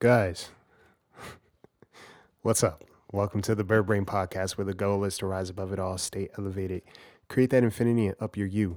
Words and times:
Guys, 0.00 0.50
what's 2.42 2.62
up? 2.62 2.84
Welcome 3.12 3.40
to 3.42 3.54
the 3.54 3.64
Bird 3.64 3.86
Brain 3.86 4.04
Podcast, 4.04 4.58
where 4.58 4.64
the 4.64 4.74
goal 4.74 5.04
is 5.04 5.16
to 5.18 5.26
rise 5.26 5.48
above 5.48 5.72
it 5.72 5.78
all, 5.78 5.96
stay 5.96 6.28
elevated, 6.36 6.82
create 7.28 7.50
that 7.50 7.62
infinity, 7.62 8.08
and 8.08 8.16
up 8.20 8.36
your 8.36 8.48
you. 8.48 8.76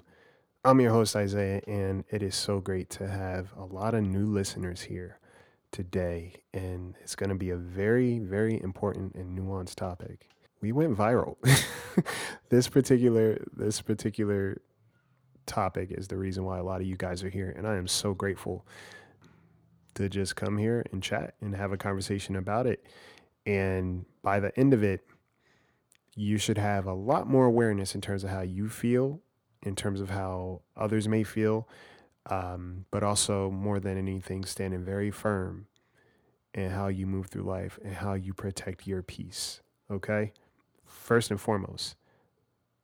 I'm 0.64 0.80
your 0.80 0.92
host, 0.92 1.16
Isaiah, 1.16 1.62
and 1.68 2.06
it 2.12 2.22
is 2.22 2.36
so 2.36 2.62
great 2.62 2.90
to 2.92 3.08
have 3.08 3.52
a 3.58 3.66
lot 3.66 3.94
of 3.94 4.04
new 4.04 4.26
listeners 4.26 4.84
here 4.84 5.20
today. 5.72 6.36
And 6.54 6.96
it's 7.02 7.16
going 7.16 7.30
to 7.30 7.36
be 7.36 7.50
a 7.50 7.58
very, 7.58 8.20
very 8.20 8.62
important 8.62 9.16
and 9.16 9.38
nuanced 9.38 9.76
topic. 9.76 10.30
We 10.62 10.72
went 10.72 10.96
viral. 10.96 11.36
this 12.50 12.70
particular 12.70 13.44
this 13.54 13.82
particular 13.82 14.62
topic 15.46 15.92
is 15.92 16.08
the 16.08 16.18
reason 16.18 16.46
why 16.46 16.60
a 16.60 16.64
lot 16.64 16.80
of 16.80 16.88
you 16.88 16.96
guys 16.96 17.24
are 17.24 17.30
here, 17.30 17.54
and 17.58 17.68
I 17.68 17.76
am 17.76 17.88
so 17.88 18.14
grateful 18.14 18.66
to 19.98 20.10
just 20.10 20.36
come 20.36 20.58
here 20.58 20.86
and 20.92 21.04
chat 21.04 21.34
and 21.42 21.56
have 21.56 21.72
a 21.72 21.78
conversation 21.78 22.36
about 22.36 22.68
it. 22.68 22.86
And 23.46 24.06
by 24.22 24.40
the 24.40 24.58
end 24.58 24.74
of 24.74 24.84
it, 24.84 25.02
you 26.16 26.38
should 26.38 26.58
have 26.58 26.86
a 26.86 26.94
lot 26.94 27.28
more 27.28 27.46
awareness 27.46 27.96
in 27.96 28.02
terms 28.02 28.24
of 28.24 28.30
how 28.30 28.42
you 28.42 28.70
feel, 28.70 29.22
in 29.64 29.76
terms 29.76 30.02
of 30.02 30.10
how 30.10 30.62
others 30.76 31.08
may 31.08 31.24
feel, 31.24 31.68
um, 32.30 32.86
but 32.92 33.04
also 33.04 33.50
more 33.52 33.80
than 33.80 33.98
anything, 33.98 34.44
standing 34.46 34.84
very 34.84 35.12
firm 35.12 35.68
in 36.54 36.72
how 36.72 36.88
you 36.88 37.06
move 37.06 37.28
through 37.28 37.44
life 37.44 37.80
and 37.84 37.96
how 37.96 38.14
you 38.14 38.34
protect 38.34 38.88
your 38.88 39.02
peace. 39.04 39.62
Okay? 39.90 40.34
First 40.86 41.32
and 41.32 41.40
foremost, 41.40 41.96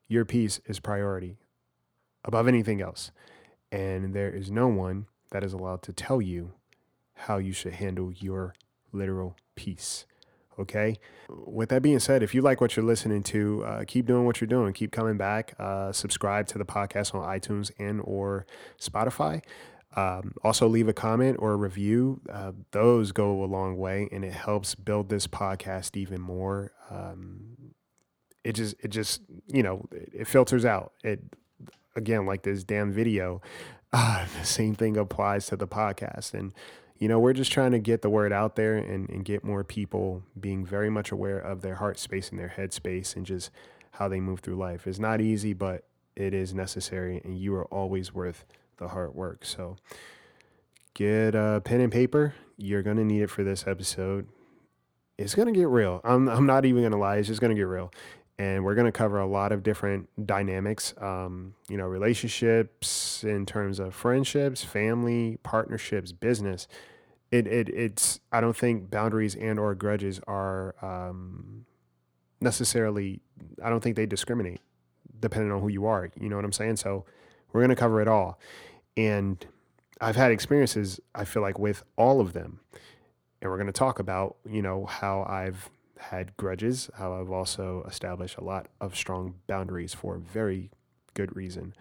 your 0.07 0.25
peace 0.25 0.59
is 0.65 0.79
priority 0.79 1.37
above 2.23 2.47
anything 2.47 2.81
else. 2.81 3.11
And 3.71 4.13
there 4.13 4.29
is 4.29 4.51
no 4.51 4.67
one 4.67 5.07
that 5.31 5.43
is 5.43 5.53
allowed 5.53 5.81
to 5.83 5.93
tell 5.93 6.21
you 6.21 6.53
how 7.23 7.37
you 7.37 7.53
should 7.53 7.73
handle 7.73 8.11
your 8.11 8.53
literal 8.91 9.35
peace. 9.55 10.05
Okay. 10.59 10.97
With 11.29 11.69
that 11.69 11.81
being 11.81 11.99
said, 11.99 12.21
if 12.21 12.35
you 12.35 12.41
like 12.41 12.61
what 12.61 12.75
you're 12.75 12.85
listening 12.85 13.23
to, 13.23 13.63
uh, 13.65 13.83
keep 13.87 14.05
doing 14.05 14.25
what 14.25 14.39
you're 14.39 14.47
doing. 14.47 14.73
Keep 14.73 14.91
coming 14.91 15.17
back. 15.17 15.55
Uh, 15.57 15.91
subscribe 15.91 16.47
to 16.47 16.57
the 16.57 16.65
podcast 16.65 17.15
on 17.15 17.27
iTunes 17.27 17.71
and 17.79 18.01
or 18.03 18.45
Spotify. 18.79 19.41
Um, 19.95 20.33
also, 20.43 20.67
leave 20.67 20.87
a 20.87 20.93
comment 20.93 21.37
or 21.39 21.53
a 21.53 21.55
review. 21.55 22.21
Uh, 22.31 22.51
those 22.71 23.11
go 23.11 23.43
a 23.43 23.45
long 23.45 23.77
way, 23.77 24.09
and 24.11 24.25
it 24.25 24.33
helps 24.33 24.75
build 24.75 25.09
this 25.09 25.27
podcast 25.27 25.95
even 25.95 26.19
more. 26.19 26.71
Um, 26.89 27.73
it 28.43 28.53
just, 28.53 28.75
it 28.79 28.89
just, 28.89 29.21
you 29.47 29.63
know, 29.63 29.85
it 29.91 30.27
filters 30.27 30.65
out. 30.65 30.93
It 31.03 31.21
again, 31.95 32.25
like 32.25 32.43
this 32.43 32.63
damn 32.63 32.91
video. 32.91 33.41
Uh, 33.95 34.25
the 34.39 34.43
same 34.43 34.73
thing 34.73 34.97
applies 34.97 35.45
to 35.45 35.55
the 35.55 35.67
podcast, 35.67 36.33
and 36.33 36.51
you 36.97 37.07
know, 37.07 37.19
we're 37.19 37.33
just 37.33 37.51
trying 37.51 37.71
to 37.71 37.79
get 37.79 38.01
the 38.01 38.09
word 38.09 38.31
out 38.31 38.55
there 38.55 38.75
and, 38.75 39.09
and 39.09 39.25
get 39.25 39.43
more 39.43 39.63
people 39.63 40.23
being 40.39 40.65
very 40.65 40.89
much 40.89 41.11
aware 41.11 41.39
of 41.39 41.61
their 41.61 41.75
heart 41.75 41.99
space 41.99 42.29
and 42.29 42.39
their 42.39 42.49
head 42.49 42.73
space 42.73 43.15
and 43.15 43.25
just 43.25 43.49
how 43.91 44.07
they 44.07 44.19
move 44.19 44.39
through 44.39 44.55
life. 44.55 44.87
It's 44.87 44.99
not 44.99 45.21
easy, 45.21 45.53
but 45.53 45.83
it 46.15 46.33
is 46.33 46.53
necessary, 46.53 47.21
and 47.23 47.37
you 47.37 47.55
are 47.55 47.65
always 47.65 48.13
worth 48.13 48.45
the 48.77 48.89
hard 48.89 49.15
work. 49.15 49.45
So 49.45 49.77
get 50.93 51.35
a 51.35 51.61
pen 51.63 51.81
and 51.81 51.91
paper. 51.91 52.35
You're 52.57 52.83
going 52.83 52.97
to 52.97 53.03
need 53.03 53.21
it 53.21 53.29
for 53.29 53.43
this 53.43 53.65
episode. 53.67 54.27
It's 55.17 55.35
going 55.35 55.51
to 55.51 55.59
get 55.59 55.67
real. 55.67 56.01
I'm, 56.03 56.27
I'm 56.27 56.45
not 56.45 56.65
even 56.65 56.81
going 56.81 56.91
to 56.91 56.97
lie. 56.97 57.17
It's 57.17 57.27
just 57.27 57.41
going 57.41 57.55
to 57.55 57.59
get 57.59 57.67
real. 57.67 57.91
And 58.39 58.65
we're 58.65 58.75
going 58.75 58.85
to 58.85 58.91
cover 58.91 59.19
a 59.19 59.27
lot 59.27 59.51
of 59.51 59.61
different 59.61 60.09
dynamics, 60.25 60.95
um, 60.99 61.53
you 61.69 61.77
know, 61.77 61.85
relationships 61.85 63.23
in 63.23 63.45
terms 63.45 63.79
of 63.79 63.93
friendships, 63.93 64.63
family, 64.63 65.37
partnerships, 65.43 66.11
business 66.11 66.67
it, 67.33 67.47
it 67.47 67.69
it's 67.69 68.19
I 68.31 68.41
don't 68.41 68.55
think 68.55 68.91
boundaries 68.91 69.35
and 69.35 69.57
or 69.57 69.73
grudges 69.73 70.21
are 70.27 70.75
um, 70.83 71.65
necessarily 72.39 73.21
I 73.63 73.71
don't 73.71 73.81
think 73.81 73.95
they 73.95 74.05
discriminate 74.05 74.61
depending 75.19 75.51
on 75.51 75.59
who 75.59 75.67
you 75.67 75.87
are. 75.87 76.11
You 76.19 76.29
know 76.29 76.35
what 76.35 76.45
I'm 76.45 76.51
saying? 76.51 76.75
So 76.77 77.05
we're 77.51 77.61
gonna 77.61 77.75
cover 77.75 78.01
it 78.01 78.07
all, 78.07 78.39
and 78.95 79.43
I've 79.99 80.15
had 80.15 80.31
experiences 80.31 80.99
I 81.15 81.25
feel 81.25 81.41
like 81.41 81.57
with 81.57 81.83
all 81.97 82.21
of 82.21 82.33
them, 82.33 82.59
and 83.41 83.49
we're 83.49 83.57
gonna 83.57 83.71
talk 83.71 83.97
about 83.97 84.37
you 84.47 84.61
know 84.61 84.85
how 84.85 85.25
I've 85.27 85.71
had 85.97 86.35
grudges, 86.37 86.89
how 86.95 87.13
I've 87.13 87.31
also 87.31 87.83
established 87.87 88.37
a 88.37 88.43
lot 88.43 88.67
of 88.81 88.95
strong 88.95 89.35
boundaries 89.47 89.93
for 89.93 90.17
very 90.17 90.71
good 91.13 91.35
reason. 91.35 91.73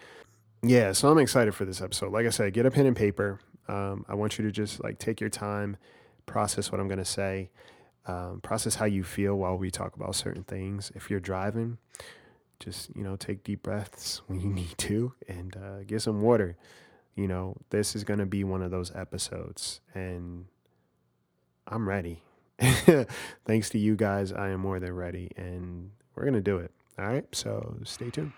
Yeah, 0.62 0.92
so 0.92 1.10
I'm 1.10 1.18
excited 1.18 1.54
for 1.54 1.64
this 1.64 1.80
episode. 1.80 2.12
Like 2.12 2.26
I 2.26 2.30
said, 2.30 2.52
get 2.52 2.66
a 2.66 2.70
pen 2.70 2.86
and 2.86 2.96
paper. 2.96 3.40
Um, 3.68 4.04
I 4.08 4.14
want 4.14 4.38
you 4.38 4.44
to 4.44 4.52
just 4.52 4.82
like 4.82 4.98
take 4.98 5.20
your 5.20 5.30
time, 5.30 5.76
process 6.26 6.70
what 6.70 6.80
I'm 6.80 6.88
going 6.88 6.98
to 6.98 7.04
say, 7.04 7.50
um, 8.06 8.40
process 8.42 8.76
how 8.76 8.84
you 8.84 9.02
feel 9.02 9.34
while 9.34 9.56
we 9.56 9.70
talk 9.70 9.96
about 9.96 10.14
certain 10.14 10.44
things. 10.44 10.92
If 10.94 11.10
you're 11.10 11.20
driving, 11.20 11.78
just 12.60 12.94
you 12.94 13.02
know 13.02 13.16
take 13.16 13.42
deep 13.42 13.62
breaths 13.62 14.22
when 14.26 14.40
you 14.40 14.48
need 14.48 14.76
to 14.78 15.14
and 15.28 15.56
uh, 15.56 15.82
get 15.84 16.02
some 16.02 16.22
water. 16.22 16.56
You 17.14 17.28
know 17.28 17.56
this 17.70 17.94
is 17.94 18.04
going 18.04 18.20
to 18.20 18.26
be 18.26 18.44
one 18.44 18.62
of 18.62 18.70
those 18.70 18.94
episodes, 18.94 19.80
and 19.94 20.46
I'm 21.66 21.88
ready. 21.88 22.22
Thanks 23.44 23.70
to 23.70 23.78
you 23.78 23.96
guys, 23.96 24.32
I 24.32 24.50
am 24.50 24.60
more 24.60 24.78
than 24.78 24.94
ready, 24.94 25.30
and 25.36 25.90
we're 26.14 26.22
going 26.22 26.34
to 26.34 26.40
do 26.40 26.58
it. 26.58 26.70
All 26.98 27.06
right, 27.06 27.24
so 27.32 27.76
stay 27.84 28.10
tuned. 28.10 28.32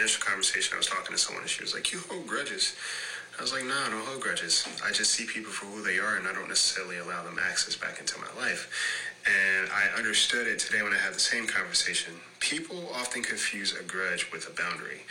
Initial 0.00 0.24
conversation 0.24 0.74
I 0.74 0.78
was 0.78 0.86
talking 0.86 1.12
to 1.12 1.18
someone 1.18 1.42
and 1.42 1.50
she 1.50 1.62
was 1.62 1.74
like, 1.74 1.92
You 1.92 2.00
hold 2.08 2.26
grudges. 2.26 2.74
I 3.38 3.42
was 3.42 3.52
like, 3.52 3.64
No, 3.64 3.76
I 3.86 3.90
don't 3.90 4.04
hold 4.06 4.20
grudges. 4.20 4.66
I 4.84 4.90
just 4.92 5.12
see 5.12 5.26
people 5.26 5.52
for 5.52 5.66
who 5.66 5.82
they 5.82 5.98
are 5.98 6.16
and 6.16 6.26
I 6.26 6.32
don't 6.32 6.48
necessarily 6.48 6.98
allow 6.98 7.22
them 7.22 7.38
access 7.38 7.76
back 7.76 8.00
into 8.00 8.18
my 8.18 8.42
life. 8.42 8.72
And 9.26 9.68
I 9.70 9.96
understood 9.98 10.46
it 10.46 10.58
today 10.58 10.82
when 10.82 10.94
I 10.94 10.96
had 10.96 11.14
the 11.14 11.20
same 11.20 11.46
conversation. 11.46 12.14
People 12.40 12.88
often 12.94 13.22
confuse 13.22 13.76
a 13.76 13.82
grudge 13.82 14.32
with 14.32 14.48
a 14.48 14.56
boundary. 14.56 15.02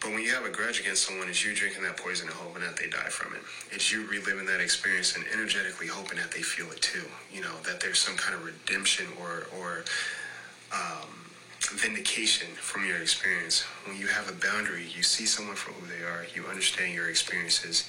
But 0.00 0.12
when 0.12 0.22
you 0.22 0.30
have 0.32 0.44
a 0.44 0.50
grudge 0.50 0.80
against 0.80 1.04
someone, 1.04 1.28
it's 1.30 1.42
you 1.42 1.54
drinking 1.54 1.82
that 1.84 1.96
poison 1.96 2.28
and 2.28 2.36
hoping 2.36 2.60
that 2.60 2.76
they 2.76 2.90
die 2.90 3.08
from 3.08 3.32
it. 3.32 3.40
It's 3.72 3.90
you 3.90 4.06
reliving 4.06 4.44
that 4.44 4.60
experience 4.60 5.16
and 5.16 5.24
energetically 5.32 5.86
hoping 5.86 6.18
that 6.18 6.30
they 6.30 6.42
feel 6.42 6.70
it 6.72 6.82
too. 6.82 7.08
You 7.32 7.40
know, 7.40 7.56
that 7.64 7.80
there's 7.80 7.98
some 7.98 8.14
kind 8.16 8.34
of 8.34 8.44
redemption 8.44 9.06
or, 9.18 9.46
or 9.58 9.84
um, 10.70 11.23
vindication 11.70 12.48
from 12.56 12.86
your 12.86 12.98
experience. 12.98 13.62
When 13.86 13.96
you 13.96 14.06
have 14.08 14.28
a 14.28 14.34
boundary, 14.34 14.86
you 14.94 15.02
see 15.02 15.26
someone 15.26 15.56
for 15.56 15.72
who 15.72 15.86
they 15.86 16.04
are, 16.04 16.26
you 16.34 16.46
understand 16.46 16.94
your 16.94 17.08
experiences, 17.08 17.88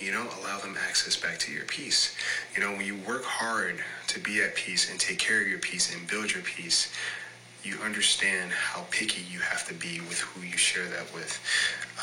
you 0.00 0.12
don't 0.12 0.32
allow 0.38 0.58
them 0.58 0.76
access 0.88 1.16
back 1.16 1.38
to 1.40 1.52
your 1.52 1.64
peace. 1.64 2.16
You 2.54 2.62
know, 2.62 2.72
when 2.72 2.84
you 2.84 2.96
work 3.06 3.24
hard 3.24 3.78
to 4.08 4.20
be 4.20 4.42
at 4.42 4.54
peace 4.54 4.90
and 4.90 4.98
take 4.98 5.18
care 5.18 5.40
of 5.40 5.48
your 5.48 5.58
peace 5.58 5.94
and 5.94 6.06
build 6.08 6.32
your 6.32 6.42
peace, 6.42 6.92
you 7.62 7.76
understand 7.82 8.52
how 8.52 8.84
picky 8.90 9.22
you 9.30 9.38
have 9.40 9.66
to 9.68 9.74
be 9.74 10.00
with 10.00 10.20
who 10.20 10.42
you 10.42 10.56
share 10.56 10.86
that 10.88 11.12
with. 11.14 11.40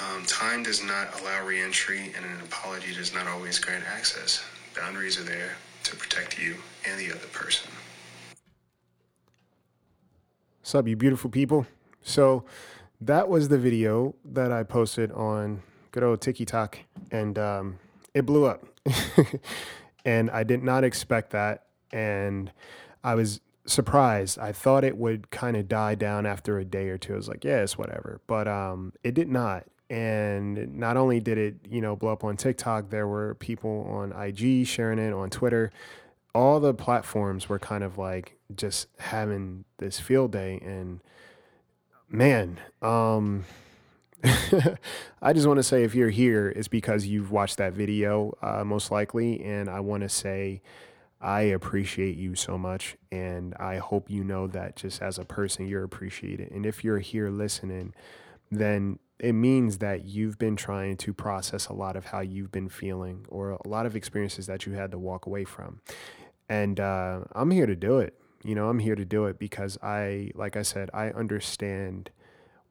Um, 0.02 0.26
time 0.26 0.64
does 0.64 0.84
not 0.84 1.20
allow 1.22 1.46
reentry, 1.46 2.12
and 2.16 2.26
an 2.26 2.42
apology 2.44 2.94
does 2.94 3.14
not 3.14 3.28
always 3.28 3.60
grant 3.60 3.84
access. 3.88 4.44
Boundaries 4.76 5.20
are 5.20 5.24
there 5.24 5.58
to 5.84 5.96
protect 5.96 6.40
you 6.40 6.56
and 6.90 7.00
the 7.00 7.12
other 7.12 7.28
person. 7.28 7.70
What's 10.64 10.88
you 10.88 10.96
beautiful 10.96 11.30
people? 11.30 11.66
So, 12.04 12.46
that 13.02 13.28
was 13.28 13.50
the 13.50 13.58
video 13.58 14.14
that 14.24 14.52
I 14.52 14.62
posted 14.64 15.12
on 15.12 15.64
good 15.92 16.04
old 16.04 16.22
TikTok, 16.22 16.78
and 17.12 17.38
um, 17.40 17.80
it 18.14 18.28
blew 18.28 18.46
up. 18.46 18.64
and 20.06 20.30
I 20.30 20.44
did 20.44 20.64
not 20.64 20.84
expect 20.84 21.32
that. 21.32 21.66
And 21.92 22.52
I 23.04 23.16
was 23.16 23.42
surprised. 23.66 24.38
I 24.38 24.52
thought 24.52 24.84
it 24.84 24.98
would 24.98 25.32
kind 25.32 25.58
of 25.58 25.68
die 25.68 25.96
down 25.96 26.26
after 26.26 26.60
a 26.60 26.66
day 26.66 26.90
or 26.90 26.98
two. 26.98 27.14
I 27.14 27.18
was 27.18 27.28
like, 27.28 27.44
yeah, 27.44 27.62
it's 27.62 27.78
whatever. 27.78 28.22
But 28.28 28.48
um, 28.48 28.94
it 29.04 29.14
did 29.14 29.30
not. 29.30 29.66
And 29.90 30.78
not 30.78 30.96
only 30.96 31.20
did 31.20 31.38
it, 31.38 31.56
you 31.70 31.82
know, 31.82 31.96
blow 31.96 32.14
up 32.14 32.24
on 32.24 32.38
TikTok, 32.38 32.90
there 32.92 33.08
were 33.08 33.36
people 33.36 33.88
on 33.90 34.14
IG 34.14 34.66
sharing 34.66 35.00
it, 35.00 35.12
on 35.12 35.30
Twitter. 35.30 35.72
All 36.34 36.60
the 36.60 36.74
platforms 36.74 37.50
were 37.50 37.60
kind 37.60 37.84
of 37.84 37.98
like 37.98 38.38
just 38.56 38.88
having 39.00 39.66
this 39.78 40.00
field 40.00 40.32
day. 40.32 40.60
And 40.64 41.02
man, 42.10 42.60
um, 42.82 43.46
I 45.22 45.34
just 45.34 45.48
want 45.48 45.58
to 45.58 45.64
say 45.64 45.84
if 45.84 45.96
you're 45.96 46.10
here, 46.10 46.50
it's 46.50 46.68
because 46.68 47.06
you've 47.06 47.32
watched 47.32 47.58
that 47.58 47.74
video, 47.74 48.38
uh, 48.42 48.64
most 48.64 48.92
likely. 48.92 49.44
And 49.44 49.70
I 49.70 49.80
want 49.80 50.04
to 50.04 50.10
say, 50.10 50.62
I 51.20 51.42
appreciate 51.42 52.18
you 52.18 52.36
so 52.36 52.58
much. 52.58 52.98
And 53.12 53.54
I 53.56 53.78
hope 53.78 54.10
you 54.10 54.24
know 54.24 54.48
that 54.48 54.76
just 54.76 55.02
as 55.02 55.18
a 55.18 55.26
person, 55.26 55.68
you're 55.68 55.84
appreciated. 55.84 56.52
And 56.52 56.66
if 56.66 56.84
you're 56.84 57.00
here 57.00 57.30
listening, 57.30 57.94
then 58.50 59.00
it 59.20 59.34
means 59.34 59.78
that 59.78 60.06
you've 60.06 60.40
been 60.40 60.56
trying 60.56 60.98
to 60.98 61.14
process 61.14 61.68
a 61.68 61.74
lot 61.74 61.96
of 61.96 62.06
how 62.06 62.22
you've 62.22 62.52
been 62.52 62.70
feeling 62.70 63.26
or 63.30 63.52
a 63.52 63.68
lot 63.68 63.86
of 63.86 63.96
experiences 63.96 64.48
that 64.48 64.66
you 64.66 64.74
had 64.74 64.92
to 64.92 64.98
walk 64.98 65.28
away 65.28 65.44
from. 65.46 65.80
And 66.52 66.82
uh, 66.82 67.22
I'm 67.32 67.50
here 67.50 67.66
to 67.66 67.78
do 67.78 68.00
it. 68.00 68.14
You 68.44 68.56
know, 68.56 68.68
I'm 68.68 68.80
here 68.80 68.96
to 68.96 69.06
do 69.06 69.24
it 69.28 69.40
because 69.40 69.78
I, 69.82 70.32
like 70.36 70.58
I 70.58 70.64
said, 70.64 70.90
I 70.94 71.12
understand 71.12 72.10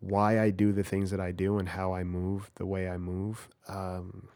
why 0.01 0.39
I 0.39 0.51
do 0.51 0.71
the 0.71 0.85
things 0.85 1.11
that 1.13 1.21
I 1.21 1.33
do 1.33 1.57
and 1.57 1.67
how 1.67 1.95
I 1.95 2.05
move 2.05 2.51
the 2.57 2.67
way 2.67 2.91
I 2.91 2.99
move. 2.99 3.49
Um, 3.69 4.29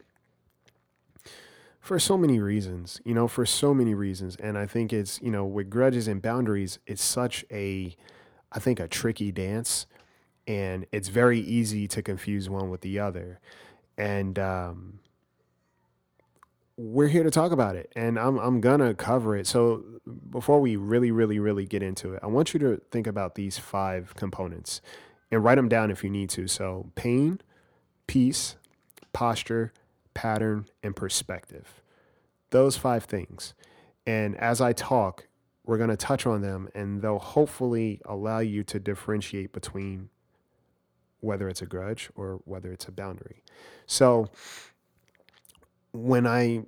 for 1.79 1.99
so 1.99 2.17
many 2.17 2.39
reasons, 2.39 2.99
you 3.05 3.13
know, 3.13 3.27
for 3.27 3.45
so 3.45 3.71
many 3.71 3.93
reasons. 3.93 4.35
And 4.37 4.57
I 4.57 4.65
think 4.65 4.91
it's, 4.91 5.21
you 5.21 5.29
know, 5.29 5.45
with 5.45 5.69
grudges 5.69 6.07
and 6.07 6.23
boundaries, 6.23 6.79
it's 6.87 7.03
such 7.03 7.45
a, 7.51 7.95
I 8.51 8.57
think, 8.57 8.79
a 8.79 8.87
tricky 8.87 9.31
dance. 9.31 9.85
And 10.47 10.87
it's 10.91 11.09
very 11.09 11.39
easy 11.39 11.87
to 11.89 12.01
confuse 12.01 12.49
one 12.49 12.71
with 12.71 12.81
the 12.81 12.97
other. 12.97 13.39
And 13.95 14.39
um, 14.39 15.01
we're 16.77 17.07
here 17.07 17.23
to 17.23 17.31
talk 17.31 17.51
about 17.51 17.75
it. 17.75 17.91
And 17.95 18.19
I'm, 18.19 18.37
I'm 18.37 18.61
to 18.61 18.93
cover 18.95 19.35
it. 19.35 19.47
So 19.47 19.83
before 20.29 20.59
we 20.59 20.75
really, 20.75 21.11
really, 21.11 21.39
really 21.39 21.65
get 21.65 21.81
into 21.81 22.13
it, 22.13 22.19
I 22.21 22.27
want 22.27 22.53
you 22.53 22.59
to 22.61 22.81
think 22.91 23.07
about 23.07 23.35
these 23.35 23.57
five 23.57 24.13
components 24.15 24.81
and 25.31 25.43
write 25.43 25.55
them 25.55 25.69
down 25.69 25.89
if 25.91 26.03
you 26.03 26.09
need 26.09 26.29
to. 26.31 26.47
So 26.47 26.91
pain, 26.95 27.39
peace, 28.07 28.57
posture, 29.13 29.73
pattern, 30.13 30.67
and 30.83 30.95
perspective. 30.95 31.81
Those 32.49 32.77
five 32.77 33.05
things. 33.05 33.53
And 34.05 34.35
as 34.37 34.61
I 34.61 34.73
talk, 34.73 35.27
we're 35.65 35.77
going 35.77 35.89
to 35.89 35.97
touch 35.97 36.25
on 36.27 36.41
them 36.41 36.69
and 36.75 37.01
they'll 37.01 37.19
hopefully 37.19 38.01
allow 38.05 38.39
you 38.39 38.63
to 38.65 38.79
differentiate 38.79 39.51
between 39.51 40.09
whether 41.21 41.49
it's 41.49 41.61
a 41.61 41.65
grudge 41.65 42.09
or 42.15 42.41
whether 42.45 42.71
it's 42.71 42.87
a 42.87 42.91
boundary. 42.91 43.43
So, 43.87 44.29
when 45.95 46.27
I 46.27 46.63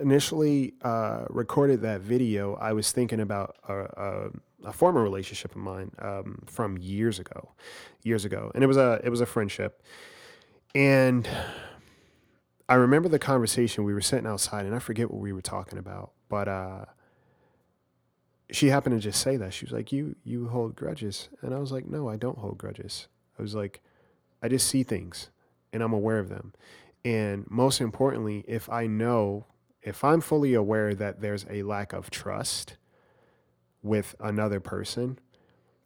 initially 0.00 0.74
uh, 0.82 1.24
recorded 1.30 1.82
that 1.82 2.00
video, 2.00 2.54
I 2.54 2.72
was 2.72 2.92
thinking 2.92 3.20
about 3.20 3.56
a, 3.68 3.74
a, 3.74 4.30
a 4.64 4.72
former 4.72 5.02
relationship 5.02 5.52
of 5.52 5.58
mine 5.58 5.92
um, 6.00 6.42
from 6.46 6.76
years 6.78 7.18
ago, 7.18 7.52
years 8.02 8.24
ago, 8.24 8.50
and 8.54 8.64
it 8.64 8.66
was 8.66 8.76
a 8.76 9.00
it 9.04 9.10
was 9.10 9.20
a 9.20 9.26
friendship, 9.26 9.82
and 10.74 11.28
I 12.68 12.74
remember 12.74 13.08
the 13.08 13.18
conversation. 13.18 13.84
We 13.84 13.94
were 13.94 14.00
sitting 14.00 14.26
outside, 14.26 14.66
and 14.66 14.74
I 14.74 14.78
forget 14.80 15.10
what 15.10 15.20
we 15.20 15.32
were 15.32 15.42
talking 15.42 15.78
about, 15.78 16.12
but 16.28 16.48
uh, 16.48 16.84
she 18.50 18.68
happened 18.68 18.96
to 18.96 19.00
just 19.00 19.20
say 19.20 19.36
that 19.36 19.54
she 19.54 19.64
was 19.64 19.72
like, 19.72 19.92
"You 19.92 20.16
you 20.24 20.48
hold 20.48 20.74
grudges," 20.74 21.28
and 21.42 21.54
I 21.54 21.58
was 21.58 21.70
like, 21.70 21.86
"No, 21.86 22.08
I 22.08 22.16
don't 22.16 22.38
hold 22.38 22.58
grudges." 22.58 23.08
I 23.38 23.42
was 23.42 23.54
like, 23.54 23.80
"I 24.42 24.48
just 24.48 24.66
see 24.66 24.82
things, 24.82 25.30
and 25.72 25.82
I'm 25.82 25.92
aware 25.92 26.18
of 26.18 26.28
them." 26.28 26.52
And 27.04 27.46
most 27.48 27.80
importantly, 27.80 28.44
if 28.46 28.68
I 28.68 28.86
know, 28.86 29.46
if 29.82 30.04
I'm 30.04 30.20
fully 30.20 30.54
aware 30.54 30.94
that 30.94 31.20
there's 31.20 31.46
a 31.48 31.62
lack 31.62 31.92
of 31.92 32.10
trust 32.10 32.76
with 33.82 34.14
another 34.20 34.60
person, 34.60 35.18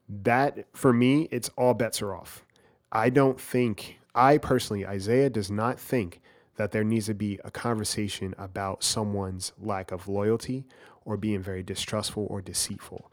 that 0.09 0.67
for 0.73 0.93
me, 0.93 1.29
it's 1.31 1.51
all 1.57 1.75
bets 1.75 2.03
are 2.03 2.15
off. 2.15 2.45
I 2.91 3.11
don't 3.11 3.41
think, 3.41 3.99
I 4.15 4.39
personally, 4.39 4.87
Isaiah 4.87 5.31
does 5.31 5.51
not 5.51 5.79
think 5.79 6.21
that 6.57 6.73
there 6.73 6.85
needs 6.85 7.07
to 7.07 7.15
be 7.15 7.39
a 7.45 7.51
conversation 7.51 8.35
about 8.37 8.83
someone's 8.83 9.53
lack 9.59 9.91
of 9.93 10.09
loyalty 10.09 10.65
or 11.05 11.17
being 11.17 11.41
very 11.41 11.63
distrustful 11.63 12.27
or 12.29 12.43
deceitful. 12.43 13.11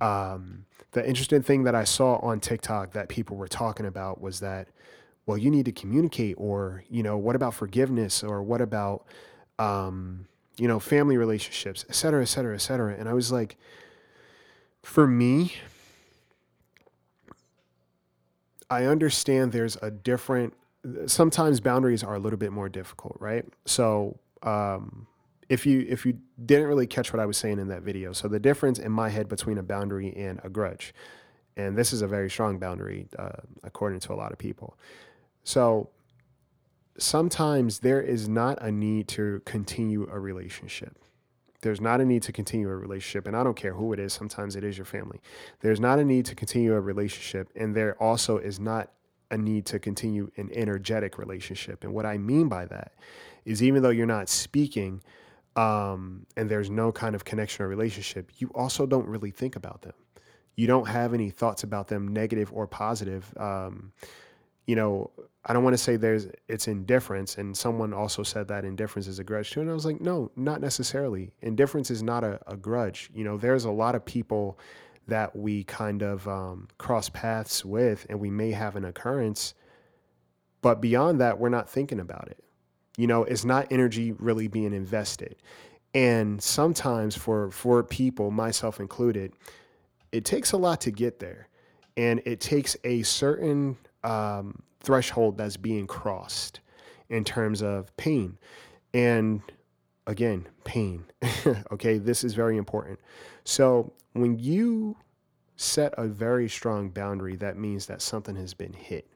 Um, 0.00 0.66
the 0.92 1.06
interesting 1.06 1.42
thing 1.42 1.64
that 1.64 1.74
I 1.74 1.84
saw 1.84 2.16
on 2.16 2.40
TikTok 2.40 2.92
that 2.92 3.08
people 3.08 3.36
were 3.36 3.48
talking 3.48 3.86
about 3.86 4.20
was 4.20 4.40
that, 4.40 4.68
well, 5.26 5.36
you 5.36 5.50
need 5.50 5.64
to 5.66 5.72
communicate, 5.72 6.36
or, 6.38 6.84
you 6.88 7.02
know, 7.02 7.18
what 7.18 7.36
about 7.36 7.52
forgiveness, 7.52 8.22
or 8.22 8.42
what 8.42 8.60
about, 8.60 9.04
um, 9.58 10.26
you 10.56 10.68
know, 10.68 10.78
family 10.78 11.16
relationships, 11.16 11.84
et 11.88 11.94
cetera, 11.94 12.22
et 12.22 12.26
cetera, 12.26 12.54
et 12.54 12.58
cetera. 12.58 12.94
And 12.94 13.08
I 13.08 13.12
was 13.12 13.32
like, 13.32 13.56
for 14.82 15.06
me, 15.06 15.52
I 18.70 18.84
understand 18.84 19.52
there's 19.52 19.76
a 19.82 19.90
different 19.90 20.54
sometimes 21.06 21.60
boundaries 21.60 22.04
are 22.04 22.14
a 22.14 22.18
little 22.18 22.38
bit 22.38 22.52
more 22.52 22.68
difficult, 22.68 23.16
right? 23.18 23.44
So, 23.64 24.18
um, 24.42 25.06
if 25.48 25.66
you 25.66 25.86
if 25.88 26.04
you 26.06 26.18
didn't 26.44 26.66
really 26.66 26.86
catch 26.86 27.12
what 27.12 27.20
I 27.20 27.26
was 27.26 27.36
saying 27.36 27.58
in 27.58 27.68
that 27.68 27.82
video, 27.82 28.12
so 28.12 28.28
the 28.28 28.40
difference 28.40 28.78
in 28.78 28.92
my 28.92 29.08
head 29.08 29.28
between 29.28 29.58
a 29.58 29.62
boundary 29.62 30.14
and 30.16 30.40
a 30.42 30.48
grudge, 30.48 30.94
and 31.56 31.76
this 31.76 31.92
is 31.92 32.02
a 32.02 32.06
very 32.06 32.28
strong 32.28 32.58
boundary 32.58 33.08
uh, 33.18 33.30
according 33.62 34.00
to 34.00 34.12
a 34.12 34.16
lot 34.16 34.32
of 34.32 34.38
people. 34.38 34.76
So 35.46 35.90
sometimes 36.98 37.78
there 37.78 38.02
is 38.02 38.28
not 38.28 38.60
a 38.60 38.72
need 38.72 39.06
to 39.08 39.40
continue 39.44 40.08
a 40.10 40.18
relationship. 40.18 40.98
There's 41.62 41.80
not 41.80 42.00
a 42.00 42.04
need 42.04 42.24
to 42.24 42.32
continue 42.32 42.68
a 42.68 42.74
relationship, 42.74 43.28
and 43.28 43.36
I 43.36 43.44
don't 43.44 43.56
care 43.56 43.72
who 43.72 43.92
it 43.92 44.00
is. 44.00 44.12
Sometimes 44.12 44.56
it 44.56 44.64
is 44.64 44.76
your 44.76 44.84
family. 44.84 45.20
There's 45.60 45.78
not 45.78 46.00
a 46.00 46.04
need 46.04 46.26
to 46.26 46.34
continue 46.34 46.74
a 46.74 46.80
relationship, 46.80 47.48
and 47.54 47.76
there 47.76 47.94
also 48.02 48.38
is 48.38 48.58
not 48.58 48.90
a 49.30 49.38
need 49.38 49.66
to 49.66 49.78
continue 49.78 50.32
an 50.36 50.50
energetic 50.52 51.16
relationship. 51.16 51.84
And 51.84 51.94
what 51.94 52.06
I 52.06 52.18
mean 52.18 52.48
by 52.48 52.66
that 52.66 52.94
is 53.44 53.62
even 53.62 53.84
though 53.84 53.90
you're 53.90 54.04
not 54.04 54.28
speaking 54.28 55.00
um, 55.54 56.26
and 56.36 56.50
there's 56.50 56.70
no 56.70 56.90
kind 56.90 57.14
of 57.14 57.24
connection 57.24 57.64
or 57.64 57.68
relationship, 57.68 58.32
you 58.38 58.50
also 58.52 58.84
don't 58.84 59.06
really 59.06 59.30
think 59.30 59.54
about 59.54 59.82
them. 59.82 59.94
You 60.56 60.66
don't 60.66 60.88
have 60.88 61.14
any 61.14 61.30
thoughts 61.30 61.62
about 61.62 61.86
them, 61.86 62.08
negative 62.08 62.50
or 62.52 62.66
positive. 62.66 63.32
Um, 63.36 63.92
you 64.66 64.74
know, 64.74 65.10
I 65.48 65.52
don't 65.52 65.62
want 65.62 65.74
to 65.74 65.78
say 65.78 65.96
there's 65.96 66.26
it's 66.48 66.66
indifference. 66.66 67.38
And 67.38 67.56
someone 67.56 67.94
also 67.94 68.24
said 68.24 68.48
that 68.48 68.64
indifference 68.64 69.06
is 69.06 69.20
a 69.20 69.24
grudge 69.24 69.52
too. 69.52 69.60
And 69.60 69.70
I 69.70 69.74
was 69.74 69.86
like, 69.86 70.00
no, 70.00 70.30
not 70.34 70.60
necessarily. 70.60 71.32
Indifference 71.40 71.90
is 71.90 72.02
not 72.02 72.24
a, 72.24 72.40
a 72.48 72.56
grudge. 72.56 73.10
You 73.14 73.22
know, 73.22 73.36
there's 73.36 73.64
a 73.64 73.70
lot 73.70 73.94
of 73.94 74.04
people 74.04 74.58
that 75.06 75.36
we 75.36 75.62
kind 75.62 76.02
of 76.02 76.26
um, 76.26 76.66
cross 76.78 77.08
paths 77.08 77.64
with 77.64 78.06
and 78.10 78.18
we 78.18 78.28
may 78.28 78.50
have 78.50 78.74
an 78.74 78.84
occurrence. 78.84 79.54
But 80.62 80.80
beyond 80.80 81.20
that, 81.20 81.38
we're 81.38 81.48
not 81.48 81.70
thinking 81.70 82.00
about 82.00 82.26
it. 82.28 82.42
You 82.96 83.06
know, 83.06 83.22
it's 83.22 83.44
not 83.44 83.68
energy 83.70 84.12
really 84.12 84.48
being 84.48 84.72
invested. 84.72 85.36
And 85.94 86.42
sometimes 86.42 87.16
for 87.16 87.52
for 87.52 87.84
people, 87.84 88.32
myself 88.32 88.80
included, 88.80 89.32
it 90.10 90.24
takes 90.24 90.50
a 90.50 90.56
lot 90.56 90.80
to 90.82 90.90
get 90.90 91.20
there. 91.20 91.48
And 91.96 92.20
it 92.26 92.40
takes 92.40 92.76
a 92.82 93.02
certain 93.04 93.78
um, 94.02 94.62
threshold 94.86 95.36
that's 95.36 95.56
being 95.56 95.86
crossed 95.86 96.60
in 97.08 97.24
terms 97.24 97.60
of 97.60 97.94
pain. 97.96 98.38
And 98.94 99.42
again, 100.06 100.46
pain. 100.64 101.04
okay, 101.72 101.98
this 101.98 102.22
is 102.24 102.34
very 102.34 102.56
important. 102.56 103.00
So 103.44 103.92
when 104.12 104.38
you 104.38 104.96
set 105.56 105.92
a 105.98 106.06
very 106.06 106.48
strong 106.48 106.90
boundary, 106.90 107.34
that 107.36 107.58
means 107.58 107.86
that 107.86 108.00
something 108.00 108.36
has 108.36 108.54
been 108.54 108.72
hit. 108.72 109.08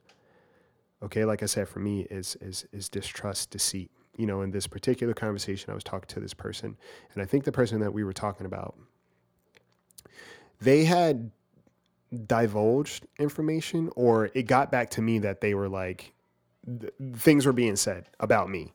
Okay, 1.02 1.24
like 1.24 1.42
I 1.42 1.46
said, 1.46 1.68
for 1.68 1.78
me 1.78 2.00
is 2.10 2.36
is 2.40 2.66
is 2.72 2.88
distrust, 2.88 3.50
deceit. 3.50 3.90
You 4.16 4.26
know, 4.26 4.42
in 4.42 4.50
this 4.50 4.66
particular 4.66 5.14
conversation, 5.14 5.70
I 5.70 5.74
was 5.74 5.84
talking 5.84 6.08
to 6.08 6.20
this 6.20 6.34
person, 6.34 6.76
and 7.14 7.22
I 7.22 7.26
think 7.26 7.44
the 7.44 7.52
person 7.52 7.80
that 7.80 7.92
we 7.92 8.04
were 8.04 8.12
talking 8.12 8.44
about, 8.44 8.76
they 10.60 10.84
had 10.84 11.30
divulged 12.26 13.06
information, 13.18 13.90
or 13.96 14.30
it 14.34 14.44
got 14.44 14.70
back 14.70 14.90
to 14.90 15.02
me 15.02 15.18
that 15.20 15.40
they 15.40 15.54
were 15.54 15.68
like, 15.68 16.12
th- 16.66 16.92
things 17.14 17.46
were 17.46 17.52
being 17.52 17.76
said 17.76 18.06
about 18.18 18.48
me, 18.50 18.72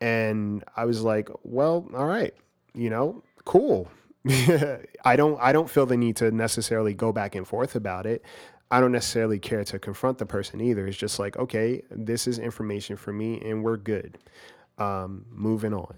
and 0.00 0.64
I 0.76 0.84
was 0.84 1.02
like, 1.02 1.28
well, 1.42 1.86
all 1.94 2.06
right, 2.06 2.34
you 2.74 2.90
know, 2.90 3.22
cool 3.44 3.88
I 5.04 5.16
don't 5.16 5.38
I 5.40 5.52
don't 5.52 5.68
feel 5.68 5.86
the 5.86 5.96
need 5.96 6.16
to 6.16 6.30
necessarily 6.30 6.94
go 6.94 7.12
back 7.12 7.34
and 7.34 7.46
forth 7.46 7.74
about 7.74 8.06
it. 8.06 8.24
I 8.70 8.80
don't 8.80 8.92
necessarily 8.92 9.38
care 9.38 9.64
to 9.64 9.78
confront 9.78 10.18
the 10.18 10.26
person 10.26 10.60
either. 10.60 10.86
It's 10.86 10.96
just 10.96 11.18
like, 11.18 11.36
okay, 11.36 11.82
this 11.90 12.26
is 12.26 12.38
information 12.38 12.96
for 12.96 13.12
me 13.12 13.40
and 13.44 13.62
we're 13.62 13.76
good. 13.76 14.16
Um, 14.78 15.26
moving 15.30 15.74
on. 15.74 15.94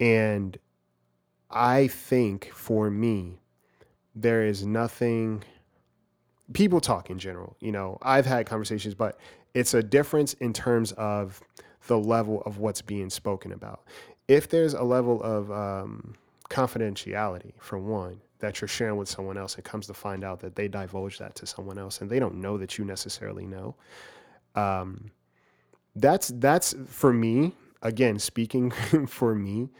And 0.00 0.58
I 1.48 1.86
think 1.86 2.50
for 2.52 2.90
me, 2.90 3.38
there 4.16 4.44
is 4.44 4.66
nothing 4.66 5.44
people 6.52 6.80
talk 6.80 7.10
in 7.10 7.18
general. 7.18 7.56
You 7.60 7.72
know, 7.72 7.98
I've 8.02 8.26
had 8.26 8.46
conversations, 8.46 8.94
but 8.94 9.18
It's 9.54 9.74
a 9.74 9.82
difference 9.82 10.34
in 10.34 10.52
terms 10.52 10.92
of 10.92 11.40
the 11.86 11.98
level 11.98 12.42
of 12.42 12.58
what's 12.58 12.82
being 12.82 13.10
spoken 13.10 13.52
about. 13.52 13.84
If 14.28 14.48
there's 14.48 14.74
a 14.74 14.82
level 14.82 15.22
of 15.22 15.50
um, 15.50 16.14
confidentiality, 16.50 17.52
for 17.58 17.78
one, 17.78 18.20
that 18.40 18.60
you're 18.60 18.68
sharing 18.68 18.96
with 18.96 19.08
someone 19.08 19.38
else, 19.38 19.56
it 19.56 19.64
comes 19.64 19.86
to 19.86 19.94
find 19.94 20.24
out 20.24 20.40
that 20.40 20.56
they 20.56 20.68
divulge 20.68 21.18
that 21.18 21.34
to 21.36 21.46
someone 21.46 21.78
else 21.78 22.00
and 22.00 22.10
they 22.10 22.18
don't 22.18 22.34
know 22.34 22.58
that 22.58 22.76
you 22.76 22.84
necessarily 22.84 23.46
know. 23.46 23.74
Um, 24.54 25.10
that's 25.94 26.28
that's 26.36 26.74
for 26.86 27.12
me 27.12 27.52
again 27.82 28.18
speaking 28.18 28.70
for 29.06 29.34
me 29.34 29.70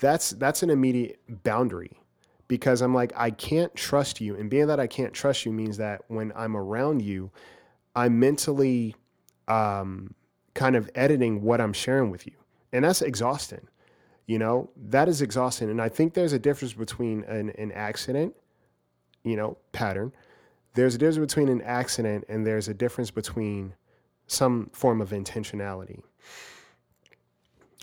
that's 0.00 0.30
that's 0.30 0.62
an 0.62 0.70
immediate 0.70 1.18
boundary 1.42 1.98
because 2.48 2.82
i'm 2.82 2.94
like 2.94 3.12
i 3.16 3.30
can't 3.30 3.74
trust 3.74 4.20
you. 4.20 4.36
And 4.36 4.50
being 4.50 4.66
that 4.68 4.80
i 4.80 4.86
can't 4.86 5.12
trust 5.12 5.44
you 5.44 5.52
means 5.52 5.76
that 5.78 6.02
when 6.08 6.32
i'm 6.36 6.56
around 6.56 7.02
you 7.02 7.30
i'm 7.94 8.18
mentally 8.18 8.94
um, 9.48 10.14
kind 10.54 10.76
of 10.76 10.90
editing 10.94 11.42
what 11.42 11.60
i'm 11.60 11.72
sharing 11.72 12.10
with 12.10 12.26
you. 12.26 12.34
And 12.72 12.84
that's 12.84 13.02
exhausting 13.02 13.68
you 14.28 14.40
know? 14.40 14.68
That 14.88 15.08
is 15.08 15.22
exhausting. 15.22 15.70
And 15.70 15.80
i 15.80 15.88
think 15.88 16.14
there's 16.14 16.32
a 16.32 16.38
difference 16.38 16.74
between 16.74 17.22
an, 17.24 17.50
an 17.50 17.72
accident 17.72 18.34
you 19.26 19.36
know 19.36 19.58
pattern. 19.72 20.12
There's 20.74 20.94
a 20.94 20.98
difference 20.98 21.18
between 21.18 21.48
an 21.48 21.60
accident 21.62 22.24
and 22.28 22.46
there's 22.46 22.68
a 22.68 22.74
difference 22.74 23.10
between 23.10 23.74
some 24.26 24.70
form 24.72 25.00
of 25.00 25.10
intentionality. 25.10 26.02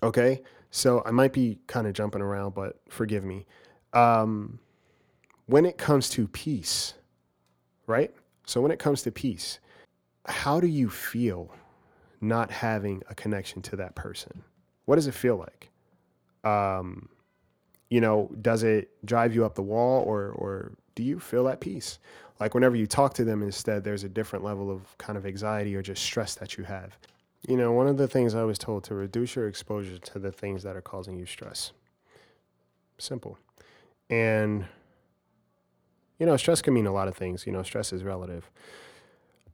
Okay, 0.01 0.41
so 0.72 1.03
I 1.05 1.12
might 1.12 1.34
be 1.34 1.60
kind 1.67 1.88
of 1.88 1.93
jumping 1.93 2.22
around, 2.22 2.55
but 2.55 2.79
forgive 2.89 3.24
me. 3.24 3.46
Um, 3.94 4.60
when 5.46 5.66
it 5.66 5.78
comes 5.78 6.10
to 6.10 6.28
peace, 6.28 6.94
right? 7.88 8.14
So 8.46 8.62
when 8.62 8.72
it 8.72 8.80
comes 8.80 9.02
to 9.04 9.12
peace, 9.12 9.60
how 10.26 10.60
do 10.60 10.68
you 10.68 10.90
feel 10.90 11.54
not 12.22 12.50
having 12.52 13.04
a 13.10 13.16
connection 13.16 13.62
to 13.64 13.76
that 13.78 13.96
person? 13.96 14.44
What 14.86 14.96
does 14.96 15.08
it 15.08 15.14
feel 15.14 15.38
like? 15.38 15.70
Um, 16.50 17.10
you 17.90 18.02
know, 18.02 18.30
does 18.42 18.64
it 18.64 18.90
drive 19.06 19.36
you 19.36 19.46
up 19.46 19.56
the 19.56 19.62
wall 19.62 20.04
or 20.04 20.30
or 20.30 20.74
do 20.96 21.04
you 21.04 21.20
feel 21.20 21.48
at 21.48 21.60
peace? 21.60 22.00
Like 22.40 22.54
whenever 22.54 22.76
you 22.76 22.88
talk 22.88 23.14
to 23.16 23.24
them 23.24 23.44
instead, 23.44 23.84
there's 23.84 24.04
a 24.04 24.10
different 24.10 24.44
level 24.44 24.72
of 24.72 24.98
kind 24.98 25.18
of 25.18 25.26
anxiety 25.26 25.76
or 25.76 25.82
just 25.82 26.04
stress 26.04 26.36
that 26.36 26.58
you 26.58 26.64
have. 26.64 26.98
You 27.48 27.58
know, 27.58 27.72
one 27.72 27.88
of 27.88 27.98
the 27.98 28.08
things 28.08 28.36
I 28.36 28.44
was 28.44 28.58
told 28.58 28.84
to 28.86 28.96
reduce 28.96 29.36
your 29.36 29.48
exposure 29.48 29.98
to 29.98 30.20
the 30.20 30.32
things 30.32 30.64
that 30.64 30.76
are 30.76 30.82
causing 30.82 31.18
you 31.18 31.26
stress. 31.26 31.72
Simple. 32.98 33.38
And, 34.10 34.65
you 36.19 36.25
know, 36.25 36.38
stress 36.38 36.62
can 36.62 36.74
mean 36.74 36.86
a 36.86 36.93
lot 36.93 37.07
of 37.07 37.15
things. 37.15 37.45
You 37.45 37.53
know, 37.53 37.63
stress 37.63 37.91
is 37.93 38.03
relative. 38.03 38.50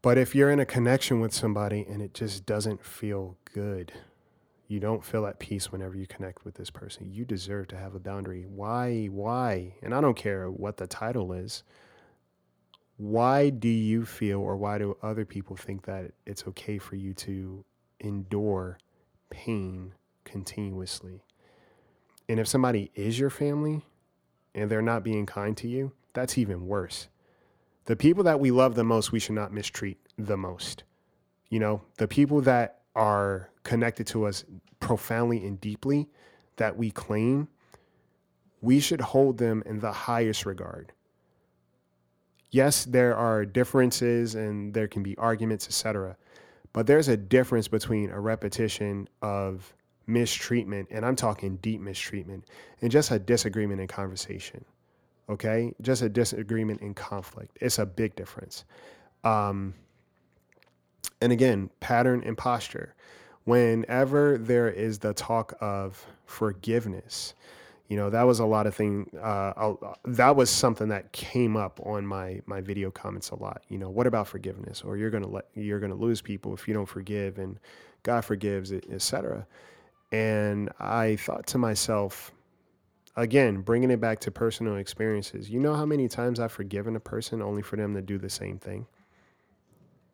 But 0.01 0.17
if 0.17 0.33
you're 0.33 0.49
in 0.49 0.59
a 0.59 0.65
connection 0.65 1.19
with 1.19 1.33
somebody 1.33 1.85
and 1.89 2.01
it 2.01 2.13
just 2.13 2.45
doesn't 2.45 2.85
feel 2.85 3.37
good, 3.53 3.91
you 4.67 4.79
don't 4.79 5.03
feel 5.03 5.25
at 5.25 5.39
peace 5.39 5.71
whenever 5.71 5.97
you 5.97 6.07
connect 6.07 6.45
with 6.45 6.55
this 6.55 6.69
person. 6.69 7.11
You 7.11 7.25
deserve 7.25 7.67
to 7.69 7.77
have 7.77 7.95
a 7.95 7.99
boundary. 7.99 8.45
Why? 8.47 9.07
Why? 9.07 9.75
And 9.81 9.93
I 9.93 9.99
don't 9.99 10.15
care 10.15 10.49
what 10.49 10.77
the 10.77 10.87
title 10.87 11.33
is. 11.33 11.63
Why 12.97 13.49
do 13.49 13.69
you 13.69 14.05
feel, 14.05 14.39
or 14.39 14.57
why 14.57 14.77
do 14.77 14.97
other 15.01 15.25
people 15.25 15.55
think 15.55 15.85
that 15.85 16.11
it's 16.25 16.45
okay 16.47 16.77
for 16.77 16.97
you 16.97 17.13
to 17.15 17.63
endure 17.99 18.77
pain 19.29 19.93
continuously? 20.23 21.23
And 22.27 22.39
if 22.39 22.47
somebody 22.47 22.91
is 22.95 23.17
your 23.17 23.29
family 23.29 23.85
and 24.55 24.69
they're 24.69 24.81
not 24.81 25.03
being 25.03 25.25
kind 25.25 25.55
to 25.57 25.67
you, 25.67 25.91
that's 26.13 26.37
even 26.37 26.67
worse. 26.67 27.07
The 27.85 27.95
people 27.95 28.23
that 28.23 28.39
we 28.39 28.51
love 28.51 28.75
the 28.75 28.83
most, 28.83 29.11
we 29.11 29.19
should 29.19 29.35
not 29.35 29.53
mistreat 29.53 29.97
the 30.17 30.37
most. 30.37 30.83
You 31.49 31.59
know, 31.59 31.81
the 31.97 32.07
people 32.07 32.41
that 32.41 32.81
are 32.95 33.49
connected 33.63 34.05
to 34.07 34.25
us 34.25 34.45
profoundly 34.79 35.45
and 35.45 35.59
deeply 35.59 36.09
that 36.57 36.77
we 36.77 36.91
claim, 36.91 37.47
we 38.61 38.79
should 38.79 39.01
hold 39.01 39.37
them 39.37 39.63
in 39.65 39.79
the 39.79 39.91
highest 39.91 40.45
regard. 40.45 40.91
Yes, 42.51 42.85
there 42.85 43.15
are 43.15 43.45
differences 43.45 44.35
and 44.35 44.73
there 44.73 44.87
can 44.87 45.03
be 45.03 45.17
arguments, 45.17 45.67
etc. 45.67 46.17
But 46.73 46.87
there's 46.87 47.07
a 47.07 47.17
difference 47.17 47.67
between 47.67 48.09
a 48.09 48.19
repetition 48.19 49.07
of 49.21 49.73
mistreatment, 50.09 50.89
and 50.91 51.05
I'm 51.05 51.15
talking 51.15 51.57
deep 51.57 51.79
mistreatment, 51.79 52.45
and 52.81 52.91
just 52.91 53.11
a 53.11 53.19
disagreement 53.19 53.79
in 53.79 53.87
conversation. 53.87 54.65
Okay? 55.29 55.73
Just 55.81 56.01
a 56.01 56.09
disagreement 56.09 56.81
in 56.81 56.93
conflict. 56.93 57.57
It's 57.61 57.79
a 57.79 57.85
big 57.85 58.15
difference. 58.15 58.65
Um, 59.23 59.75
and 61.21 61.31
again, 61.31 61.69
pattern 61.79 62.23
and 62.25 62.37
posture. 62.37 62.95
Whenever 63.45 64.37
there 64.37 64.69
is 64.69 64.99
the 64.99 65.13
talk 65.13 65.53
of 65.61 66.05
forgiveness, 66.25 67.33
you 67.89 67.97
know 67.97 68.09
that 68.11 68.23
was 68.23 68.39
a 68.39 68.45
lot 68.45 68.67
of 68.67 68.75
thing 68.75 69.09
uh, 69.21 69.73
that 70.05 70.35
was 70.35 70.49
something 70.49 70.87
that 70.89 71.11
came 71.11 71.57
up 71.57 71.79
on 71.83 72.05
my 72.05 72.39
my 72.45 72.61
video 72.61 72.89
comments 72.91 73.31
a 73.31 73.35
lot 73.35 73.63
you 73.67 73.77
know 73.77 73.89
what 73.89 74.07
about 74.07 74.27
forgiveness 74.27 74.83
or 74.83 74.95
you're 74.95 75.09
gonna 75.09 75.27
let 75.27 75.45
you're 75.55 75.79
gonna 75.79 75.95
lose 75.95 76.21
people 76.21 76.53
if 76.53 76.67
you 76.67 76.73
don't 76.73 76.85
forgive 76.85 77.39
and 77.39 77.59
god 78.03 78.23
forgives 78.23 78.71
etc 78.71 79.45
and 80.11 80.69
i 80.79 81.15
thought 81.17 81.45
to 81.45 81.57
myself 81.57 82.31
again 83.15 83.61
bringing 83.61 83.91
it 83.91 83.99
back 83.99 84.19
to 84.19 84.31
personal 84.31 84.77
experiences 84.77 85.49
you 85.49 85.59
know 85.59 85.75
how 85.75 85.85
many 85.85 86.07
times 86.07 86.39
i've 86.39 86.51
forgiven 86.51 86.95
a 86.95 86.99
person 86.99 87.41
only 87.41 87.61
for 87.61 87.75
them 87.75 87.93
to 87.93 88.01
do 88.01 88.17
the 88.17 88.29
same 88.29 88.57
thing 88.57 88.85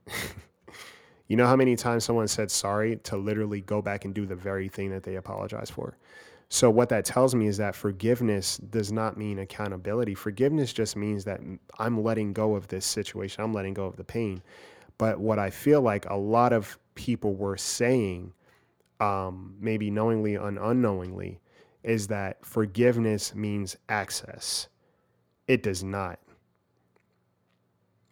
you 1.28 1.36
know 1.36 1.48
how 1.48 1.56
many 1.56 1.76
times 1.76 2.04
someone 2.04 2.28
said 2.28 2.52
sorry 2.52 2.98
to 2.98 3.18
literally 3.18 3.62
go 3.62 3.82
back 3.82 4.06
and 4.06 4.14
do 4.14 4.26
the 4.26 4.36
very 4.36 4.68
thing 4.68 4.90
that 4.90 5.04
they 5.04 5.16
apologized 5.16 5.74
for 5.74 5.98
so, 6.50 6.70
what 6.70 6.90
that 6.90 7.06
tells 7.06 7.34
me 7.34 7.48
is 7.48 7.58
that 7.58 7.76
forgiveness 7.76 8.58
does 8.58 8.92
not 8.92 9.18
mean 9.18 9.40
accountability. 9.40 10.14
Forgiveness 10.14 10.74
just 10.74 10.96
means 10.96 11.26
that 11.26 11.42
I'm 11.80 12.04
letting 12.04 12.34
go 12.34 12.56
of 12.56 12.68
this 12.68 12.86
situation, 12.86 13.44
I'm 13.44 13.54
letting 13.54 13.74
go 13.74 13.86
of 13.86 13.98
the 13.98 14.04
pain. 14.04 14.44
But 14.98 15.20
what 15.20 15.40
I 15.40 15.50
feel 15.50 15.82
like 15.82 16.06
a 16.10 16.16
lot 16.16 16.54
of 16.54 16.78
people 16.94 17.34
were 17.36 17.58
saying, 17.58 18.32
um, 19.00 19.56
maybe 19.60 19.92
knowingly 19.92 20.36
and 20.36 20.58
unknowingly, 20.58 21.40
is 21.84 22.08
that 22.08 22.44
forgiveness 22.46 23.36
means 23.36 23.78
access. 23.90 24.68
It 25.48 25.64
does 25.64 25.84
not. 25.84 26.20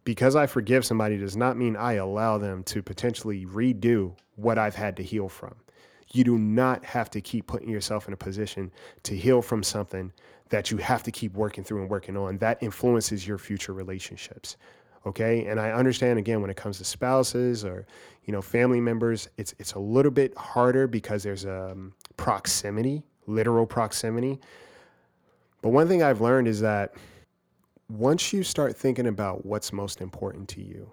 Because 0.03 0.35
I 0.35 0.47
forgive 0.47 0.85
somebody 0.85 1.17
does 1.17 1.37
not 1.37 1.57
mean 1.57 1.75
I 1.75 1.93
allow 1.93 2.37
them 2.37 2.63
to 2.65 2.83
potentially 2.83 3.45
redo 3.45 4.15
what 4.35 4.57
I've 4.57 4.75
had 4.75 4.97
to 4.97 5.03
heal 5.03 5.29
from. 5.29 5.55
You 6.11 6.23
do 6.23 6.37
not 6.37 6.83
have 6.85 7.09
to 7.11 7.21
keep 7.21 7.47
putting 7.47 7.69
yourself 7.69 8.07
in 8.07 8.13
a 8.13 8.17
position 8.17 8.71
to 9.03 9.15
heal 9.15 9.41
from 9.41 9.63
something 9.63 10.11
that 10.49 10.69
you 10.69 10.77
have 10.77 11.01
to 11.03 11.11
keep 11.11 11.33
working 11.33 11.63
through 11.63 11.81
and 11.81 11.89
working 11.89 12.17
on. 12.17 12.37
That 12.37 12.61
influences 12.61 13.25
your 13.27 13.37
future 13.37 13.73
relationships. 13.73 14.57
Okay. 15.05 15.45
And 15.45 15.59
I 15.59 15.71
understand 15.71 16.17
again 16.17 16.41
when 16.41 16.49
it 16.49 16.57
comes 16.57 16.77
to 16.77 16.85
spouses 16.85 17.65
or, 17.65 17.85
you 18.25 18.31
know, 18.31 18.41
family 18.41 18.79
members, 18.79 19.29
it's 19.37 19.53
it's 19.59 19.73
a 19.73 19.79
little 19.79 20.11
bit 20.11 20.37
harder 20.37 20.87
because 20.87 21.23
there's 21.23 21.45
a 21.45 21.71
um, 21.71 21.93
proximity, 22.15 23.03
literal 23.27 23.65
proximity. 23.65 24.39
But 25.61 25.69
one 25.69 25.87
thing 25.87 26.03
I've 26.03 26.21
learned 26.21 26.47
is 26.47 26.61
that 26.61 26.95
once 27.89 28.33
you 28.33 28.43
start 28.43 28.75
thinking 28.75 29.07
about 29.07 29.45
what's 29.45 29.73
most 29.73 30.01
important 30.01 30.47
to 30.49 30.61
you, 30.61 30.91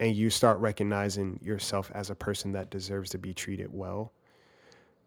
and 0.00 0.14
you 0.14 0.30
start 0.30 0.58
recognizing 0.58 1.38
yourself 1.42 1.90
as 1.94 2.10
a 2.10 2.14
person 2.14 2.52
that 2.52 2.70
deserves 2.70 3.10
to 3.10 3.18
be 3.18 3.34
treated 3.34 3.68
well, 3.72 4.12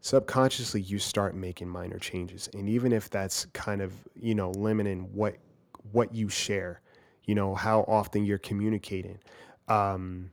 subconsciously 0.01 0.81
you 0.81 0.99
start 0.99 1.35
making 1.35 1.67
minor 1.67 1.97
changes. 1.97 2.49
And 2.53 2.67
even 2.67 2.91
if 2.91 3.09
that's 3.09 3.45
kind 3.53 3.81
of, 3.81 3.93
you 4.15 4.35
know, 4.35 4.51
limiting 4.51 5.01
what 5.13 5.37
what 5.93 6.13
you 6.13 6.29
share, 6.29 6.80
you 7.25 7.35
know, 7.35 7.55
how 7.55 7.81
often 7.87 8.25
you're 8.25 8.37
communicating. 8.37 9.19
Um, 9.67 10.31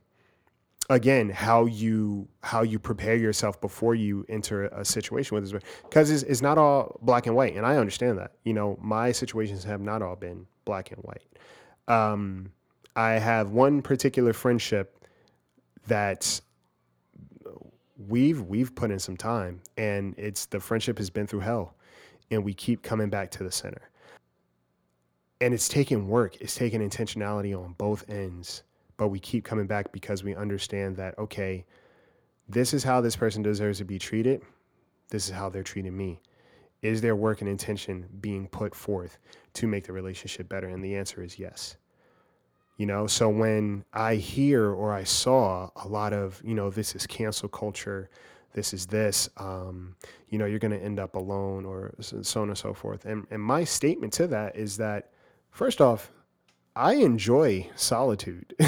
again 0.91 1.29
how 1.29 1.67
you 1.67 2.27
how 2.43 2.63
you 2.63 2.79
prepare 2.79 3.15
yourself 3.15 3.61
before 3.61 3.95
you 3.95 4.25
enter 4.31 4.69
a 4.69 4.83
situation 4.83 5.35
with 5.35 5.45
this 5.45 5.63
because 5.83 6.11
it's, 6.11 6.23
it's 6.23 6.41
not 6.41 6.57
all 6.57 6.99
black 7.03 7.27
and 7.27 7.37
white 7.37 7.55
and 7.55 7.67
i 7.67 7.77
understand 7.77 8.17
that 8.17 8.33
you 8.45 8.55
know 8.55 8.75
my 8.81 9.13
situations 9.13 9.63
have 9.63 9.83
not 9.83 10.01
all 10.01 10.17
been 10.17 10.47
black 10.65 10.91
and 10.91 10.99
white 11.03 11.29
um, 11.89 12.53
I 12.95 13.13
have 13.13 13.51
one 13.51 13.83
particular 13.83 14.33
friendship 14.33 15.05
that 15.87 16.41
we've 18.09 18.43
we've 18.43 18.75
put 18.75 18.91
in 18.91 18.99
some 18.99 19.17
time 19.17 19.61
and 19.77 20.15
it's 20.17 20.47
the 20.47 20.61
friendship 20.61 20.99
has 20.99 21.11
been 21.11 21.27
through 21.27 21.41
hell 21.41 21.75
and 22.31 22.45
we 22.45 22.55
keep 22.55 22.83
coming 22.83 23.09
back 23.09 23.31
to 23.33 23.43
the 23.43 23.51
center. 23.51 23.91
And 25.41 25.55
it's 25.55 25.69
taken 25.69 26.09
work, 26.09 26.37
it's 26.41 26.55
taken 26.55 26.89
intentionality 26.89 27.57
on 27.59 27.75
both 27.79 28.09
ends, 28.11 28.65
but 28.97 29.09
we 29.09 29.21
keep 29.21 29.45
coming 29.45 29.67
back 29.67 29.93
because 29.93 30.25
we 30.25 30.35
understand 30.35 30.97
that 30.97 31.19
okay, 31.19 31.65
this 32.49 32.75
is 32.75 32.85
how 32.85 33.01
this 33.01 33.17
person 33.17 33.43
deserves 33.43 33.79
to 33.79 33.85
be 33.85 33.99
treated. 33.99 34.43
This 35.11 35.29
is 35.29 35.35
how 35.35 35.49
they're 35.51 35.63
treating 35.65 35.97
me. 35.97 36.21
Is 36.83 37.01
there 37.01 37.17
work 37.17 37.41
and 37.43 37.51
intention 37.51 38.07
being 38.21 38.49
put 38.49 38.75
forth 38.75 39.19
to 39.55 39.67
make 39.67 39.85
the 39.87 39.93
relationship 39.93 40.49
better? 40.49 40.69
And 40.69 40.85
the 40.85 40.97
answer 40.97 41.23
is 41.23 41.39
yes 41.39 41.77
You 42.79 42.87
know, 42.87 43.07
so 43.07 43.29
when 43.29 43.85
I 43.93 44.17
hear 44.17 44.71
or 44.71 44.93
I 44.93 45.05
saw 45.05 45.71
a 45.77 45.89
lot 45.89 46.13
of, 46.13 46.41
you 46.45 46.55
know, 46.55 46.71
this 46.71 46.95
is 46.97 47.07
cancel 47.07 47.49
culture, 47.49 48.11
this 48.55 48.75
is 48.75 48.87
this, 48.87 49.29
um, 49.39 49.97
you 50.31 50.39
know, 50.39 50.47
you're 50.47 50.61
going 50.61 50.73
to 50.79 50.83
end 50.83 51.01
up 51.01 51.17
alone 51.17 51.65
or 51.67 51.95
so 52.01 52.43
on 52.43 52.49
and 52.51 52.59
so 52.59 52.75
forth. 52.75 53.05
And, 53.07 53.27
and 53.31 53.43
my 53.43 53.65
statement 53.65 54.13
to 54.15 54.29
that 54.29 54.57
is 54.57 54.77
that, 54.79 55.11
first 55.59 55.81
off, 55.81 56.13
I 56.77 56.95
enjoy 56.95 57.69
solitude. 57.75 58.55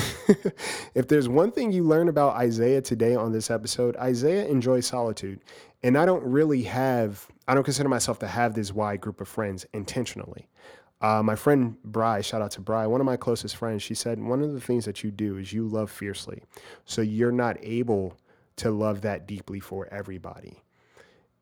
if 0.97 1.07
there's 1.07 1.29
one 1.29 1.53
thing 1.53 1.71
you 1.71 1.85
learn 1.85 2.09
about 2.09 2.35
Isaiah 2.35 2.83
today 2.83 3.15
on 3.15 3.31
this 3.31 3.49
episode, 3.49 3.97
Isaiah 3.97 4.49
enjoys 4.49 4.87
solitude. 4.87 5.39
And 5.85 5.97
I 5.97 6.05
don't 6.05 6.25
really 6.25 6.65
have, 6.65 7.29
I 7.47 7.55
don't 7.55 7.63
consider 7.63 7.89
myself 7.89 8.19
to 8.19 8.27
have 8.27 8.55
this 8.55 8.73
wide 8.73 9.01
group 9.01 9.21
of 9.21 9.29
friends 9.29 9.65
intentionally. 9.73 10.49
Uh, 11.01 11.23
my 11.23 11.37
friend 11.37 11.81
Bry, 11.85 12.23
shout 12.23 12.43
out 12.43 12.51
to 12.53 12.61
Bry, 12.61 12.89
one 12.89 13.01
of 13.01 13.07
my 13.07 13.17
closest 13.17 13.55
friends, 13.55 13.85
she 13.85 13.95
said, 13.95 14.19
one 14.19 14.43
of 14.43 14.53
the 14.53 14.61
things 14.61 14.85
that 14.85 15.05
you 15.05 15.13
do 15.13 15.39
is 15.39 15.53
you 15.53 15.69
love 15.69 15.93
fiercely. 15.93 16.43
So 16.87 17.03
you're 17.03 17.31
not 17.31 17.57
able 17.63 18.17
to 18.57 18.73
love 18.73 19.03
that 19.03 19.29
deeply 19.29 19.61
for 19.61 19.87
everybody. 19.93 20.65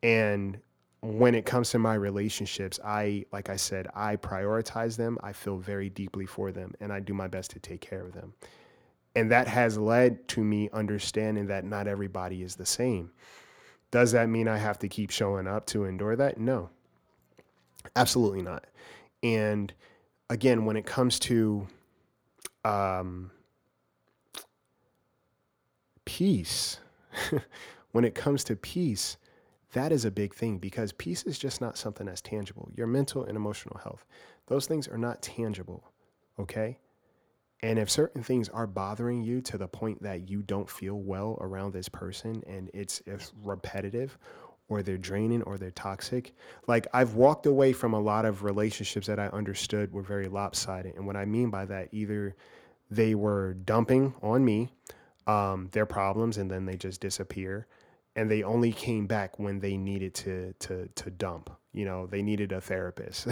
And 0.03 0.59
when 1.01 1.33
it 1.33 1.45
comes 1.45 1.69
to 1.71 1.79
my 1.79 1.93
relationships, 1.93 2.79
I, 2.83 3.25
like 3.31 3.49
I 3.49 3.55
said, 3.55 3.87
I 3.95 4.17
prioritize 4.17 4.97
them. 4.97 5.17
I 5.23 5.31
feel 5.31 5.57
very 5.57 5.89
deeply 5.89 6.25
for 6.25 6.51
them 6.51 6.73
and 6.79 6.91
I 6.91 6.99
do 6.99 7.13
my 7.13 7.27
best 7.27 7.51
to 7.51 7.59
take 7.59 7.81
care 7.81 8.01
of 8.01 8.13
them. 8.13 8.33
And 9.15 9.31
that 9.31 9.47
has 9.47 9.77
led 9.77 10.27
to 10.29 10.43
me 10.43 10.69
understanding 10.73 11.47
that 11.47 11.65
not 11.65 11.87
everybody 11.87 12.43
is 12.43 12.55
the 12.55 12.65
same. 12.65 13.11
Does 13.91 14.11
that 14.11 14.29
mean 14.29 14.47
I 14.47 14.57
have 14.57 14.77
to 14.79 14.87
keep 14.87 15.09
showing 15.09 15.47
up 15.47 15.65
to 15.67 15.85
endure 15.85 16.15
that? 16.15 16.37
No, 16.37 16.69
absolutely 17.95 18.41
not. 18.41 18.65
And 19.23 19.73
again, 20.29 20.65
when 20.65 20.77
it 20.77 20.85
comes 20.85 21.17
to 21.19 21.67
um, 22.63 23.31
peace, 26.05 26.79
when 27.91 28.05
it 28.05 28.13
comes 28.13 28.43
to 28.45 28.55
peace, 28.55 29.17
that 29.73 29.91
is 29.91 30.05
a 30.05 30.11
big 30.11 30.33
thing 30.33 30.57
because 30.57 30.91
peace 30.93 31.23
is 31.23 31.37
just 31.37 31.61
not 31.61 31.77
something 31.77 32.07
that's 32.07 32.21
tangible. 32.21 32.69
Your 32.75 32.87
mental 32.87 33.23
and 33.23 33.37
emotional 33.37 33.79
health, 33.83 34.05
those 34.47 34.65
things 34.65 34.87
are 34.87 34.97
not 34.97 35.21
tangible. 35.21 35.83
Okay. 36.39 36.79
And 37.61 37.77
if 37.77 37.89
certain 37.89 38.23
things 38.23 38.49
are 38.49 38.65
bothering 38.65 39.21
you 39.21 39.41
to 39.41 39.57
the 39.57 39.67
point 39.67 40.01
that 40.01 40.29
you 40.29 40.41
don't 40.41 40.69
feel 40.69 40.95
well 40.95 41.37
around 41.41 41.73
this 41.73 41.89
person 41.89 42.41
and 42.47 42.71
it's, 42.73 43.01
it's 43.05 43.33
repetitive 43.43 44.17
or 44.69 44.81
they're 44.81 44.97
draining 44.97 45.41
or 45.43 45.57
they're 45.57 45.71
toxic, 45.71 46.33
like 46.67 46.87
I've 46.93 47.15
walked 47.15 47.45
away 47.45 47.73
from 47.73 47.93
a 47.93 47.99
lot 47.99 48.25
of 48.25 48.43
relationships 48.43 49.07
that 49.07 49.19
I 49.19 49.27
understood 49.27 49.91
were 49.91 50.01
very 50.01 50.29
lopsided. 50.29 50.95
And 50.95 51.05
what 51.05 51.17
I 51.17 51.25
mean 51.25 51.49
by 51.49 51.65
that, 51.65 51.89
either 51.91 52.35
they 52.89 53.13
were 53.13 53.53
dumping 53.53 54.15
on 54.21 54.43
me 54.43 54.69
um, 55.27 55.67
their 55.73 55.85
problems 55.85 56.37
and 56.37 56.49
then 56.49 56.65
they 56.65 56.77
just 56.77 57.01
disappear 57.01 57.67
and 58.19 58.29
they 58.29 58.43
only 58.43 58.73
came 58.73 59.07
back 59.07 59.39
when 59.39 59.61
they 59.61 59.77
needed 59.77 60.13
to 60.13 60.53
to 60.59 60.89
to 60.95 61.09
dump. 61.09 61.49
You 61.71 61.85
know, 61.85 62.05
they 62.05 62.21
needed 62.21 62.51
a 62.51 62.59
therapist. 62.59 63.27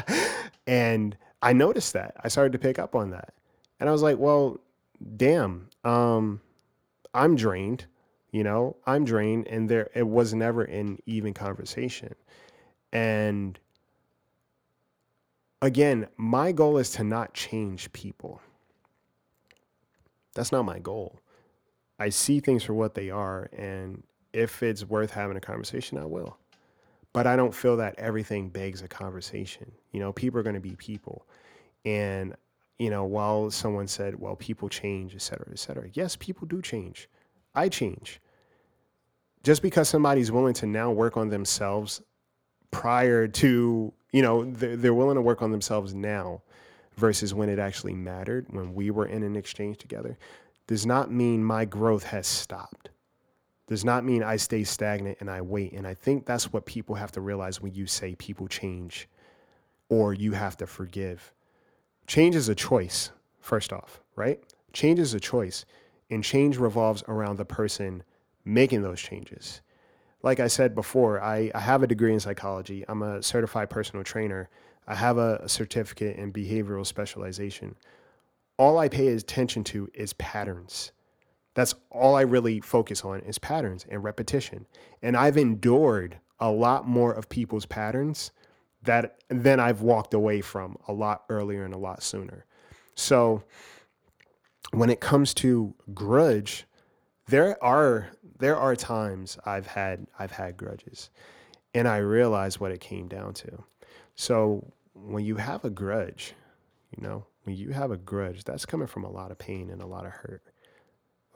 and 0.66 1.16
I 1.40 1.54
noticed 1.54 1.94
that. 1.94 2.14
I 2.22 2.28
started 2.28 2.52
to 2.52 2.58
pick 2.58 2.78
up 2.78 2.94
on 2.94 3.10
that. 3.10 3.32
And 3.80 3.88
I 3.88 3.92
was 3.92 4.02
like, 4.02 4.18
well, 4.18 4.60
damn, 5.16 5.70
um, 5.82 6.42
I'm 7.14 7.36
drained, 7.36 7.86
you 8.30 8.44
know, 8.44 8.76
I'm 8.86 9.06
drained 9.06 9.46
and 9.46 9.66
there 9.66 9.88
it 9.94 10.06
was 10.06 10.34
never 10.34 10.62
an 10.62 10.98
even 11.06 11.32
conversation. 11.32 12.14
And 12.92 13.58
again, 15.62 16.06
my 16.18 16.52
goal 16.52 16.76
is 16.76 16.90
to 16.92 17.04
not 17.04 17.32
change 17.32 17.90
people. 17.94 18.42
That's 20.34 20.52
not 20.52 20.66
my 20.66 20.80
goal. 20.80 21.18
I 21.98 22.10
see 22.10 22.40
things 22.40 22.62
for 22.62 22.74
what 22.74 22.94
they 22.94 23.08
are 23.08 23.48
and 23.56 24.02
if 24.32 24.62
it's 24.62 24.84
worth 24.84 25.10
having 25.10 25.36
a 25.36 25.40
conversation, 25.40 25.98
I 25.98 26.04
will. 26.04 26.36
But 27.12 27.26
I 27.26 27.36
don't 27.36 27.54
feel 27.54 27.76
that 27.78 27.94
everything 27.98 28.50
begs 28.50 28.82
a 28.82 28.88
conversation. 28.88 29.72
You 29.92 30.00
know, 30.00 30.12
people 30.12 30.38
are 30.38 30.42
going 30.42 30.54
to 30.54 30.60
be 30.60 30.76
people. 30.76 31.26
And, 31.84 32.34
you 32.78 32.90
know, 32.90 33.04
while 33.04 33.50
someone 33.50 33.88
said, 33.88 34.20
well, 34.20 34.36
people 34.36 34.68
change, 34.68 35.14
et 35.14 35.22
cetera, 35.22 35.48
et 35.50 35.58
cetera. 35.58 35.88
Yes, 35.94 36.16
people 36.16 36.46
do 36.46 36.60
change. 36.60 37.08
I 37.54 37.68
change. 37.68 38.20
Just 39.42 39.62
because 39.62 39.88
somebody's 39.88 40.30
willing 40.30 40.54
to 40.54 40.66
now 40.66 40.90
work 40.90 41.16
on 41.16 41.28
themselves 41.28 42.02
prior 42.70 43.26
to, 43.26 43.92
you 44.12 44.22
know, 44.22 44.44
they're, 44.44 44.76
they're 44.76 44.94
willing 44.94 45.14
to 45.14 45.22
work 45.22 45.40
on 45.40 45.50
themselves 45.50 45.94
now 45.94 46.42
versus 46.96 47.32
when 47.32 47.48
it 47.48 47.58
actually 47.58 47.94
mattered, 47.94 48.46
when 48.50 48.74
we 48.74 48.90
were 48.90 49.06
in 49.06 49.22
an 49.22 49.36
exchange 49.36 49.78
together, 49.78 50.18
does 50.66 50.84
not 50.84 51.10
mean 51.10 51.42
my 51.42 51.64
growth 51.64 52.02
has 52.02 52.26
stopped 52.26 52.90
does 53.68 53.84
not 53.84 54.04
mean 54.04 54.22
I 54.22 54.36
stay 54.36 54.64
stagnant 54.64 55.18
and 55.20 55.30
I 55.30 55.42
wait. 55.42 55.74
And 55.74 55.86
I 55.86 55.94
think 55.94 56.24
that's 56.24 56.52
what 56.52 56.64
people 56.64 56.94
have 56.94 57.12
to 57.12 57.20
realize 57.20 57.60
when 57.60 57.74
you 57.74 57.86
say 57.86 58.14
people 58.14 58.48
change 58.48 59.08
or 59.90 60.14
you 60.14 60.32
have 60.32 60.56
to 60.56 60.66
forgive. 60.66 61.32
Change 62.06 62.34
is 62.34 62.48
a 62.48 62.54
choice, 62.54 63.10
first 63.40 63.72
off, 63.72 64.00
right? 64.16 64.40
Change 64.72 64.98
is 64.98 65.14
a 65.14 65.20
choice, 65.20 65.66
and 66.10 66.24
change 66.24 66.56
revolves 66.56 67.02
around 67.08 67.36
the 67.36 67.44
person 67.44 68.02
making 68.44 68.82
those 68.82 69.00
changes. 69.00 69.60
Like 70.22 70.40
I 70.40 70.46
said 70.48 70.74
before, 70.74 71.22
I, 71.22 71.50
I 71.54 71.60
have 71.60 71.82
a 71.82 71.86
degree 71.86 72.12
in 72.12 72.20
psychology, 72.20 72.84
I'm 72.88 73.02
a 73.02 73.22
certified 73.22 73.70
personal 73.70 74.04
trainer, 74.04 74.48
I 74.86 74.94
have 74.94 75.18
a, 75.18 75.40
a 75.42 75.48
certificate 75.48 76.16
in 76.16 76.32
behavioral 76.32 76.86
specialization. 76.86 77.76
All 78.56 78.78
I 78.78 78.88
pay 78.88 79.08
attention 79.08 79.62
to 79.64 79.90
is 79.94 80.14
patterns 80.14 80.92
that's 81.58 81.74
all 81.90 82.14
I 82.14 82.20
really 82.20 82.60
focus 82.60 83.04
on 83.04 83.18
is 83.22 83.36
patterns 83.36 83.84
and 83.90 84.04
repetition. 84.04 84.66
And 85.02 85.16
I've 85.16 85.36
endured 85.36 86.16
a 86.38 86.52
lot 86.52 86.86
more 86.86 87.12
of 87.12 87.28
people's 87.28 87.66
patterns 87.66 88.30
that 88.84 89.16
then 89.28 89.58
I've 89.58 89.80
walked 89.80 90.14
away 90.14 90.40
from 90.40 90.76
a 90.86 90.92
lot 90.92 91.24
earlier 91.28 91.64
and 91.64 91.74
a 91.74 91.78
lot 91.78 92.00
sooner. 92.00 92.46
So 92.94 93.42
when 94.70 94.88
it 94.88 95.00
comes 95.00 95.34
to 95.34 95.74
grudge, 95.92 96.64
there 97.26 97.60
are 97.62 98.10
there 98.38 98.56
are 98.56 98.76
times 98.76 99.36
I've 99.44 99.66
had 99.66 100.06
I've 100.16 100.30
had 100.30 100.56
grudges 100.56 101.10
and 101.74 101.88
I 101.88 101.96
realize 101.96 102.60
what 102.60 102.70
it 102.70 102.80
came 102.80 103.08
down 103.08 103.34
to. 103.34 103.64
So 104.14 104.72
when 104.94 105.24
you 105.24 105.34
have 105.34 105.64
a 105.64 105.70
grudge, 105.70 106.34
you 106.96 107.02
know, 107.02 107.26
when 107.42 107.56
you 107.56 107.70
have 107.70 107.90
a 107.90 107.96
grudge, 107.96 108.44
that's 108.44 108.64
coming 108.64 108.86
from 108.86 109.02
a 109.02 109.10
lot 109.10 109.32
of 109.32 109.38
pain 109.38 109.70
and 109.70 109.82
a 109.82 109.86
lot 109.86 110.06
of 110.06 110.12
hurt. 110.12 110.47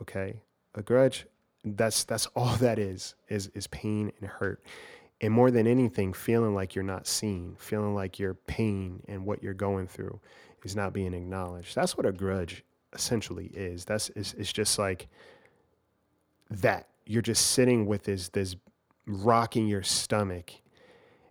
Okay. 0.02 0.40
A 0.74 0.82
grudge, 0.82 1.26
that's 1.64 2.04
that's 2.04 2.26
all 2.36 2.56
that 2.56 2.78
is, 2.78 3.14
is 3.28 3.48
is 3.54 3.66
pain 3.68 4.12
and 4.20 4.28
hurt. 4.28 4.62
And 5.20 5.32
more 5.32 5.52
than 5.52 5.68
anything, 5.68 6.12
feeling 6.12 6.52
like 6.54 6.74
you're 6.74 6.82
not 6.82 7.06
seen, 7.06 7.54
feeling 7.58 7.94
like 7.94 8.18
your 8.18 8.34
pain 8.34 9.02
and 9.06 9.24
what 9.24 9.40
you're 9.40 9.54
going 9.54 9.86
through 9.86 10.20
is 10.64 10.74
not 10.74 10.92
being 10.92 11.14
acknowledged. 11.14 11.76
That's 11.76 11.96
what 11.96 12.06
a 12.06 12.12
grudge 12.12 12.64
essentially 12.92 13.46
is. 13.54 13.84
That's 13.84 14.10
it's, 14.10 14.34
it's 14.34 14.52
just 14.52 14.78
like 14.78 15.08
that. 16.50 16.88
You're 17.06 17.22
just 17.22 17.52
sitting 17.52 17.86
with 17.86 18.04
this 18.04 18.28
this 18.30 18.56
rocking 19.06 19.68
your 19.68 19.82
stomach. 19.82 20.50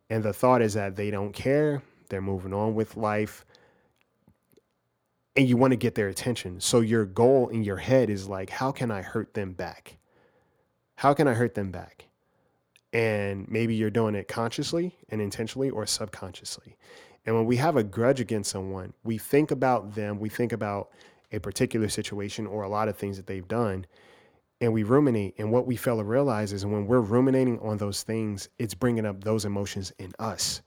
And 0.10 0.24
the 0.24 0.34
thought 0.34 0.62
is 0.62 0.74
that 0.74 0.96
they 0.96 1.12
don't 1.12 1.34
care. 1.34 1.82
They're 2.10 2.22
moving 2.22 2.54
on 2.54 2.76
with 2.76 2.98
life 2.98 3.46
and 5.36 5.48
you 5.48 5.58
want 5.58 5.72
to 5.72 5.78
get 5.78 5.96
their 5.96 6.10
attention. 6.10 6.60
So 6.60 6.82
your 6.82 7.06
goal 7.06 7.48
in 7.50 7.64
your 7.64 7.78
head 7.78 8.10
is 8.10 8.28
like, 8.28 8.50
how 8.50 8.72
can 8.72 8.92
I 8.92 9.02
hurt 9.02 9.34
them 9.34 9.54
back? 9.54 9.98
How 10.96 11.14
can 11.14 11.28
I 11.28 11.34
hurt 11.34 11.56
them 11.56 11.72
back? 11.72 12.08
And 12.94 13.48
maybe 13.50 13.74
you're 13.74 13.90
doing 13.90 14.16
it 14.16 14.28
consciously 14.28 14.96
and 15.10 15.22
intentionally 15.22 15.70
or 15.70 15.86
subconsciously. 15.86 16.76
And 17.26 17.36
when 17.36 17.46
we 17.46 17.56
have 17.58 17.78
a 17.78 17.84
grudge 17.84 18.20
against 18.20 18.52
someone, 18.52 18.94
we 19.04 19.18
think 19.18 19.52
about 19.52 19.96
them, 19.96 20.20
we 20.20 20.28
think 20.28 20.52
about 20.52 20.90
a 21.32 21.40
particular 21.40 21.88
situation 21.88 22.46
or 22.46 22.64
a 22.64 22.70
lot 22.70 22.90
of 22.90 22.98
things 22.98 23.16
that 23.16 23.28
they've 23.28 23.48
done, 23.48 23.86
and 24.60 24.74
we 24.74 24.84
ruminate. 24.84 25.36
And 25.38 25.52
what 25.52 25.66
we 25.66 25.76
fail 25.78 25.98
to 25.98 26.04
realize 26.04 26.52
is 26.52 26.66
when 26.66 26.86
we're 26.88 27.00
ruminating 27.00 27.60
on 27.60 27.78
those 27.78 28.04
things, 28.04 28.50
it's 28.60 28.74
bringing 28.74 29.06
up 29.06 29.24
those 29.24 29.46
emotions 29.46 29.94
in 29.98 30.12
us. 30.20 30.62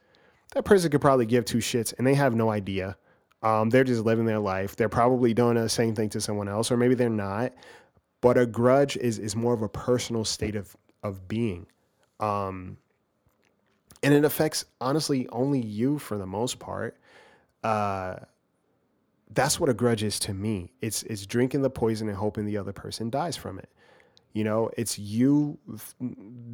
That 0.54 0.64
person 0.64 0.90
could 0.90 1.00
probably 1.00 1.26
give 1.26 1.44
two 1.44 1.58
shits 1.58 1.92
and 1.98 2.06
they 2.06 2.14
have 2.14 2.34
no 2.34 2.50
idea 2.50 2.96
um, 3.44 3.68
they're 3.68 3.84
just 3.84 4.04
living 4.04 4.24
their 4.24 4.38
life. 4.38 4.74
They're 4.74 4.88
probably 4.88 5.34
doing 5.34 5.54
the 5.56 5.68
same 5.68 5.94
thing 5.94 6.08
to 6.10 6.20
someone 6.20 6.48
else, 6.48 6.70
or 6.70 6.76
maybe 6.78 6.94
they're 6.94 7.10
not. 7.10 7.52
But 8.22 8.38
a 8.38 8.46
grudge 8.46 8.96
is 8.96 9.18
is 9.18 9.36
more 9.36 9.52
of 9.52 9.60
a 9.62 9.68
personal 9.68 10.24
state 10.24 10.56
of 10.56 10.74
of 11.02 11.28
being, 11.28 11.66
um, 12.20 12.78
and 14.02 14.14
it 14.14 14.24
affects 14.24 14.64
honestly 14.80 15.28
only 15.28 15.60
you 15.60 15.98
for 15.98 16.16
the 16.16 16.26
most 16.26 16.58
part. 16.58 16.96
Uh, 17.62 18.16
that's 19.30 19.60
what 19.60 19.68
a 19.68 19.74
grudge 19.74 20.02
is 20.02 20.18
to 20.20 20.32
me. 20.32 20.72
It's 20.80 21.02
it's 21.02 21.26
drinking 21.26 21.60
the 21.60 21.70
poison 21.70 22.08
and 22.08 22.16
hoping 22.16 22.46
the 22.46 22.56
other 22.56 22.72
person 22.72 23.10
dies 23.10 23.36
from 23.36 23.58
it. 23.58 23.68
You 24.34 24.42
know, 24.42 24.68
it's 24.76 24.98
you 24.98 25.58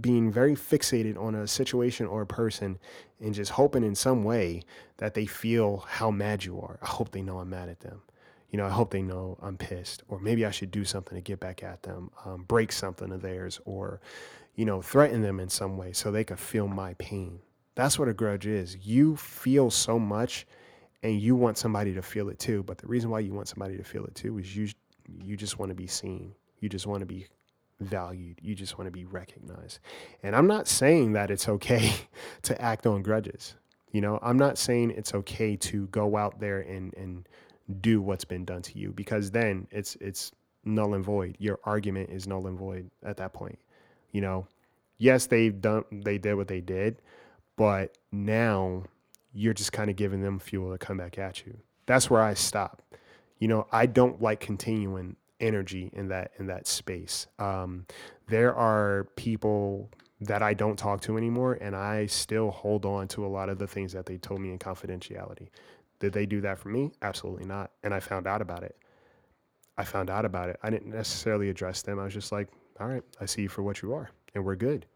being 0.02 0.30
very 0.30 0.54
fixated 0.54 1.18
on 1.18 1.34
a 1.34 1.46
situation 1.46 2.06
or 2.06 2.20
a 2.20 2.26
person 2.26 2.78
and 3.20 3.34
just 3.34 3.52
hoping 3.52 3.82
in 3.82 3.94
some 3.94 4.22
way 4.22 4.62
that 4.98 5.14
they 5.14 5.24
feel 5.24 5.78
how 5.88 6.10
mad 6.10 6.44
you 6.44 6.60
are. 6.60 6.78
I 6.82 6.86
hope 6.86 7.10
they 7.10 7.22
know 7.22 7.38
I'm 7.38 7.48
mad 7.48 7.70
at 7.70 7.80
them. 7.80 8.02
You 8.50 8.58
know, 8.58 8.66
I 8.66 8.70
hope 8.70 8.90
they 8.90 9.00
know 9.00 9.38
I'm 9.40 9.56
pissed, 9.56 10.02
or 10.08 10.18
maybe 10.18 10.44
I 10.44 10.50
should 10.50 10.70
do 10.70 10.84
something 10.84 11.16
to 11.16 11.22
get 11.22 11.40
back 11.40 11.62
at 11.62 11.82
them, 11.84 12.10
um, 12.26 12.42
break 12.42 12.72
something 12.72 13.12
of 13.12 13.22
theirs, 13.22 13.60
or, 13.64 14.00
you 14.56 14.64
know, 14.64 14.82
threaten 14.82 15.22
them 15.22 15.38
in 15.40 15.48
some 15.48 15.78
way 15.78 15.92
so 15.92 16.10
they 16.10 16.24
could 16.24 16.38
feel 16.38 16.66
my 16.68 16.94
pain. 16.94 17.38
That's 17.76 17.98
what 17.98 18.08
a 18.08 18.12
grudge 18.12 18.46
is. 18.46 18.76
You 18.76 19.16
feel 19.16 19.70
so 19.70 19.98
much 19.98 20.46
and 21.02 21.18
you 21.18 21.34
want 21.34 21.56
somebody 21.56 21.94
to 21.94 22.02
feel 22.02 22.28
it 22.28 22.38
too. 22.38 22.62
But 22.64 22.76
the 22.76 22.88
reason 22.88 23.08
why 23.08 23.20
you 23.20 23.32
want 23.32 23.48
somebody 23.48 23.78
to 23.78 23.84
feel 23.84 24.04
it 24.04 24.14
too 24.14 24.38
is 24.38 24.54
you 24.54 24.68
you 25.24 25.36
just 25.36 25.58
want 25.58 25.70
to 25.70 25.74
be 25.74 25.86
seen. 25.86 26.34
You 26.60 26.68
just 26.68 26.86
want 26.86 27.00
to 27.00 27.06
be 27.06 27.26
valued. 27.80 28.38
You 28.42 28.54
just 28.54 28.78
want 28.78 28.86
to 28.86 28.92
be 28.92 29.04
recognized. 29.04 29.80
And 30.22 30.36
I'm 30.36 30.46
not 30.46 30.68
saying 30.68 31.12
that 31.12 31.30
it's 31.30 31.48
okay 31.48 31.92
to 32.42 32.60
act 32.60 32.86
on 32.86 33.02
grudges. 33.02 33.54
You 33.92 34.00
know, 34.00 34.18
I'm 34.22 34.36
not 34.36 34.58
saying 34.58 34.92
it's 34.92 35.14
okay 35.14 35.56
to 35.56 35.86
go 35.88 36.16
out 36.16 36.38
there 36.38 36.60
and 36.60 36.94
and 36.94 37.28
do 37.80 38.00
what's 38.00 38.24
been 38.24 38.44
done 38.44 38.62
to 38.62 38.78
you 38.78 38.92
because 38.92 39.30
then 39.30 39.66
it's 39.70 39.96
it's 40.00 40.32
null 40.64 40.94
and 40.94 41.04
void. 41.04 41.36
Your 41.38 41.58
argument 41.64 42.10
is 42.10 42.26
null 42.26 42.46
and 42.46 42.58
void 42.58 42.90
at 43.04 43.16
that 43.16 43.32
point. 43.32 43.58
You 44.12 44.20
know, 44.20 44.46
yes, 44.98 45.26
they've 45.26 45.58
done 45.60 45.84
they 45.90 46.18
did 46.18 46.34
what 46.34 46.48
they 46.48 46.60
did, 46.60 47.02
but 47.56 47.98
now 48.12 48.84
you're 49.32 49.54
just 49.54 49.72
kind 49.72 49.90
of 49.90 49.96
giving 49.96 50.20
them 50.20 50.38
fuel 50.38 50.72
to 50.72 50.78
come 50.78 50.98
back 50.98 51.18
at 51.18 51.44
you. 51.46 51.56
That's 51.86 52.10
where 52.10 52.22
I 52.22 52.34
stop. 52.34 52.82
You 53.38 53.48
know, 53.48 53.66
I 53.72 53.86
don't 53.86 54.20
like 54.20 54.40
continuing 54.40 55.16
energy 55.40 55.90
in 55.92 56.09
that 56.09 56.33
in 56.38 56.46
that 56.46 56.66
space. 56.66 57.26
Um, 57.38 57.87
there 58.29 58.55
are 58.55 59.09
people 59.16 59.90
that 60.20 60.42
I 60.42 60.55
don't 60.55 60.79
talk 60.79 61.00
to 61.03 61.16
anymore, 61.16 61.55
and 61.61 61.74
I 61.74 62.07
still 62.07 62.50
hold 62.50 62.85
on 62.85 63.09
to 63.09 63.24
a 63.24 63.29
lot 63.29 63.48
of 63.48 63.59
the 63.59 63.66
things 63.66 63.92
that 63.92 64.07
they 64.07 64.18
told 64.18 64.40
me 64.40 64.50
in 64.50 64.59
confidentiality. 64.59 65.48
Did 65.98 66.12
they 66.12 66.26
do 66.26 66.40
that 66.42 66.59
for 66.59 66.68
me? 66.68 66.92
Absolutely 67.03 67.46
not. 67.46 67.72
And 67.83 67.94
I 67.94 68.00
found 68.00 68.26
out 68.26 68.42
about 68.42 68.62
it. 68.62 68.76
I 69.79 69.85
found 69.85 70.11
out 70.11 70.24
about 70.24 70.50
it. 70.50 70.59
I 70.62 70.70
didn't 70.70 70.92
necessarily 70.94 71.48
address 71.48 71.83
them. 71.83 71.98
I 71.98 72.05
was 72.05 72.14
just 72.14 72.33
like, 72.33 72.48
all 72.79 72.87
right, 72.87 73.03
I 73.20 73.26
see 73.26 73.42
you 73.42 73.48
for 73.48 73.62
what 73.62 73.83
you 73.83 73.94
are, 73.94 74.11
and 74.35 74.44
we're 74.44 74.57
good. 74.57 74.87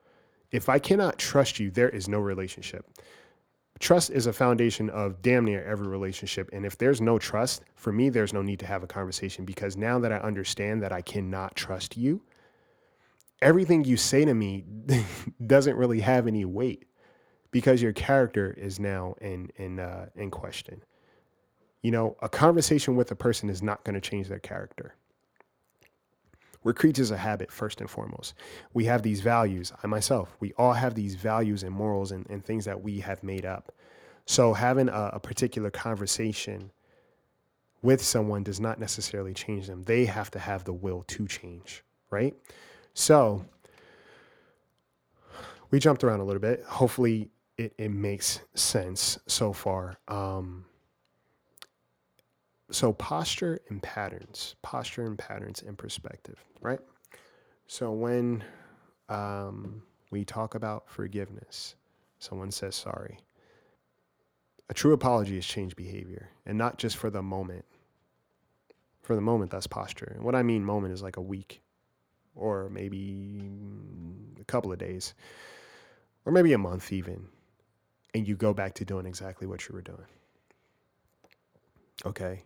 If 0.51 0.69
I 0.69 0.79
cannot 0.79 1.19
trust 1.19 1.59
you, 1.59 1.71
there 1.71 1.89
is 1.89 2.07
no 2.09 2.19
relationship. 2.19 2.87
Trust 3.81 4.11
is 4.11 4.27
a 4.27 4.33
foundation 4.33 4.89
of 4.91 5.21
damn 5.21 5.45
near 5.45 5.65
every 5.65 5.89
relationship. 5.89 6.49
And 6.53 6.65
if 6.65 6.79
there's 6.79 7.01
no 7.01 7.19
trust, 7.19 7.63
for 7.75 7.93
me, 7.93 8.09
there's 8.09 8.33
no 8.33 8.41
need 8.41 8.61
to 8.61 8.67
have 8.67 8.83
a 8.83 8.87
conversation 8.87 9.45
because 9.45 9.77
now 9.77 9.99
that 9.99 10.13
I 10.13 10.19
understand 10.19 10.83
that 10.83 10.93
I 10.93 11.03
cannot 11.03 11.57
trust 11.57 11.97
you, 11.97 12.23
everything 13.43 13.85
you 13.85 13.97
say 13.97 14.25
to 14.25 14.35
me 14.35 14.65
doesn't 15.47 15.77
really 15.77 16.01
have 16.01 16.27
any 16.27 16.45
weight 16.45 16.87
because 17.51 17.83
your 17.83 17.93
character 17.93 18.53
is 18.57 18.81
now 18.81 19.15
in 19.21 19.51
in 19.57 19.79
uh, 19.79 20.07
in 20.17 20.31
question. 20.31 20.83
You 21.83 21.91
know, 21.91 22.17
a 22.23 22.29
conversation 22.29 22.97
with 22.97 23.11
a 23.11 23.17
person 23.17 23.51
is 23.51 23.63
not 23.63 23.85
going 23.85 23.95
to 23.95 24.01
change 24.01 24.29
their 24.29 24.39
character. 24.39 24.97
We're 26.65 26.73
creatures 26.73 27.11
of 27.11 27.19
habit, 27.19 27.53
first 27.53 27.81
and 27.81 27.89
foremost. 27.89 28.35
We 28.73 28.87
have 28.87 29.03
these 29.03 29.21
values. 29.21 29.73
I 29.83 29.87
myself, 29.87 30.35
we 30.41 30.53
all 30.55 30.73
have 30.73 30.95
these 30.95 31.15
values 31.15 31.63
and 31.63 31.73
morals 31.73 32.11
and, 32.11 32.29
and 32.31 32.45
things 32.45 32.65
that 32.65 32.83
we 32.83 33.01
have 33.01 33.23
made 33.23 33.45
up. 33.45 33.71
So 34.27 34.55
having 34.55 34.89
a, 34.89 35.11
a 35.13 35.21
particular 35.21 35.71
conversation 35.71 36.71
with 37.83 38.03
someone 38.03 38.43
does 38.43 38.61
not 38.61 38.81
necessarily 38.81 39.35
change 39.35 39.67
them. 39.67 39.83
They 39.83 40.07
have 40.07 40.31
to 40.31 40.39
have 40.39 40.65
the 40.65 40.73
will 40.73 41.05
to 41.09 41.29
change, 41.29 41.85
right? 42.11 42.35
So 42.95 43.45
we 45.71 45.79
jumped 45.79 46.03
around 46.03 46.21
a 46.21 46.25
little 46.25 46.41
bit. 46.41 46.65
Hopefully 46.65 47.29
it, 47.59 47.75
it 47.77 47.91
makes 47.91 48.41
sense 48.55 49.19
so 49.27 49.53
far. 49.53 49.99
Um, 50.09 50.65
so 52.71 52.93
posture 52.93 53.61
and 53.69 53.83
patterns, 53.83 54.57
posture 54.63 55.05
and 55.05 55.19
patterns 55.19 55.63
and 55.63 55.77
perspective, 55.77 56.43
right? 56.61 56.81
So 57.67 57.93
when 57.93 58.43
um, 59.09 59.83
we 60.11 60.25
talk 60.25 60.55
about 60.55 60.89
forgiveness, 60.89 61.77
someone 62.19 62.51
says 62.51 62.75
sorry. 62.75 63.19
A 64.71 64.75
true 64.75 64.95
apology 64.95 65.37
is 65.37 65.47
change 65.47 65.77
behavior, 65.77 66.31
and 66.47 66.57
not 66.57 66.79
just 66.79 66.97
for 66.97 67.11
the 67.11 67.23
moment. 67.23 67.65
For 69.03 69.15
the 69.15 69.21
moment, 69.21 69.51
that's 69.51 69.67
posture. 69.67 70.13
And 70.15 70.25
what 70.25 70.35
I 70.35 70.43
mean 70.43 70.65
moment 70.65 70.95
is 70.95 71.03
like 71.03 71.19
a 71.19 71.23
week, 71.23 71.61
or 72.35 72.71
maybe 72.71 73.43
a 74.41 74.45
couple 74.45 74.73
of 74.73 74.79
days, 74.79 75.13
or 76.25 76.33
maybe 76.33 76.55
a 76.55 76.59
month 76.59 76.91
even, 76.91 77.27
and 78.15 78.27
you 78.27 78.37
go 78.37 78.55
back 78.55 78.73
to 78.77 78.87
doing 78.87 79.05
exactly 79.05 79.47
what 79.47 79.69
you 79.69 79.75
were 79.75 79.83
doing. 79.83 80.07
Okay 82.07 82.45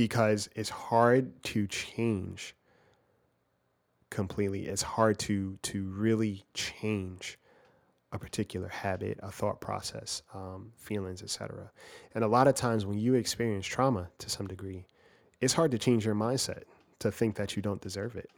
because 0.00 0.48
it's 0.56 0.70
hard 0.70 1.30
to 1.42 1.66
change 1.66 2.56
completely. 4.08 4.66
It's 4.66 4.80
hard 4.80 5.18
to 5.18 5.58
to 5.60 5.82
really 5.90 6.42
change 6.54 7.38
a 8.10 8.18
particular 8.18 8.68
habit, 8.68 9.20
a 9.22 9.30
thought 9.30 9.60
process, 9.60 10.22
um, 10.32 10.72
feelings, 10.78 11.22
etc. 11.22 11.70
And 12.14 12.24
a 12.24 12.28
lot 12.28 12.48
of 12.48 12.54
times 12.54 12.86
when 12.86 12.98
you 12.98 13.12
experience 13.12 13.66
trauma 13.66 14.08
to 14.20 14.30
some 14.30 14.46
degree, 14.46 14.86
it's 15.42 15.52
hard 15.52 15.70
to 15.72 15.78
change 15.78 16.06
your 16.06 16.14
mindset 16.14 16.62
to 17.00 17.12
think 17.12 17.36
that 17.36 17.54
you 17.54 17.60
don't 17.60 17.82
deserve 17.82 18.16
it. 18.16 18.30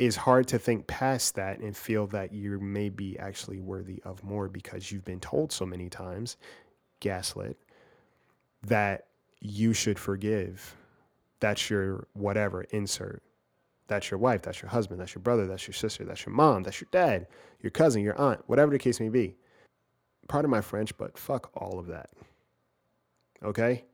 It's 0.00 0.16
hard 0.16 0.48
to 0.48 0.58
think 0.58 0.88
past 0.88 1.36
that 1.36 1.60
and 1.60 1.76
feel 1.76 2.08
that 2.08 2.32
you 2.32 2.58
may 2.58 2.88
be 2.88 3.16
actually 3.16 3.60
worthy 3.60 4.02
of 4.04 4.24
more 4.24 4.48
because 4.48 4.90
you've 4.90 5.04
been 5.04 5.20
told 5.20 5.52
so 5.52 5.64
many 5.64 5.88
times, 5.88 6.36
gaslit, 6.98 7.56
that 8.64 9.06
you 9.40 9.72
should 9.72 10.00
forgive 10.00 10.74
that's 11.40 11.70
your 11.70 12.06
whatever 12.14 12.62
insert. 12.70 13.22
That's 13.88 14.10
your 14.10 14.18
wife, 14.18 14.42
that's 14.42 14.60
your 14.62 14.70
husband, 14.70 15.00
that's 15.00 15.14
your 15.14 15.22
brother, 15.22 15.46
that's 15.46 15.66
your 15.66 15.74
sister, 15.74 16.04
that's 16.04 16.26
your 16.26 16.34
mom, 16.34 16.64
that's 16.64 16.80
your 16.80 16.88
dad, 16.90 17.28
your 17.60 17.70
cousin, 17.70 18.02
your 18.02 18.20
aunt, 18.20 18.42
whatever 18.46 18.72
the 18.72 18.78
case 18.78 18.98
may 18.98 19.08
be. 19.08 19.36
Pardon 20.28 20.50
my 20.50 20.60
French, 20.60 20.96
but 20.98 21.16
fuck 21.16 21.50
all 21.54 21.78
of 21.78 21.86
that. 21.86 22.10
Okay? 23.44 23.84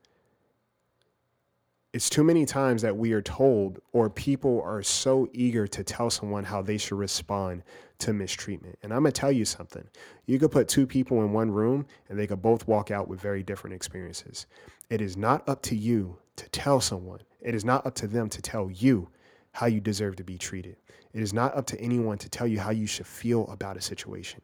It's 1.92 2.08
too 2.08 2.24
many 2.24 2.46
times 2.46 2.80
that 2.80 2.96
we 2.96 3.12
are 3.12 3.20
told, 3.20 3.78
or 3.92 4.08
people 4.08 4.62
are 4.64 4.82
so 4.82 5.28
eager 5.34 5.66
to 5.66 5.84
tell 5.84 6.08
someone 6.08 6.42
how 6.42 6.62
they 6.62 6.78
should 6.78 6.96
respond 6.96 7.64
to 7.98 8.14
mistreatment. 8.14 8.78
And 8.82 8.94
I'm 8.94 9.02
going 9.02 9.12
to 9.12 9.20
tell 9.20 9.30
you 9.30 9.44
something. 9.44 9.86
You 10.24 10.38
could 10.38 10.50
put 10.50 10.68
two 10.68 10.86
people 10.86 11.22
in 11.22 11.32
one 11.32 11.50
room 11.50 11.86
and 12.08 12.18
they 12.18 12.26
could 12.26 12.40
both 12.40 12.66
walk 12.66 12.90
out 12.90 13.08
with 13.08 13.20
very 13.20 13.42
different 13.42 13.76
experiences. 13.76 14.46
It 14.88 15.02
is 15.02 15.18
not 15.18 15.46
up 15.46 15.60
to 15.62 15.76
you 15.76 16.16
to 16.36 16.48
tell 16.48 16.80
someone 16.80 17.20
it 17.42 17.54
is 17.54 17.64
not 17.64 17.84
up 17.84 17.94
to 17.96 18.06
them 18.06 18.30
to 18.30 18.40
tell 18.40 18.70
you 18.70 19.08
how 19.52 19.66
you 19.66 19.80
deserve 19.80 20.16
to 20.16 20.24
be 20.24 20.38
treated. 20.38 20.76
It 21.12 21.20
is 21.20 21.34
not 21.34 21.54
up 21.54 21.66
to 21.66 21.80
anyone 21.80 22.16
to 22.18 22.28
tell 22.30 22.46
you 22.46 22.58
how 22.58 22.70
you 22.70 22.86
should 22.86 23.06
feel 23.06 23.46
about 23.48 23.76
a 23.76 23.82
situation. 23.82 24.40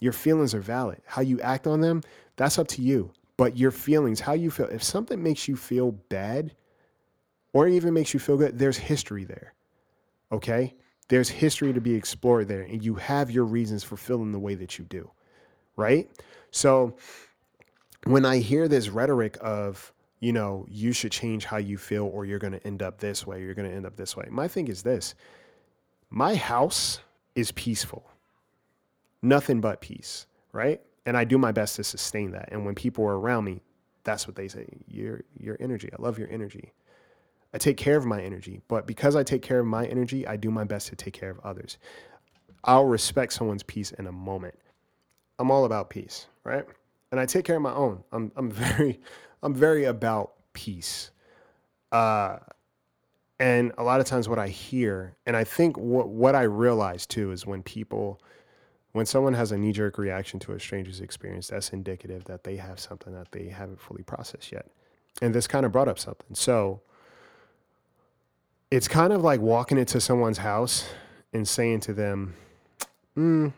Your 0.00 0.12
feelings 0.12 0.54
are 0.54 0.60
valid. 0.60 1.00
How 1.06 1.22
you 1.22 1.40
act 1.40 1.66
on 1.66 1.80
them, 1.80 2.02
that's 2.36 2.58
up 2.58 2.68
to 2.68 2.82
you. 2.82 3.12
But 3.38 3.56
your 3.56 3.70
feelings, 3.70 4.20
how 4.20 4.34
you 4.34 4.50
feel, 4.50 4.66
if 4.66 4.82
something 4.82 5.22
makes 5.22 5.48
you 5.48 5.56
feel 5.56 5.92
bad 5.92 6.54
or 7.52 7.68
even 7.68 7.94
makes 7.94 8.14
you 8.14 8.20
feel 8.20 8.36
good, 8.36 8.58
there's 8.58 8.78
history 8.78 9.24
there. 9.24 9.54
Okay? 10.30 10.74
There's 11.08 11.28
history 11.28 11.72
to 11.72 11.80
be 11.80 11.94
explored 11.94 12.48
there, 12.48 12.62
and 12.62 12.82
you 12.82 12.94
have 12.94 13.30
your 13.30 13.44
reasons 13.44 13.84
for 13.84 13.96
feeling 13.96 14.32
the 14.32 14.38
way 14.38 14.54
that 14.54 14.78
you 14.78 14.84
do. 14.84 15.10
Right? 15.76 16.10
So 16.50 16.96
when 18.04 18.24
I 18.24 18.38
hear 18.38 18.68
this 18.68 18.88
rhetoric 18.88 19.36
of, 19.40 19.92
you 20.20 20.32
know, 20.32 20.66
you 20.68 20.92
should 20.92 21.12
change 21.12 21.44
how 21.44 21.56
you 21.56 21.76
feel 21.76 22.06
or 22.06 22.24
you're 22.24 22.38
going 22.38 22.52
to 22.52 22.66
end 22.66 22.82
up 22.82 22.98
this 22.98 23.26
way, 23.26 23.42
you're 23.42 23.54
going 23.54 23.68
to 23.68 23.74
end 23.74 23.86
up 23.86 23.96
this 23.96 24.16
way. 24.16 24.26
My 24.30 24.48
thing 24.48 24.68
is 24.68 24.82
this 24.82 25.14
my 26.10 26.34
house 26.34 27.00
is 27.34 27.50
peaceful, 27.52 28.08
nothing 29.22 29.60
but 29.60 29.80
peace, 29.80 30.26
right? 30.52 30.80
And 31.06 31.16
I 31.16 31.24
do 31.24 31.38
my 31.38 31.52
best 31.52 31.76
to 31.76 31.84
sustain 31.84 32.32
that. 32.32 32.50
And 32.52 32.64
when 32.64 32.74
people 32.74 33.04
are 33.04 33.18
around 33.18 33.44
me, 33.44 33.62
that's 34.04 34.26
what 34.26 34.36
they 34.36 34.48
say 34.48 34.66
your, 34.86 35.22
your 35.38 35.56
energy. 35.58 35.90
I 35.92 36.00
love 36.00 36.18
your 36.18 36.28
energy. 36.30 36.72
I 37.54 37.58
take 37.58 37.76
care 37.76 37.96
of 37.96 38.06
my 38.06 38.20
energy, 38.22 38.60
but 38.68 38.86
because 38.86 39.14
I 39.14 39.22
take 39.22 39.42
care 39.42 39.60
of 39.60 39.66
my 39.66 39.84
energy, 39.86 40.26
I 40.26 40.36
do 40.36 40.50
my 40.50 40.64
best 40.64 40.88
to 40.88 40.96
take 40.96 41.12
care 41.12 41.30
of 41.30 41.38
others. 41.44 41.78
I'll 42.64 42.86
respect 42.86 43.32
someone's 43.32 43.62
peace 43.62 43.92
in 43.92 44.06
a 44.06 44.12
moment. 44.12 44.54
I'm 45.38 45.50
all 45.50 45.64
about 45.64 45.90
peace, 45.90 46.26
right? 46.44 46.64
And 47.10 47.20
I 47.20 47.26
take 47.26 47.44
care 47.44 47.56
of 47.56 47.62
my 47.62 47.74
own. 47.74 48.02
I'm, 48.12 48.32
I'm 48.36 48.50
very, 48.50 49.00
I'm 49.42 49.54
very 49.54 49.84
about 49.84 50.32
peace. 50.52 51.10
Uh, 51.90 52.38
and 53.38 53.72
a 53.76 53.82
lot 53.82 54.00
of 54.00 54.06
times 54.06 54.28
what 54.28 54.38
I 54.38 54.48
hear, 54.48 55.16
and 55.26 55.36
I 55.36 55.44
think 55.44 55.76
what, 55.76 56.08
what 56.08 56.34
I 56.34 56.42
realize 56.42 57.06
too 57.06 57.32
is 57.32 57.44
when 57.44 57.62
people, 57.62 58.22
when 58.92 59.04
someone 59.04 59.34
has 59.34 59.52
a 59.52 59.58
knee 59.58 59.72
jerk 59.72 59.98
reaction 59.98 60.38
to 60.40 60.52
a 60.52 60.60
stranger's 60.60 61.00
experience, 61.00 61.48
that's 61.48 61.70
indicative 61.70 62.24
that 62.24 62.44
they 62.44 62.56
have 62.56 62.78
something 62.78 63.12
that 63.12 63.32
they 63.32 63.48
haven't 63.48 63.80
fully 63.80 64.04
processed 64.04 64.52
yet. 64.52 64.68
And 65.20 65.34
this 65.34 65.46
kind 65.46 65.66
of 65.66 65.72
brought 65.72 65.88
up 65.88 65.98
something. 65.98 66.34
So 66.34 66.80
it's 68.72 68.88
kind 68.88 69.12
of 69.12 69.22
like 69.22 69.40
walking 69.40 69.78
into 69.78 70.00
someone's 70.00 70.38
house 70.38 70.88
and 71.32 71.46
saying 71.46 71.80
to 71.80 71.92
them, 71.92 72.34
mm, 73.16 73.52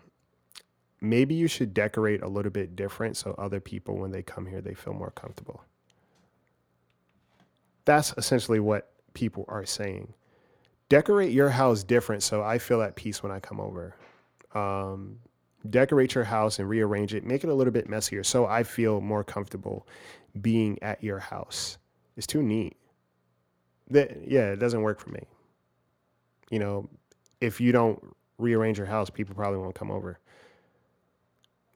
maybe 1.01 1.35
you 1.35 1.47
should 1.47 1.73
decorate 1.73 2.23
a 2.23 2.29
little 2.29 2.51
bit 2.51 2.77
different 2.77 3.17
so 3.17 3.35
other 3.39 3.61
people, 3.61 3.97
when 3.97 4.11
they 4.11 4.23
come 4.23 4.47
here, 4.47 4.61
they 4.61 4.75
feel 4.75 4.93
more 4.93 5.13
comfortable 5.13 5.63
that's 7.85 8.15
essentially 8.17 8.61
what 8.61 8.93
people 9.15 9.45
are 9.49 9.67
saying. 9.67 10.13
Decorate 10.89 11.33
your 11.33 11.51
house 11.51 11.83
different 11.83 12.23
so 12.23 12.43
I 12.43 12.59
feel 12.59 12.83
at 12.83 12.97
peace 12.97 13.23
when 13.23 13.33
I 13.33 13.41
come 13.41 13.61
over. 13.61 13.95
Um, 14.55 15.19
decorate 15.69 16.15
your 16.15 16.25
house 16.25 16.59
and 16.59 16.69
rearrange 16.69 17.15
it, 17.15 17.25
make 17.25 17.45
it 17.45 17.51
a 17.51 17.55
little 17.55 17.73
bit 17.73 17.89
messier 17.89 18.23
so 18.23 18.47
I 18.47 18.63
feel 18.63 19.01
more 19.01 19.25
comfortable 19.25 19.87
being 20.41 20.79
at 20.83 21.03
your 21.03 21.19
house. 21.19 21.79
It's 22.17 22.27
too 22.27 22.43
neat. 22.43 22.77
That 23.91 24.27
yeah, 24.27 24.53
it 24.53 24.59
doesn't 24.59 24.83
work 24.83 25.01
for 25.01 25.11
me. 25.11 25.25
You 26.51 26.59
know, 26.59 26.89
if 27.41 27.61
you 27.61 27.73
don't 27.73 28.03
rearrange 28.39 28.79
your 28.79 28.87
house, 28.87 29.11
people 29.11 29.35
probably 29.35 29.59
won't 29.59 29.75
come 29.75 29.91
over. 29.91 30.19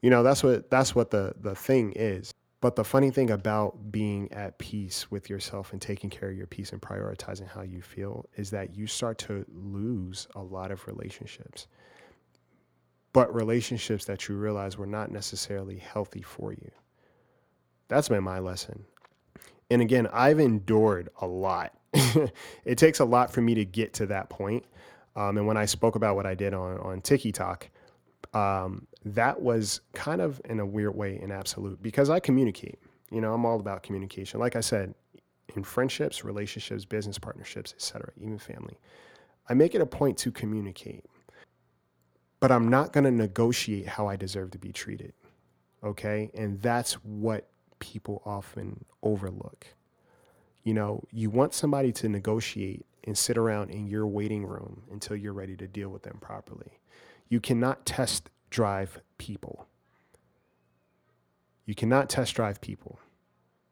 You 0.01 0.09
know, 0.09 0.23
that's 0.23 0.43
what 0.43 0.69
that's 0.69 0.95
what 0.95 1.11
the 1.11 1.33
the 1.39 1.55
thing 1.55 1.93
is. 1.95 2.33
But 2.61 2.75
the 2.75 2.83
funny 2.83 3.09
thing 3.09 3.31
about 3.31 3.89
being 3.89 4.31
at 4.33 4.57
peace 4.57 5.09
with 5.09 5.29
yourself 5.29 5.71
and 5.71 5.81
taking 5.81 6.09
care 6.09 6.29
of 6.29 6.35
your 6.35 6.47
peace 6.47 6.73
and 6.73 6.81
prioritizing 6.81 7.47
how 7.47 7.61
you 7.61 7.81
feel 7.81 8.25
is 8.35 8.49
that 8.49 8.75
you 8.75 8.85
start 8.85 9.17
to 9.19 9.45
lose 9.53 10.27
a 10.35 10.41
lot 10.41 10.71
of 10.71 10.85
relationships. 10.85 11.67
But 13.13 13.33
relationships 13.33 14.05
that 14.05 14.27
you 14.27 14.35
realize 14.35 14.77
were 14.77 14.85
not 14.85 15.09
necessarily 15.09 15.77
healthy 15.77 16.21
for 16.21 16.51
you. 16.51 16.69
That's 17.87 18.09
been 18.09 18.23
my 18.23 18.39
lesson. 18.39 18.83
And 19.71 19.81
again, 19.81 20.07
I've 20.11 20.39
endured 20.39 21.09
a 21.21 21.27
lot. 21.27 21.73
it 22.65 22.77
takes 22.77 22.99
a 22.99 23.05
lot 23.05 23.31
for 23.31 23.41
me 23.41 23.55
to 23.55 23.65
get 23.65 23.93
to 23.95 24.05
that 24.07 24.29
point. 24.29 24.65
Um, 25.15 25.37
and 25.37 25.47
when 25.47 25.57
I 25.57 25.65
spoke 25.65 25.95
about 25.95 26.15
what 26.15 26.25
I 26.25 26.35
did 26.35 26.53
on, 26.53 26.77
on 26.79 27.01
Tiki 27.01 27.31
Talk, 27.31 27.69
um, 28.33 28.87
that 29.05 29.41
was 29.41 29.81
kind 29.93 30.21
of 30.21 30.39
in 30.45 30.59
a 30.59 30.65
weird 30.65 30.95
way 30.95 31.17
an 31.17 31.31
absolute 31.31 31.81
because 31.81 32.09
I 32.09 32.19
communicate. 32.19 32.79
You 33.11 33.21
know, 33.21 33.33
I'm 33.33 33.45
all 33.45 33.59
about 33.59 33.81
communication. 33.81 34.39
Like 34.39 34.55
I 34.55 34.61
said, 34.61 34.93
in 35.55 35.63
friendships, 35.63 36.23
relationships, 36.23 36.85
business 36.85 37.17
partnerships, 37.17 37.73
etc., 37.73 38.11
even 38.21 38.37
family, 38.37 38.77
I 39.47 39.55
make 39.55 39.73
it 39.73 39.81
a 39.81 39.85
point 39.85 40.17
to 40.19 40.31
communicate. 40.31 41.05
But 42.39 42.51
I'm 42.51 42.69
not 42.69 42.93
going 42.93 43.03
to 43.03 43.11
negotiate 43.11 43.87
how 43.87 44.07
I 44.07 44.15
deserve 44.15 44.51
to 44.51 44.57
be 44.57 44.71
treated. 44.71 45.13
Okay? 45.83 46.31
And 46.35 46.61
that's 46.61 46.93
what 47.03 47.49
people 47.79 48.21
often 48.25 48.85
overlook. 49.01 49.67
You 50.69 50.75
know, 50.75 51.03
you 51.11 51.31
want 51.31 51.55
somebody 51.55 51.91
to 51.93 52.07
negotiate 52.07 52.85
and 53.03 53.17
sit 53.17 53.39
around 53.39 53.71
in 53.71 53.87
your 53.87 54.05
waiting 54.05 54.45
room 54.45 54.83
until 54.91 55.15
you're 55.15 55.33
ready 55.33 55.57
to 55.57 55.67
deal 55.67 55.89
with 55.89 56.03
them 56.03 56.19
properly. 56.21 56.79
You 57.27 57.39
cannot 57.39 57.87
test 57.87 58.29
drive 58.51 59.01
people. 59.17 59.65
You 61.65 61.73
cannot 61.73 62.07
test 62.07 62.35
drive 62.35 62.61
people. 62.61 62.99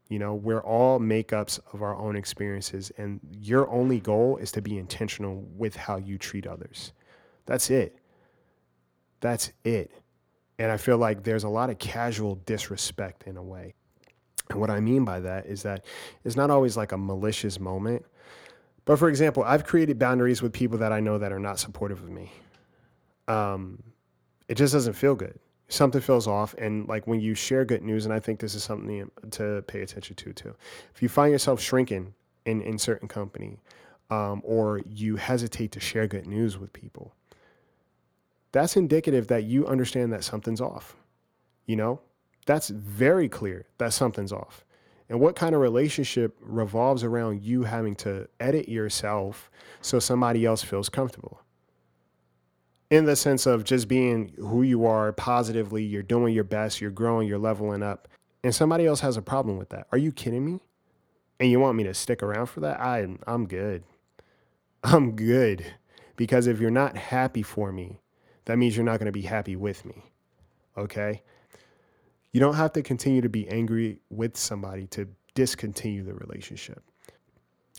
You 0.09 0.17
know, 0.17 0.33
we're 0.33 0.63
all 0.63 0.99
makeups 0.99 1.59
of 1.71 1.83
our 1.83 1.95
own 1.95 2.15
experiences, 2.15 2.91
and 2.97 3.19
your 3.31 3.69
only 3.69 3.99
goal 3.99 4.37
is 4.37 4.51
to 4.53 4.61
be 4.63 4.79
intentional 4.79 5.45
with 5.55 5.75
how 5.75 5.97
you 5.97 6.17
treat 6.17 6.47
others. 6.47 6.93
That's 7.45 7.69
it. 7.69 7.99
That's 9.19 9.51
it. 9.63 9.91
And 10.57 10.71
I 10.71 10.77
feel 10.77 10.97
like 10.97 11.21
there's 11.21 11.43
a 11.43 11.49
lot 11.49 11.69
of 11.69 11.77
casual 11.77 12.41
disrespect 12.47 13.27
in 13.27 13.37
a 13.37 13.43
way. 13.43 13.75
And 14.49 14.59
what 14.59 14.69
I 14.69 14.79
mean 14.79 15.05
by 15.05 15.19
that 15.19 15.45
is 15.45 15.63
that 15.63 15.85
it's 16.23 16.35
not 16.35 16.49
always 16.49 16.77
like 16.77 16.91
a 16.91 16.97
malicious 16.97 17.59
moment. 17.59 18.05
But 18.85 18.97
for 18.97 19.09
example, 19.09 19.43
I've 19.43 19.65
created 19.65 19.99
boundaries 19.99 20.41
with 20.41 20.53
people 20.53 20.77
that 20.77 20.93
I 20.93 20.99
know 20.99 21.17
that 21.17 21.31
are 21.31 21.39
not 21.39 21.59
supportive 21.59 22.01
of 22.01 22.09
me. 22.09 22.31
Um, 23.27 23.83
it 24.47 24.55
just 24.55 24.73
doesn't 24.73 24.93
feel 24.93 25.15
good. 25.15 25.37
Something 25.67 25.99
feels 25.99 26.27
off. 26.27 26.53
And 26.57 26.87
like 26.87 27.05
when 27.05 27.19
you 27.19 27.35
share 27.35 27.65
good 27.65 27.83
news, 27.83 28.05
and 28.05 28.13
I 28.13 28.21
think 28.21 28.39
this 28.39 28.55
is 28.55 28.63
something 28.63 29.11
to 29.31 29.63
pay 29.67 29.81
attention 29.81 30.15
to 30.15 30.31
too. 30.31 30.55
If 30.95 31.01
you 31.01 31.09
find 31.09 31.31
yourself 31.31 31.59
shrinking 31.59 32.13
in, 32.45 32.61
in 32.61 32.77
certain 32.77 33.09
company, 33.09 33.59
um, 34.09 34.41
or 34.45 34.79
you 34.85 35.17
hesitate 35.17 35.73
to 35.73 35.81
share 35.81 36.07
good 36.07 36.25
news 36.25 36.57
with 36.57 36.71
people, 36.71 37.13
that's 38.53 38.77
indicative 38.77 39.27
that 39.27 39.43
you 39.43 39.67
understand 39.67 40.13
that 40.13 40.23
something's 40.23 40.61
off. 40.61 40.95
You 41.65 41.75
know, 41.75 41.99
that's 42.47 42.69
very 42.69 43.29
clear 43.29 43.67
that 43.77 43.93
something's 43.93 44.31
off. 44.31 44.65
And 45.09 45.19
what 45.19 45.35
kind 45.35 45.53
of 45.53 45.61
relationship 45.61 46.35
revolves 46.41 47.03
around 47.03 47.43
you 47.43 47.63
having 47.63 47.95
to 47.97 48.27
edit 48.39 48.67
yourself 48.67 49.49
so 49.81 49.99
somebody 49.99 50.45
else 50.45 50.63
feels 50.63 50.89
comfortable? 50.89 51.41
In 52.89 53.05
the 53.05 53.15
sense 53.15 53.45
of 53.45 53.63
just 53.63 53.87
being 53.87 54.33
who 54.37 54.63
you 54.63 54.85
are 54.85 55.11
positively, 55.13 55.83
you're 55.83 56.03
doing 56.03 56.33
your 56.33 56.43
best, 56.43 56.81
you're 56.81 56.89
growing, 56.89 57.27
you're 57.27 57.37
leveling 57.37 57.83
up, 57.83 58.07
and 58.43 58.55
somebody 58.55 58.85
else 58.85 59.01
has 59.01 59.17
a 59.17 59.21
problem 59.21 59.57
with 59.57 59.69
that. 59.69 59.87
Are 59.91 59.97
you 59.97 60.11
kidding 60.11 60.45
me? 60.45 60.59
And 61.39 61.51
you 61.51 61.59
want 61.59 61.77
me 61.77 61.83
to 61.83 61.93
stick 61.93 62.23
around 62.23 62.47
for 62.47 62.61
that? 62.61 62.79
I, 62.79 63.07
I'm 63.27 63.45
good. 63.45 63.83
I'm 64.83 65.15
good. 65.15 65.65
Because 66.15 66.47
if 66.47 66.59
you're 66.59 66.71
not 66.71 66.97
happy 66.97 67.43
for 67.43 67.71
me, 67.71 67.99
that 68.45 68.57
means 68.57 68.75
you're 68.75 68.85
not 68.85 68.99
going 68.99 69.07
to 69.07 69.11
be 69.11 69.21
happy 69.21 69.55
with 69.55 69.85
me. 69.85 70.03
Okay? 70.77 71.21
You 72.37 72.41
don't 72.41 72.53
have 72.53 72.73
to 72.73 72.83
continue 72.83 73.21
to 73.21 73.29
be 73.29 73.47
angry 73.47 73.99
with 74.11 74.37
somebody 74.37 74.85
to 74.91 75.07
discontinue 75.33 76.03
the 76.03 76.13
relationship. 76.13 76.83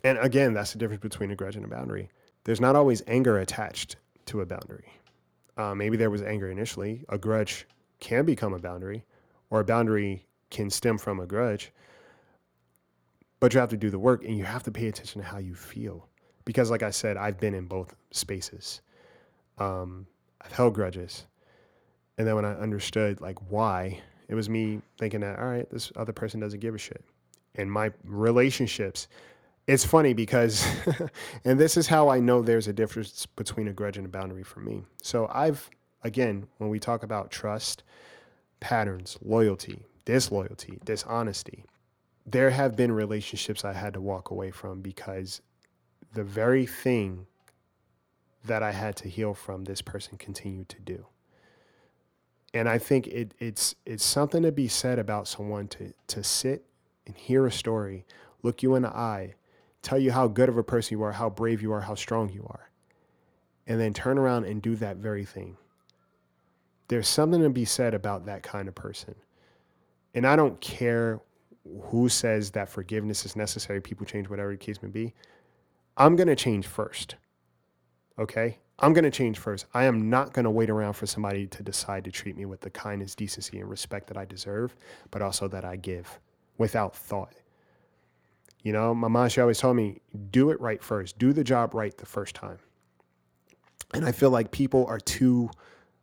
And 0.03 0.19
again, 0.19 0.53
that's 0.53 0.73
the 0.73 0.81
difference 0.81 1.01
between 1.01 1.31
a 1.31 1.37
grudge 1.37 1.55
and 1.55 1.65
a 1.65 1.69
boundary. 1.69 2.11
There's 2.43 2.61
not 2.61 2.75
always 2.75 3.01
anger 3.07 3.39
attached 3.39 3.99
to 4.27 4.41
a 4.41 4.47
boundary. 4.47 4.93
Uh, 5.57 5.77
maybe 5.77 5.97
there 5.97 6.11
was 6.11 6.23
anger 6.23 6.51
initially. 6.51 7.05
A 7.09 7.17
grudge 7.17 7.69
can 8.01 8.25
become 8.25 8.53
a 8.53 8.59
boundary, 8.59 9.05
or 9.49 9.61
a 9.61 9.65
boundary 9.65 10.27
can 10.51 10.71
stem 10.71 10.99
from 10.99 11.21
a 11.21 11.27
grudge. 11.27 11.71
But 13.39 13.55
you 13.55 13.61
have 13.61 13.71
to 13.71 13.77
do 13.77 13.91
the 13.91 13.99
work 14.01 14.25
and 14.25 14.37
you 14.37 14.43
have 14.43 14.65
to 14.65 14.73
pay 14.73 14.89
attention 14.89 15.23
to 15.23 15.29
how 15.29 15.39
you 15.39 15.55
feel. 15.55 16.09
Because, 16.45 16.69
like 16.69 16.83
I 16.83 16.91
said, 16.91 17.17
I've 17.17 17.39
been 17.39 17.55
in 17.55 17.67
both 17.67 17.95
spaces. 18.11 18.81
Um, 19.59 20.09
I've 20.41 20.51
held 20.51 20.75
grudges. 20.75 21.29
And 22.19 22.27
then 22.27 22.35
when 22.35 22.45
I 22.45 22.55
understood 22.55 23.21
like 23.21 23.39
why 23.53 24.01
it 24.29 24.35
was 24.35 24.49
me 24.49 24.83
thinking 24.99 25.21
that, 25.21 25.39
all 25.39 25.47
right, 25.47 25.69
this 25.71 25.91
other 25.97 26.13
person 26.13 26.41
doesn't 26.41 26.61
give 26.61 26.75
a 26.75 26.79
shit. 26.79 27.03
And 27.55 27.73
my 27.73 27.93
relationships, 28.05 29.09
it's 29.67 29.85
funny 29.85 30.13
because, 30.13 30.67
and 31.45 31.59
this 31.59 31.77
is 31.77 31.87
how 31.87 32.09
I 32.09 32.21
know 32.21 32.43
there's 32.43 32.69
a 32.69 32.73
difference 32.73 33.27
between 33.27 33.69
a 33.69 33.73
grudge 33.73 33.97
and 33.97 34.07
a 34.07 34.11
boundary 34.11 34.45
for 34.45 34.61
me. 34.61 34.85
So 35.03 35.29
I've, 35.33 35.69
again, 36.03 36.47
when 36.59 36.69
we 36.69 36.79
talk 36.79 37.03
about 37.03 37.31
trust, 37.31 37.83
patterns, 38.61 39.19
loyalty, 39.23 39.87
disloyalty, 40.05 40.79
dishonesty, 40.85 41.65
there 42.27 42.51
have 42.51 42.77
been 42.77 42.93
relationships 42.93 43.65
I 43.65 43.73
had 43.73 43.95
to 43.95 44.01
walk 44.01 44.31
away 44.31 44.51
from 44.51 44.83
because 44.83 45.41
the 46.13 46.25
very 46.25 46.67
thing 46.67 47.27
that 48.45 48.63
I 48.63 48.73
had 48.73 48.97
to 48.97 49.09
heal 49.09 49.33
from, 49.33 49.65
this 49.65 49.81
person 49.83 50.19
continued 50.19 50.69
to 50.69 50.81
do 50.81 51.07
and 52.55 52.69
I 52.69 52.79
think 52.79 53.07
it, 53.09 53.35
it's 53.39 53.75
it's 53.85 54.05
something 54.05 54.43
to 54.43 54.53
be 54.53 54.69
said 54.69 54.99
about 54.99 55.29
someone 55.29 55.69
to 55.69 55.93
to 56.09 56.25
sit 56.25 56.65
and 57.07 57.17
hear 57.17 57.47
a 57.47 57.53
story, 57.53 58.05
look 58.43 58.63
you 58.63 58.75
in 58.75 58.83
the 58.83 58.89
eye, 58.89 59.35
tell 59.83 59.99
you 59.99 60.13
how 60.13 60.29
good 60.29 60.49
of 60.49 60.59
a 60.59 60.63
person 60.63 60.99
you 60.99 61.05
are, 61.05 61.13
how 61.13 61.31
brave 61.31 61.63
you 61.63 61.73
are, 61.73 61.81
how 61.81 61.95
strong 61.95 62.31
you 62.31 62.47
are, 62.49 62.71
and 63.67 63.81
then 63.81 63.93
turn 63.93 64.19
around 64.19 64.45
and 64.45 64.63
do 64.63 64.77
that 64.77 64.97
very 64.97 65.25
thing. 65.25 65.57
There's 66.89 67.09
something 67.09 67.43
to 67.43 67.51
be 67.51 67.65
said 67.65 67.95
about 67.95 68.27
that 68.27 68.43
kind 68.43 68.69
of 68.69 68.75
person. 68.75 69.15
And 70.15 70.27
I 70.27 70.37
don't 70.37 70.59
care 70.61 71.21
who 71.83 72.09
says 72.09 72.51
that 72.53 72.69
forgiveness 72.69 73.27
is 73.27 73.37
necessary, 73.37 73.81
people 73.81 74.07
change, 74.07 74.29
whatever 74.29 74.53
the 74.53 74.57
case 74.57 74.83
may 74.83 74.89
be. 74.89 75.15
I'm 75.97 76.17
to 76.17 76.37
change 76.37 76.67
first. 76.67 77.17
Okay? 78.19 78.59
I'm 78.81 78.93
going 78.93 79.05
to 79.05 79.11
change 79.11 79.39
first. 79.39 79.67
I 79.75 79.85
am 79.85 80.09
not 80.09 80.33
going 80.33 80.45
to 80.45 80.51
wait 80.51 80.71
around 80.71 80.93
for 80.93 81.07
somebody 81.07 81.49
to 81.49 81.63
decide 81.65 82.05
to 82.05 82.13
treat 82.13 82.37
me 82.37 82.45
with 82.45 82.61
the 82.61 82.71
kindness, 82.71 83.17
decency, 83.17 83.59
and 83.59 83.69
respect 83.69 84.07
that 84.07 84.17
I 84.17 84.25
deserve, 84.25 84.77
but 85.11 85.21
also 85.21 85.49
that 85.49 85.65
I 85.65 85.77
give 85.77 86.21
without 86.59 86.95
thought. 86.95 87.35
You 88.63 88.73
know, 88.73 88.95
my 88.95 89.09
mom, 89.09 89.29
she 89.31 89.41
always 89.41 89.59
told 89.59 89.77
me, 89.77 90.01
do 90.31 90.51
it 90.51 90.61
right 90.61 90.83
first, 90.83 91.19
do 91.19 91.33
the 91.33 91.43
job 91.43 91.75
right 91.75 91.97
the 91.97 92.07
first 92.07 92.37
time. 92.37 92.59
And 93.95 94.05
I 94.05 94.13
feel 94.13 94.31
like 94.31 94.53
people 94.53 94.87
are 94.87 95.01
too, 95.01 95.51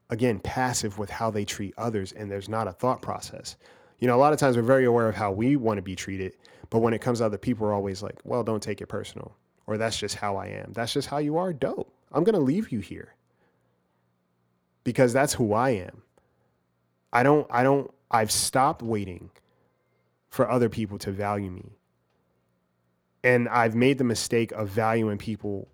again, 0.09 0.39
passive 0.39 0.97
with 0.97 1.09
how 1.09 1.31
they 1.31 1.45
treat 1.45 1.73
others, 1.77 2.11
and 2.11 2.29
there's 2.29 2.49
not 2.49 2.67
a 2.67 2.73
thought 2.73 3.01
process. 3.01 3.55
You 3.99 4.07
know, 4.07 4.15
a 4.15 4.19
lot 4.19 4.33
of 4.33 4.39
times 4.39 4.57
we're 4.57 4.63
very 4.63 4.85
aware 4.85 5.07
of 5.07 5.15
how 5.15 5.31
we 5.31 5.55
want 5.55 5.77
to 5.77 5.81
be 5.81 5.95
treated, 5.95 6.35
but 6.69 6.79
when 6.79 6.93
it 6.93 6.99
comes 6.99 7.19
to 7.19 7.25
other 7.25 7.37
people, 7.37 7.67
we're 7.67 7.73
always 7.73 8.03
like, 8.03 8.19
well, 8.25 8.43
don't 8.43 8.63
take 8.63 8.81
it 8.81 8.87
personal, 8.87 9.33
or 9.65 9.77
that's 9.77 9.97
just 9.97 10.15
how 10.15 10.35
I 10.35 10.47
am. 10.47 10.73
That's 10.73 10.91
just 10.91 11.07
how 11.07 11.19
you 11.19 11.37
are. 11.37 11.53
Dope 11.53 11.94
I'm 12.15 12.23
going 12.23 12.33
to 12.33 12.41
leave 12.41 12.71
you 12.71 12.79
here 12.79 13.13
because 14.85 15.11
that's 15.11 15.33
who 15.33 15.53
I 15.53 15.71
am. 15.71 16.01
I 17.11 17.23
don't, 17.23 17.45
I 17.51 17.61
don't, 17.61 17.91
I've 18.09 18.31
stopped 18.31 18.81
waiting 18.81 19.29
for 20.29 20.49
other 20.49 20.69
people 20.69 20.97
to 20.99 21.11
value 21.11 21.51
me. 21.51 21.77
And 23.23 23.49
I've 23.49 23.75
made 23.75 23.97
the 23.97 24.03
mistake 24.03 24.51
of 24.53 24.69
valuing 24.69 25.17
people 25.17 25.67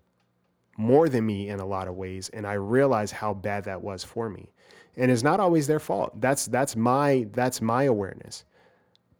more 0.76 1.08
than 1.08 1.24
me 1.26 1.48
in 1.48 1.60
a 1.60 1.66
lot 1.66 1.86
of 1.86 1.94
ways. 1.94 2.28
And 2.30 2.46
I 2.46 2.54
realize 2.54 3.12
how 3.12 3.34
bad 3.34 3.64
that 3.64 3.82
was 3.82 4.02
for 4.02 4.28
me. 4.28 4.50
And 4.96 5.10
it's 5.10 5.22
not 5.22 5.38
always 5.38 5.66
their 5.66 5.80
fault. 5.80 6.20
That's, 6.20 6.46
that's 6.46 6.74
my, 6.74 7.28
that's 7.32 7.60
my 7.60 7.84
awareness. 7.84 8.44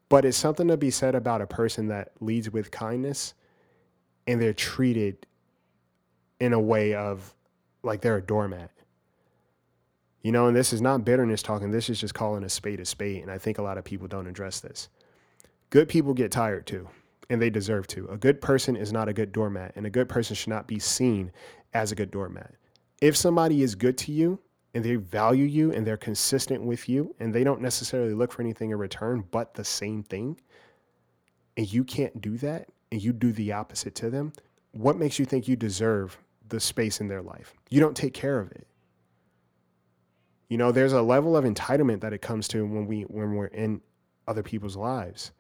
But 0.09 0.25
it's 0.25 0.37
something 0.37 0.69
to 0.69 0.77
be 0.77 0.91
said 0.91 1.15
about 1.15 1.41
a 1.41 1.47
person 1.47 1.89
that 1.89 2.13
leads 2.21 2.51
with 2.51 2.71
kindness 2.71 3.35
and 4.27 4.41
they're 4.41 4.53
treated 4.53 5.27
in 6.43 6.53
a 6.53 6.59
way 6.59 6.93
of 6.93 7.37
like 7.85 8.01
they're 8.01 8.17
a 8.17 8.23
doormat. 8.23 8.73
You 10.23 10.33
know, 10.33 10.49
and 10.49 10.57
this 10.57 10.73
is 10.73 10.83
not 10.83 11.05
bitterness 11.05 11.41
talking. 11.41 11.71
This 11.71 11.89
is 11.89 12.01
just 12.01 12.15
calling 12.15 12.43
a 12.43 12.49
spade 12.49 12.81
a 12.81 12.85
spade. 12.85 13.23
And 13.23 13.31
I 13.31 13.39
think 13.39 13.59
a 13.59 13.63
lot 13.63 13.79
of 13.79 13.85
people 13.85 14.09
don't 14.09 14.27
address 14.27 14.59
this. 14.59 14.89
Good 15.71 15.89
people 15.89 16.15
get 16.15 16.33
tired 16.33 16.67
too, 16.67 16.89
and 17.31 17.41
they 17.41 17.49
deserve 17.49 17.87
to. 17.89 18.09
A 18.09 18.17
good 18.17 18.41
person 18.41 18.75
is 18.75 18.93
not 18.93 19.09
a 19.09 19.13
good 19.13 19.31
doormat, 19.31 19.75
and 19.77 19.87
a 19.87 19.91
good 19.91 20.09
person 20.09 20.35
should 20.35 20.49
not 20.49 20.67
be 20.67 20.81
seen 20.81 21.31
as 21.75 21.93
a 21.93 21.95
good 21.95 22.11
doormat. 22.11 22.53
If 23.01 23.17
somebody 23.17 23.63
is 23.63 23.77
good 23.77 23.97
to 23.99 24.13
you 24.13 24.41
and 24.75 24.85
they 24.85 24.97
value 24.97 25.45
you 25.45 25.73
and 25.73 25.87
they're 25.87 25.97
consistent 25.97 26.65
with 26.65 26.89
you 26.89 27.15
and 27.21 27.33
they 27.33 27.45
don't 27.45 27.63
necessarily 27.63 28.15
look 28.15 28.33
for 28.33 28.43
anything 28.43 28.71
in 28.71 28.79
return 28.79 29.23
but 29.31 29.55
the 29.55 29.65
same 29.65 30.03
thing, 30.03 30.41
and 31.57 31.73
you 31.73 31.85
can't 31.85 32.21
do 32.21 32.37
that 32.39 32.69
and 32.91 33.01
you 33.01 33.13
do 33.13 33.31
the 33.31 33.53
opposite 33.53 33.95
to 33.95 34.11
them, 34.11 34.33
what 34.73 34.99
makes 34.99 35.21
you 35.21 35.25
think 35.25 35.47
you 35.47 35.55
deserve 35.55 36.19
the 36.53 36.61
space 36.61 37.01
in 37.01 37.09
their 37.09 37.23
life? 37.23 37.55
You 37.71 37.81
don't 37.81 37.97
take 37.97 38.15
care 38.15 38.39
of 38.39 38.53
it. 38.53 38.67
You 40.49 40.59
know, 40.59 40.71
there's 40.71 40.93
a 40.93 41.03
level 41.03 41.37
of 41.37 41.45
entitlement 41.45 42.03
that 42.03 42.13
it 42.13 42.21
comes 42.21 42.47
to 42.49 42.65
when 42.65 42.87
we 42.87 43.03
when 43.03 43.35
we're 43.35 43.47
in 43.47 43.81
other 44.29 44.43
people's 44.43 44.77
lives. 44.77 45.33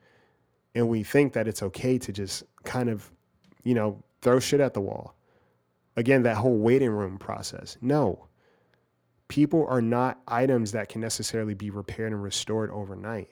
And 0.75 0.89
we 0.89 1.03
think 1.03 1.35
that 1.35 1.47
it's 1.47 1.63
okay 1.63 1.99
to 1.99 2.13
just 2.13 2.45
kind 2.65 2.89
of, 2.89 3.11
you 3.63 3.75
know, 3.75 4.03
throw 4.23 4.41
shit 4.41 4.61
at 4.61 4.73
the 4.73 4.81
wall. 4.81 5.15
Again, 5.97 6.23
that 6.23 6.39
whole 6.39 6.57
waiting 6.57 6.91
room 6.91 7.19
process. 7.19 7.77
No. 7.83 8.27
People 9.29 9.67
are 9.69 9.83
not 9.83 10.21
items 10.27 10.73
that 10.73 10.89
can 10.89 11.03
necessarily 11.03 11.55
be 11.55 11.69
repaired 11.69 12.13
and 12.13 12.23
restored 12.23 12.71
overnight. 12.71 13.29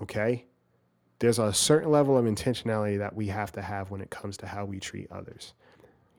Okay? 0.00 0.46
There's 1.18 1.38
a 1.38 1.52
certain 1.52 1.90
level 1.90 2.16
of 2.16 2.24
intentionality 2.24 2.96
that 2.98 3.14
we 3.14 3.26
have 3.26 3.52
to 3.52 3.62
have 3.62 3.90
when 3.90 4.00
it 4.00 4.08
comes 4.08 4.38
to 4.38 4.46
how 4.46 4.64
we 4.64 4.80
treat 4.80 5.10
others. 5.12 5.52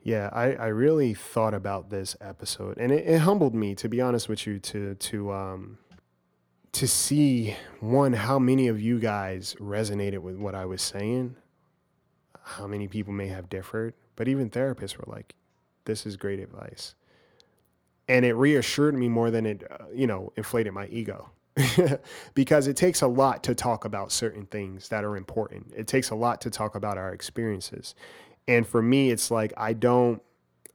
Yeah, 0.02 0.30
I, 0.32 0.54
I 0.54 0.66
really 0.66 1.14
thought 1.14 1.54
about 1.54 1.90
this 1.90 2.16
episode, 2.20 2.76
and 2.78 2.90
it, 2.90 3.06
it 3.06 3.18
humbled 3.20 3.54
me 3.54 3.74
to 3.76 3.88
be 3.88 4.00
honest 4.00 4.28
with 4.28 4.46
you 4.46 4.58
to 4.58 4.96
to 4.96 5.32
um 5.32 5.78
to 6.72 6.88
see 6.88 7.56
one 7.80 8.14
how 8.14 8.38
many 8.38 8.66
of 8.66 8.80
you 8.80 8.98
guys 8.98 9.54
resonated 9.60 10.18
with 10.18 10.36
what 10.36 10.54
I 10.56 10.64
was 10.64 10.82
saying, 10.82 11.36
how 12.42 12.66
many 12.66 12.88
people 12.88 13.12
may 13.12 13.28
have 13.28 13.48
differed, 13.48 13.94
but 14.16 14.26
even 14.26 14.50
therapists 14.50 14.96
were 14.96 15.04
like, 15.06 15.36
"This 15.84 16.04
is 16.04 16.16
great 16.16 16.40
advice," 16.40 16.96
and 18.08 18.24
it 18.24 18.34
reassured 18.34 18.94
me 18.94 19.08
more 19.08 19.30
than 19.30 19.46
it 19.46 19.62
uh, 19.70 19.84
you 19.94 20.08
know 20.08 20.32
inflated 20.36 20.72
my 20.72 20.86
ego. 20.88 21.30
because 22.34 22.66
it 22.66 22.76
takes 22.76 23.02
a 23.02 23.06
lot 23.06 23.44
to 23.44 23.54
talk 23.54 23.84
about 23.84 24.10
certain 24.10 24.46
things 24.46 24.88
that 24.88 25.04
are 25.04 25.18
important. 25.18 25.70
It 25.76 25.86
takes 25.86 26.08
a 26.08 26.14
lot 26.14 26.40
to 26.40 26.50
talk 26.50 26.74
about 26.74 26.96
our 26.96 27.12
experiences. 27.12 27.94
And 28.48 28.66
for 28.66 28.82
me, 28.82 29.10
it's 29.10 29.30
like 29.30 29.52
I 29.56 29.72
don't 29.72 30.22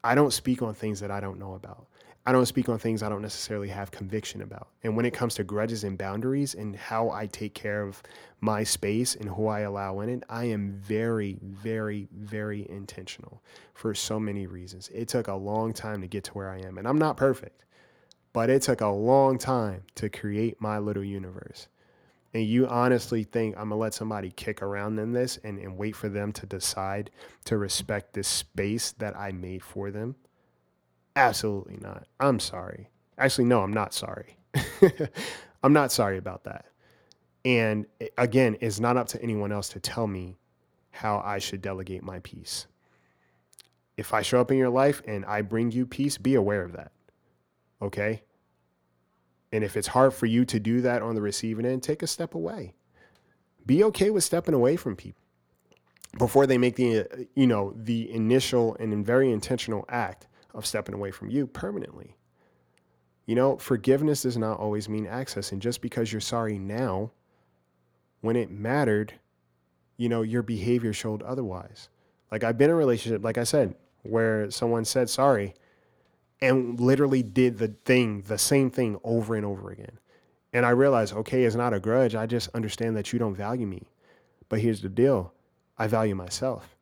I 0.03 0.15
don't 0.15 0.31
speak 0.31 0.61
on 0.61 0.73
things 0.73 0.99
that 1.01 1.11
I 1.11 1.19
don't 1.19 1.39
know 1.39 1.55
about. 1.55 1.87
I 2.25 2.33
don't 2.33 2.45
speak 2.45 2.67
on 2.67 2.77
things 2.77 3.03
I 3.03 3.09
don't 3.09 3.21
necessarily 3.21 3.69
have 3.69 3.89
conviction 3.89 4.41
about. 4.41 4.67
And 4.83 4.97
when 4.97 5.05
it 5.05 5.13
comes 5.13 5.35
to 5.35 5.45
grudges 5.45 5.85
and 5.85 5.97
boundaries 5.97 6.55
and 6.55 6.75
how 6.75 7.09
I 7.09 7.25
take 7.27 7.53
care 7.53 7.81
of 7.81 8.03
my 8.41 8.65
space 8.65 9.15
and 9.15 9.29
who 9.29 9.47
I 9.47 9.61
allow 9.61 10.01
in 10.01 10.09
it, 10.09 10.23
I 10.29 10.43
am 10.45 10.73
very, 10.73 11.37
very, 11.41 12.09
very 12.13 12.69
intentional 12.69 13.41
for 13.73 13.95
so 13.95 14.19
many 14.19 14.45
reasons. 14.45 14.89
It 14.93 15.07
took 15.07 15.29
a 15.29 15.35
long 15.35 15.71
time 15.71 16.01
to 16.01 16.07
get 16.07 16.25
to 16.25 16.33
where 16.33 16.49
I 16.49 16.59
am, 16.59 16.77
and 16.77 16.85
I'm 16.85 16.97
not 16.97 17.15
perfect, 17.15 17.63
but 18.33 18.49
it 18.49 18.61
took 18.61 18.81
a 18.81 18.87
long 18.87 19.37
time 19.37 19.83
to 19.95 20.09
create 20.09 20.59
my 20.59 20.79
little 20.79 21.05
universe 21.05 21.69
and 22.33 22.45
you 22.45 22.67
honestly 22.67 23.23
think 23.23 23.55
I'm 23.55 23.69
gonna 23.69 23.77
let 23.77 23.93
somebody 23.93 24.31
kick 24.31 24.61
around 24.61 24.99
in 24.99 25.13
this 25.13 25.37
and, 25.43 25.59
and 25.59 25.77
wait 25.77 25.95
for 25.95 26.09
them 26.09 26.31
to 26.33 26.45
decide 26.45 27.09
to 27.45 27.57
respect 27.57 28.13
this 28.13 28.27
space 28.27 28.91
that 28.93 29.17
I 29.17 29.31
made 29.31 29.63
for 29.63 29.91
them? 29.91 30.15
Absolutely 31.15 31.77
not. 31.77 32.07
I'm 32.19 32.39
sorry. 32.39 32.89
Actually, 33.17 33.45
no, 33.45 33.61
I'm 33.61 33.73
not 33.73 33.93
sorry. 33.93 34.37
I'm 35.63 35.73
not 35.73 35.91
sorry 35.91 36.17
about 36.17 36.43
that. 36.43 36.65
And 37.43 37.85
eh, 38.01 38.07
again, 38.17 38.57
it's 38.61 38.79
not 38.79 38.97
up 38.97 39.07
to 39.09 39.21
anyone 39.21 39.51
else 39.51 39.69
to 39.69 39.79
tell 39.79 40.07
me 40.07 40.37
how 40.91 41.21
I 41.25 41.39
should 41.39 41.61
delegate 41.61 42.03
my 42.03 42.19
peace. 42.19 42.67
If 43.95 44.13
I 44.13 44.21
show 44.21 44.39
up 44.39 44.51
in 44.51 44.57
your 44.57 44.69
life 44.69 45.01
and 45.07 45.25
I 45.25 45.41
bring 45.41 45.71
you 45.71 45.85
peace, 45.85 46.17
be 46.17 46.35
aware 46.35 46.63
of 46.63 46.73
that. 46.73 46.91
Okay? 47.81 48.21
And 49.51 49.63
if 49.63 49.77
it's 49.77 49.87
hard 49.87 50.13
for 50.13 50.25
you 50.25 50.45
to 50.45 50.59
do 50.59 50.81
that 50.81 51.01
on 51.01 51.15
the 51.15 51.21
receiving 51.21 51.65
end, 51.65 51.83
take 51.83 52.03
a 52.03 52.07
step 52.07 52.35
away. 52.35 52.73
Be 53.65 53.83
okay 53.85 54.09
with 54.09 54.23
stepping 54.23 54.53
away 54.53 54.75
from 54.75 54.95
people 54.95 55.21
before 56.17 56.47
they 56.47 56.57
make 56.57 56.75
the 56.75 57.01
uh, 57.01 57.03
you 57.35 57.47
know 57.47 57.73
the 57.75 58.11
initial 58.11 58.75
and 58.79 59.05
very 59.05 59.31
intentional 59.31 59.85
act 59.89 60.27
of 60.53 60.65
stepping 60.65 60.95
away 60.95 61.11
from 61.11 61.29
you 61.29 61.47
permanently. 61.47 62.15
You 63.25 63.35
know, 63.35 63.57
forgiveness 63.57 64.21
does 64.21 64.37
not 64.37 64.57
always 64.57 64.87
mean 64.87 65.05
access 65.05 65.51
and 65.51 65.61
just 65.61 65.81
because 65.81 66.11
you're 66.11 66.21
sorry 66.21 66.57
now 66.57 67.11
when 68.21 68.37
it 68.37 68.49
mattered, 68.49 69.13
you 69.97 70.07
know, 70.07 70.21
your 70.21 70.41
behavior 70.41 70.93
showed 70.93 71.21
otherwise. 71.23 71.89
Like 72.31 72.43
I've 72.43 72.57
been 72.57 72.69
in 72.69 72.75
a 72.75 72.79
relationship 72.79 73.23
like 73.23 73.37
I 73.37 73.43
said 73.43 73.75
where 74.03 74.49
someone 74.49 74.85
said 74.85 75.09
sorry 75.09 75.53
and 76.41 76.79
literally 76.79 77.23
did 77.23 77.57
the 77.57 77.69
thing, 77.85 78.21
the 78.23 78.37
same 78.37 78.69
thing 78.69 78.99
over 79.03 79.35
and 79.35 79.45
over 79.45 79.71
again. 79.71 79.99
And 80.53 80.65
I 80.65 80.69
realized, 80.69 81.13
okay, 81.13 81.43
it's 81.43 81.55
not 81.55 81.73
a 81.73 81.79
grudge. 81.79 82.15
I 82.15 82.25
just 82.25 82.49
understand 82.53 82.95
that 82.95 83.11
you 83.11 83.19
don't 83.19 83.35
value 83.35 83.67
me. 83.67 83.83
But 84.49 84.59
here's 84.59 84.81
the 84.81 84.89
deal 84.89 85.33
I 85.77 85.87
value 85.87 86.15
myself. 86.15 86.75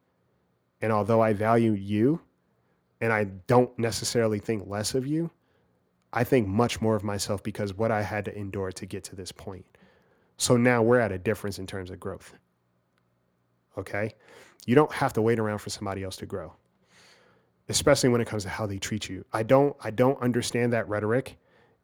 And 0.82 0.91
although 0.91 1.22
I 1.22 1.34
value 1.34 1.72
you 1.72 2.22
and 3.02 3.12
I 3.12 3.26
don't 3.48 3.78
necessarily 3.80 4.39
think 4.39 4.68
less 4.68 4.94
of 4.94 5.08
you, 5.08 5.32
I 6.13 6.24
think 6.24 6.48
much 6.48 6.80
more 6.80 6.96
of 6.96 7.04
myself 7.04 7.44
because 7.44 7.74
what 7.74 7.91
I 7.91 8.02
had 8.02 8.26
to 8.26 8.38
endure 8.38 8.72
to 8.72 8.86
get 8.86 9.04
to 9.06 9.15
this 9.15 9.32
point. 9.32 9.65
So 10.38 10.58
now 10.58 10.82
we're 10.82 11.00
at 11.00 11.12
a 11.12 11.18
difference 11.18 11.60
in 11.60 11.68
terms 11.68 11.89
of 11.91 12.00
growth. 12.00 12.34
Okay? 13.78 14.13
You 14.65 14.76
don't 14.76 14.91
have 14.91 15.13
to 15.13 15.22
wait 15.22 15.39
around 15.39 15.60
for 15.60 15.70
somebody 15.70 16.04
else 16.04 16.18
to 16.18 16.26
grow 16.26 16.54
especially 17.69 18.10
when 18.10 18.21
it 18.21 18.28
comes 18.28 18.43
to 18.43 18.49
how 18.49 18.65
they 18.65 18.78
treat 18.78 19.10
you. 19.10 19.25
I 19.34 19.43
don't 19.43 19.75
I 19.82 19.91
don't 19.91 20.21
understand 20.21 20.73
that 20.73 20.88
rhetoric, 20.88 21.38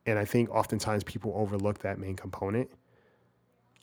and 0.05 0.19
I 0.19 0.25
think 0.25 0.49
oftentimes 0.49 1.03
people 1.03 1.33
overlook 1.35 1.79
that 1.79 1.99
main 1.99 2.15
component. 2.15 2.69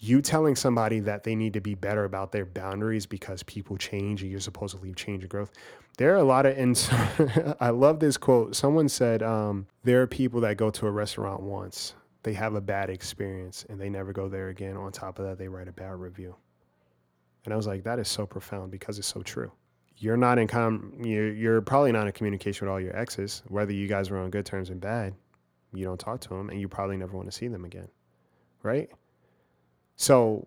You 0.00 0.22
telling 0.22 0.54
somebody 0.54 1.00
that 1.00 1.24
they 1.24 1.34
need 1.34 1.54
to 1.54 1.61
be 1.61 1.74
better 1.74 2.04
about 2.04 2.30
their 2.30 2.46
boundaries 2.46 3.04
because 3.04 3.42
people 3.42 3.76
change 3.76 4.22
and 4.22 4.30
you're 4.30 4.38
supposed 4.38 4.76
to 4.76 4.82
leave 4.82 4.94
change 4.94 5.24
and 5.24 5.30
growth. 5.30 5.50
There 5.96 6.12
are 6.14 6.18
a 6.18 6.24
lot 6.24 6.46
of, 6.46 6.56
and 6.56 7.56
I 7.61 7.70
love 7.70 7.98
this 7.98 8.16
quote. 8.16 8.54
Someone 8.54 8.88
said, 8.88 9.24
um, 9.24 9.66
There 9.82 10.00
are 10.00 10.06
people 10.06 10.40
that 10.42 10.56
go 10.56 10.70
to 10.70 10.87
a 10.87 10.90
restaurant 10.90 11.42
once, 11.42 11.94
they 12.22 12.32
have 12.34 12.54
a 12.54 12.61
bad 12.61 12.90
experience, 12.90 13.66
and 13.68 13.80
they 13.80 13.88
never 13.88 14.12
go 14.12 14.28
there 14.28 14.50
again. 14.50 14.76
On 14.76 14.92
top 14.92 15.18
of 15.18 15.26
that, 15.26 15.37
they 15.37 15.48
write 15.48 15.66
a 15.66 15.72
bad 15.72 15.96
review. 15.96 16.37
And 17.44 17.52
I 17.52 17.56
was 17.56 17.66
like, 17.66 17.82
That 17.82 17.98
is 17.98 18.06
so 18.06 18.24
profound 18.24 18.70
because 18.70 18.98
it's 18.98 19.08
so 19.08 19.22
true 19.22 19.50
you're 19.98 20.16
not 20.16 20.38
in 20.38 20.46
com 20.46 20.92
you're, 21.02 21.32
you're 21.32 21.61
probably 21.61 21.92
not 21.92 22.06
in 22.06 22.12
communication 22.12 22.66
with 22.66 22.72
all 22.72 22.80
your 22.80 22.96
exes 22.96 23.42
whether 23.48 23.72
you 23.72 23.87
guys 23.87 24.11
were 24.11 24.18
on 24.18 24.30
good 24.30 24.46
terms 24.46 24.70
and 24.70 24.80
bad 24.80 25.14
you 25.74 25.84
don't 25.84 26.00
talk 26.00 26.20
to 26.20 26.30
them 26.30 26.50
and 26.50 26.61
you 26.61 26.68
probably 26.68 26.96
never 26.96 27.16
want 27.16 27.30
to 27.30 27.37
see 27.37 27.48
them 27.48 27.64
again 27.64 27.88
right 28.62 28.90
so 29.96 30.46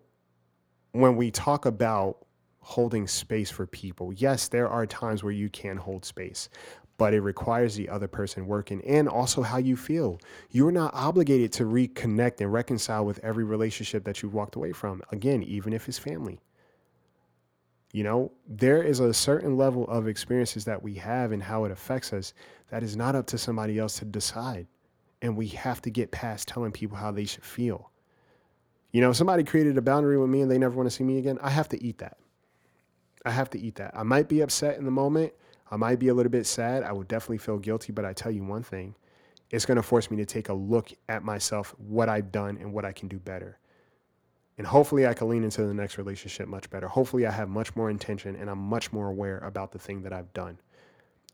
when 0.92 1.16
we 1.16 1.30
talk 1.30 1.66
about 1.66 2.18
holding 2.60 3.06
space 3.06 3.50
for 3.50 3.66
people 3.66 4.12
yes 4.14 4.48
there 4.48 4.68
are 4.68 4.86
times 4.86 5.22
where 5.22 5.32
you 5.32 5.48
can 5.48 5.76
hold 5.76 6.04
space 6.04 6.48
but 7.02 7.14
it 7.14 7.20
requires 7.20 7.74
the 7.74 7.88
other 7.88 8.06
person 8.06 8.46
working 8.46 8.80
and 8.86 9.08
also 9.08 9.42
how 9.42 9.56
you 9.56 9.76
feel. 9.76 10.20
You're 10.50 10.70
not 10.70 10.94
obligated 10.94 11.52
to 11.54 11.64
reconnect 11.64 12.40
and 12.40 12.52
reconcile 12.52 13.04
with 13.04 13.18
every 13.24 13.42
relationship 13.42 14.04
that 14.04 14.22
you've 14.22 14.34
walked 14.34 14.54
away 14.54 14.70
from. 14.70 15.02
Again, 15.10 15.42
even 15.42 15.72
if 15.72 15.88
it's 15.88 15.98
family. 15.98 16.38
You 17.92 18.04
know, 18.04 18.32
there 18.48 18.82
is 18.82 19.00
a 19.00 19.12
certain 19.12 19.56
level 19.56 19.86
of 19.88 20.08
experiences 20.08 20.64
that 20.64 20.82
we 20.82 20.94
have 20.94 21.32
and 21.32 21.42
how 21.42 21.64
it 21.64 21.70
affects 21.70 22.12
us 22.12 22.32
that 22.70 22.82
is 22.82 22.96
not 22.96 23.14
up 23.14 23.26
to 23.28 23.38
somebody 23.38 23.78
else 23.78 23.98
to 23.98 24.06
decide. 24.06 24.66
And 25.20 25.36
we 25.36 25.48
have 25.48 25.82
to 25.82 25.90
get 25.90 26.10
past 26.10 26.48
telling 26.48 26.72
people 26.72 26.96
how 26.96 27.12
they 27.12 27.26
should 27.26 27.44
feel. 27.44 27.90
You 28.92 29.02
know, 29.02 29.12
somebody 29.12 29.44
created 29.44 29.76
a 29.76 29.82
boundary 29.82 30.18
with 30.18 30.30
me 30.30 30.40
and 30.40 30.50
they 30.50 30.58
never 30.58 30.74
want 30.74 30.88
to 30.88 30.94
see 30.94 31.04
me 31.04 31.18
again, 31.18 31.38
I 31.42 31.50
have 31.50 31.68
to 31.68 31.82
eat 31.82 31.98
that. 31.98 32.16
I 33.24 33.30
have 33.30 33.50
to 33.50 33.60
eat 33.60 33.76
that. 33.76 33.92
I 33.94 34.02
might 34.02 34.28
be 34.28 34.40
upset 34.40 34.78
in 34.78 34.84
the 34.84 34.90
moment. 34.90 35.32
I 35.70 35.76
might 35.76 35.98
be 35.98 36.08
a 36.08 36.14
little 36.14 36.32
bit 36.32 36.46
sad. 36.46 36.82
I 36.82 36.92
would 36.92 37.08
definitely 37.08 37.38
feel 37.38 37.58
guilty, 37.58 37.92
but 37.92 38.04
I 38.04 38.12
tell 38.12 38.32
you 38.32 38.42
one 38.42 38.62
thing 38.62 38.94
it's 39.50 39.66
going 39.66 39.76
to 39.76 39.82
force 39.82 40.10
me 40.10 40.16
to 40.16 40.24
take 40.24 40.48
a 40.48 40.54
look 40.54 40.92
at 41.08 41.22
myself, 41.22 41.74
what 41.78 42.08
I've 42.08 42.32
done, 42.32 42.56
and 42.56 42.72
what 42.72 42.86
I 42.86 42.92
can 42.92 43.08
do 43.08 43.18
better. 43.18 43.58
And 44.62 44.68
hopefully 44.68 45.06
I 45.08 45.14
can 45.14 45.28
lean 45.28 45.44
into 45.44 45.66
the 45.66 45.74
next 45.74 45.98
relationship 45.98 46.48
much 46.48 46.70
better. 46.70 46.88
Hopefully 46.88 47.26
I 47.26 47.32
have 47.32 47.50
much 47.50 47.76
more 47.76 47.90
intention 47.90 48.36
and 48.36 48.50
I'm 48.50 48.60
much 48.60 48.92
more 48.92 49.08
aware 49.08 49.38
about 49.40 49.72
the 49.72 49.80
thing 49.80 50.02
that 50.04 50.12
I've 50.14 50.32
done. 50.34 50.58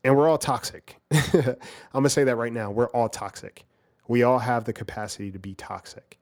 And 0.03 0.17
we're 0.17 0.29
all 0.29 0.39
toxic. 0.39 0.97
I'm 1.11 1.57
going 1.93 2.03
to 2.05 2.09
say 2.09 2.25
that 2.25 2.37
right 2.37 2.53
now. 2.53 2.71
We're 2.71 2.89
all 2.89 3.09
toxic. 3.09 3.65
We 4.07 4.23
all 4.23 4.39
have 4.39 4.65
the 4.65 4.73
capacity 4.73 5.31
to 5.31 5.39
be 5.39 5.55
toxic. 5.55 6.19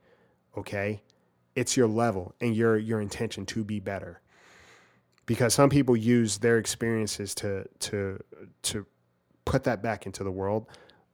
Okay? 0.57 1.03
It's 1.55 1.77
your 1.77 1.87
level 1.87 2.35
and 2.41 2.55
your 2.55 2.77
your 2.77 3.01
intention 3.01 3.45
to 3.47 3.63
be 3.65 3.79
better. 3.81 4.21
because 5.27 5.53
some 5.53 5.69
people 5.69 5.97
use 5.97 6.39
their 6.39 6.59
experiences 6.59 7.35
to 7.35 7.65
to 7.79 8.19
to 8.63 8.87
put 9.45 9.65
that 9.65 9.83
back 9.83 10.07
into 10.07 10.23
the 10.25 10.31
world. 10.31 10.67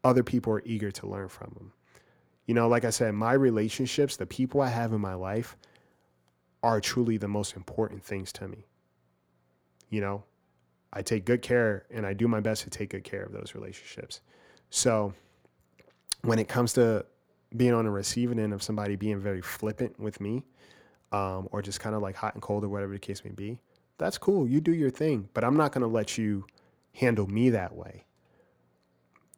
Other 0.04 0.24
people 0.24 0.54
are 0.54 0.64
eager 0.66 0.92
to 0.92 1.08
learn 1.08 1.30
from 1.30 1.54
them. 1.58 1.74
You 2.48 2.56
know, 2.56 2.68
like 2.70 2.86
I 2.86 2.92
said, 2.92 3.14
my 3.16 3.34
relationships, 3.34 4.18
the 4.18 4.26
people 4.28 4.62
I 4.62 4.70
have 4.70 4.94
in 4.94 5.02
my 5.02 5.16
life, 5.16 5.58
are 6.64 6.80
truly 6.82 7.18
the 7.18 7.28
most 7.28 7.56
important 7.56 8.04
things 8.04 8.32
to 8.34 8.48
me. 8.48 8.66
You 9.90 10.02
know, 10.02 10.24
I 10.92 11.02
take 11.02 11.26
good 11.26 11.42
care 11.42 11.86
and 11.92 12.06
I 12.06 12.14
do 12.14 12.28
my 12.28 12.40
best 12.40 12.64
to 12.64 12.70
take 12.70 12.92
good 12.92 13.04
care 13.04 13.24
of 13.24 13.34
those 13.34 13.54
relationships. 13.54 14.22
So 14.70 15.14
when 16.24 16.40
it 16.40 16.48
comes 16.48 16.74
to 16.74 17.06
being 17.56 17.74
on 17.74 17.86
the 17.86 17.92
receiving 17.92 18.40
end 18.40 18.54
of 18.54 18.64
somebody 18.64 18.96
being 18.96 19.20
very 19.20 19.42
flippant 19.42 20.00
with 20.00 20.20
me, 20.20 20.44
um, 21.12 21.48
or 21.52 21.62
just 21.62 21.80
kind 21.80 21.96
of 21.96 22.02
like 22.02 22.16
hot 22.16 22.34
and 22.34 22.42
cold 22.42 22.64
or 22.64 22.70
whatever 22.70 22.94
the 22.94 23.00
case 23.00 23.24
may 23.24 23.32
be, 23.32 23.60
that's 24.00 24.18
cool. 24.18 24.48
You 24.48 24.60
do 24.60 24.74
your 24.74 24.90
thing, 24.90 25.30
but 25.34 25.44
I'm 25.44 25.56
not 25.56 25.72
going 25.72 25.84
to 25.84 25.88
let 25.88 26.18
you 26.18 26.46
handle 26.94 27.28
me 27.28 27.52
that 27.52 27.76
way. 27.76 28.06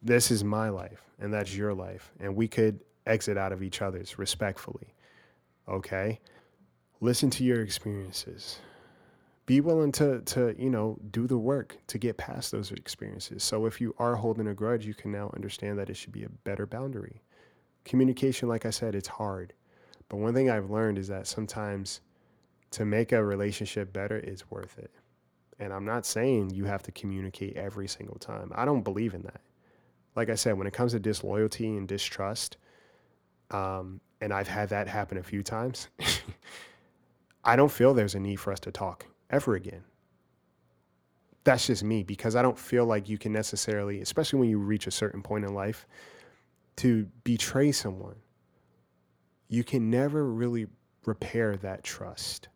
This 0.02 0.32
is 0.32 0.44
my 0.44 0.70
life 0.70 1.02
and 1.20 1.34
that's 1.34 1.56
your 1.56 1.74
life. 1.74 2.14
And 2.20 2.36
we 2.36 2.48
could 2.48 2.80
exit 3.06 3.38
out 3.38 3.52
of 3.52 3.62
each 3.62 3.82
other's 3.82 4.18
respectfully. 4.18 4.94
Okay? 5.68 6.20
Listen 7.02 7.30
to 7.32 7.44
your 7.44 7.62
experiences. 7.62 8.60
Be 9.46 9.62
willing 9.62 9.92
to 9.94 10.22
to, 10.22 10.56
you 10.58 10.70
know, 10.70 10.98
do 11.12 11.28
the 11.28 11.38
work 11.38 11.78
to 11.88 11.98
get 11.98 12.18
past 12.18 12.52
those 12.52 12.72
experiences. 12.72 13.44
So 13.44 13.66
if 13.66 13.80
you 13.80 13.94
are 14.00 14.16
holding 14.16 14.48
a 14.48 14.54
grudge, 14.54 14.86
you 14.86 14.94
can 14.94 15.12
now 15.12 15.32
understand 15.36 15.78
that 15.78 15.90
it 15.90 15.98
should 15.98 16.14
be 16.14 16.24
a 16.24 16.30
better 16.30 16.66
boundary. 16.66 17.22
Communication, 17.84 18.50
like 18.50 18.66
I 18.66 18.72
said, 18.72 18.96
it's 18.96 19.08
hard. 19.08 19.54
But 20.10 20.18
one 20.18 20.34
thing 20.34 20.50
I've 20.50 20.72
learned 20.72 20.98
is 20.98 21.08
that 21.10 21.28
sometimes 21.28 22.02
to 22.72 22.86
make 22.86 23.12
a 23.12 23.24
relationship 23.24 23.94
better 23.94 24.18
is 24.18 24.50
worth 24.50 24.78
it. 24.78 24.92
And 25.60 25.72
I'm 25.72 25.86
not 25.86 26.06
saying 26.06 26.50
you 26.52 26.66
have 26.66 26.84
to 26.84 26.92
communicate 26.92 27.56
every 27.56 27.88
single 27.88 28.18
time. 28.18 28.52
I 28.56 28.66
don't 28.66 28.84
believe 28.84 29.14
in 29.14 29.22
that. 29.24 29.42
Like 30.16 30.30
I 30.30 30.36
said, 30.36 30.58
when 30.58 30.68
it 30.68 30.74
comes 30.74 30.92
to 30.94 31.00
disloyalty 31.00 31.78
and 31.78 31.88
distrust, 31.88 32.58
um, 33.52 34.02
and 34.22 34.34
I've 34.34 34.48
had 34.48 34.70
that 34.70 34.88
happen 34.88 35.18
a 35.18 35.24
few 35.24 35.44
times, 35.44 35.88
I 37.46 37.56
don't 37.56 37.72
feel 37.72 37.94
there's 37.94 38.16
a 38.16 38.20
need 38.20 38.38
for 38.38 38.52
us 38.52 38.60
to 38.62 38.72
talk 38.72 39.06
ever 39.30 39.56
again. 39.56 39.84
That's 41.44 41.68
just 41.68 41.84
me 41.84 42.02
because 42.02 42.36
I 42.36 42.42
don't 42.42 42.58
feel 42.58 42.86
like 42.86 43.08
you 43.08 43.20
can 43.20 43.32
necessarily, 43.32 44.02
especially 44.02 44.40
when 44.40 44.50
you 44.50 44.58
reach 44.58 44.88
a 44.88 44.92
certain 44.92 45.22
point 45.22 45.46
in 45.46 45.54
life, 45.54 45.86
to 46.78 47.08
betray 47.24 47.72
someone. 47.72 48.16
You 49.48 49.64
can 49.64 49.92
never 49.92 50.26
really 50.26 50.66
repair 51.06 51.56
that 51.58 51.84
trust. 51.84 52.50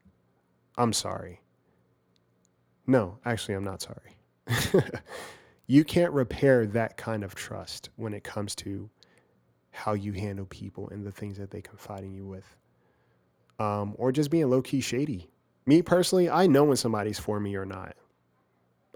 I'm 0.76 0.92
sorry. 0.92 1.42
No, 2.88 3.20
actually, 3.26 3.54
I'm 3.54 3.64
not 3.64 3.84
sorry. 3.84 4.18
you 5.68 5.84
can't 5.84 6.12
repair 6.12 6.66
that 6.66 6.98
kind 6.98 7.24
of 7.24 7.36
trust 7.36 7.90
when 7.96 8.16
it 8.16 8.24
comes 8.24 8.56
to 8.56 8.90
how 9.70 9.94
you 9.94 10.14
handle 10.14 10.48
people 10.48 10.90
and 10.90 11.06
the 11.06 11.12
things 11.12 11.38
that 11.38 11.52
they 11.52 11.62
confide 11.62 12.04
in 12.04 12.16
you 12.16 12.26
with. 12.26 12.56
Um, 13.60 13.94
or 13.98 14.12
just 14.12 14.32
being 14.32 14.50
low 14.50 14.62
key 14.62 14.82
shady. 14.82 15.30
Me 15.66 15.82
personally, 15.82 16.30
I 16.30 16.48
know 16.48 16.64
when 16.64 16.78
somebody's 16.78 17.20
for 17.20 17.40
me 17.40 17.56
or 17.56 17.66
not. 17.66 17.96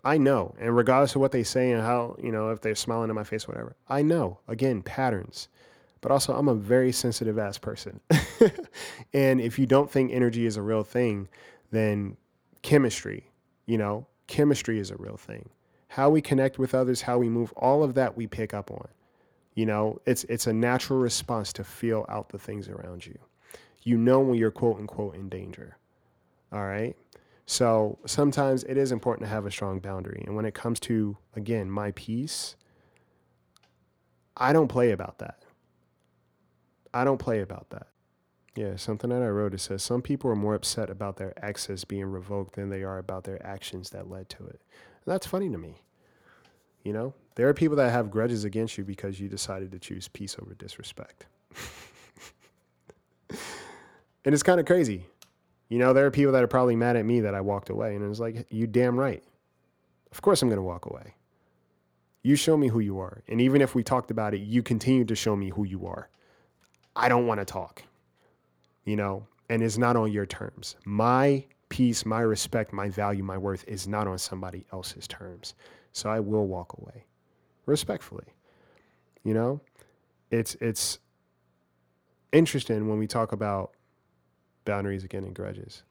I 0.03 0.17
know. 0.17 0.55
And 0.59 0.75
regardless 0.75 1.15
of 1.15 1.21
what 1.21 1.31
they 1.31 1.43
say 1.43 1.71
and 1.71 1.81
how, 1.81 2.15
you 2.21 2.31
know, 2.31 2.49
if 2.49 2.61
they're 2.61 2.75
smiling 2.75 3.09
in 3.09 3.15
my 3.15 3.23
face, 3.23 3.47
whatever, 3.47 3.75
I 3.87 4.01
know. 4.01 4.39
Again, 4.47 4.81
patterns. 4.81 5.47
But 6.01 6.11
also, 6.11 6.33
I'm 6.33 6.49
a 6.49 6.55
very 6.55 6.91
sensitive 6.91 7.39
ass 7.39 7.57
person. 7.57 8.01
and 9.13 9.39
if 9.39 9.57
you 9.57 9.65
don't 9.65 9.89
think 9.89 10.11
energy 10.11 10.45
is 10.45 10.57
a 10.57 10.61
real 10.61 10.83
thing, 10.83 11.29
then 11.71 12.17
chemistry, 12.61 13.29
you 13.65 13.77
know, 13.77 14.05
chemistry 14.27 14.79
is 14.79 14.91
a 14.91 14.97
real 14.97 15.15
thing. 15.15 15.49
How 15.87 16.09
we 16.09 16.21
connect 16.21 16.59
with 16.59 16.75
others, 16.75 17.01
how 17.01 17.19
we 17.19 17.29
move, 17.29 17.53
all 17.53 17.83
of 17.83 17.93
that 17.93 18.17
we 18.17 18.27
pick 18.27 18.53
up 18.53 18.71
on. 18.71 18.87
You 19.53 19.65
know, 19.67 20.01
it's 20.05 20.23
it's 20.25 20.47
a 20.47 20.53
natural 20.53 20.99
response 20.99 21.53
to 21.53 21.63
feel 21.63 22.05
out 22.09 22.29
the 22.29 22.39
things 22.39 22.67
around 22.67 23.05
you. 23.05 23.17
You 23.83 23.97
know 23.97 24.19
when 24.19 24.37
you're 24.37 24.51
quote 24.51 24.77
unquote 24.77 25.15
in 25.15 25.29
danger. 25.29 25.77
All 26.51 26.65
right. 26.65 26.95
So 27.45 27.99
sometimes 28.05 28.63
it 28.63 28.77
is 28.77 28.91
important 28.91 29.27
to 29.27 29.33
have 29.33 29.45
a 29.45 29.51
strong 29.51 29.79
boundary. 29.79 30.23
And 30.25 30.35
when 30.35 30.45
it 30.45 30.53
comes 30.53 30.79
to, 30.81 31.17
again, 31.35 31.69
my 31.69 31.91
peace, 31.91 32.55
I 34.37 34.53
don't 34.53 34.69
play 34.69 34.91
about 34.91 35.19
that. 35.19 35.43
I 36.93 37.03
don't 37.03 37.17
play 37.17 37.41
about 37.41 37.69
that. 37.71 37.87
Yeah, 38.55 38.75
something 38.75 39.09
that 39.09 39.21
I 39.21 39.29
wrote 39.29 39.55
it 39.55 39.61
says 39.61 39.81
some 39.81 40.03
people 40.03 40.29
are 40.29 40.35
more 40.35 40.53
upset 40.53 40.89
about 40.89 41.17
their 41.17 41.33
access 41.43 41.83
being 41.83 42.05
revoked 42.05 42.55
than 42.55 42.69
they 42.69 42.83
are 42.83 42.99
about 42.99 43.23
their 43.23 43.43
actions 43.45 43.89
that 43.89 44.09
led 44.09 44.29
to 44.29 44.45
it. 44.45 44.61
And 45.05 45.11
that's 45.11 45.25
funny 45.25 45.49
to 45.49 45.57
me. 45.57 45.81
You 46.83 46.93
know, 46.93 47.13
there 47.35 47.49
are 47.49 47.53
people 47.53 47.77
that 47.77 47.91
have 47.91 48.11
grudges 48.11 48.43
against 48.43 48.77
you 48.77 48.83
because 48.83 49.19
you 49.19 49.27
decided 49.27 49.71
to 49.71 49.79
choose 49.79 50.07
peace 50.07 50.35
over 50.39 50.53
disrespect. 50.53 51.25
and 54.25 54.33
it's 54.33 54.43
kind 54.43 54.59
of 54.59 54.65
crazy. 54.65 55.05
You 55.69 55.79
know, 55.79 55.93
there 55.93 56.05
are 56.05 56.11
people 56.11 56.33
that 56.33 56.43
are 56.43 56.47
probably 56.47 56.75
mad 56.75 56.95
at 56.95 57.05
me 57.05 57.21
that 57.21 57.33
I 57.33 57.41
walked 57.41 57.69
away. 57.69 57.95
And 57.95 58.09
it's 58.09 58.19
like, 58.19 58.45
you 58.49 58.67
damn 58.67 58.99
right. 58.99 59.23
Of 60.11 60.21
course 60.21 60.41
I'm 60.41 60.49
going 60.49 60.57
to 60.57 60.63
walk 60.63 60.85
away. 60.85 61.15
You 62.21 62.35
show 62.35 62.55
me 62.55 62.67
who 62.67 62.79
you 62.79 62.99
are. 62.99 63.23
And 63.27 63.41
even 63.41 63.61
if 63.61 63.75
we 63.75 63.83
talked 63.83 64.11
about 64.11 64.33
it, 64.33 64.41
you 64.41 64.61
continue 64.61 65.03
to 65.05 65.15
show 65.15 65.35
me 65.35 65.49
who 65.49 65.63
you 65.63 65.87
are. 65.87 66.09
I 66.95 67.09
don't 67.09 67.25
want 67.25 67.39
to 67.41 67.45
talk, 67.45 67.83
you 68.85 68.95
know, 68.95 69.25
and 69.49 69.63
it's 69.63 69.77
not 69.77 69.95
on 69.95 70.11
your 70.11 70.25
terms. 70.25 70.75
My 70.85 71.43
peace, 71.69 72.05
my 72.05 72.21
respect, 72.21 72.71
my 72.71 72.87
value, 72.89 73.23
my 73.23 73.37
worth 73.37 73.65
is 73.67 73.87
not 73.87 74.07
on 74.07 74.19
somebody 74.19 74.65
else's 74.71 75.07
terms. 75.07 75.55
So 75.91 76.09
I 76.09 76.19
will 76.19 76.45
walk 76.45 76.77
away 76.79 77.05
respectfully. 77.65 78.25
You 79.23 79.33
know, 79.33 79.61
it's 80.29 80.55
it's 80.61 80.99
interesting 82.31 82.87
when 82.87 82.99
we 82.99 83.07
talk 83.07 83.31
about 83.31 83.71
boundaries 84.65 85.03
again 85.03 85.23
and 85.23 85.35
grudges. 85.35 85.83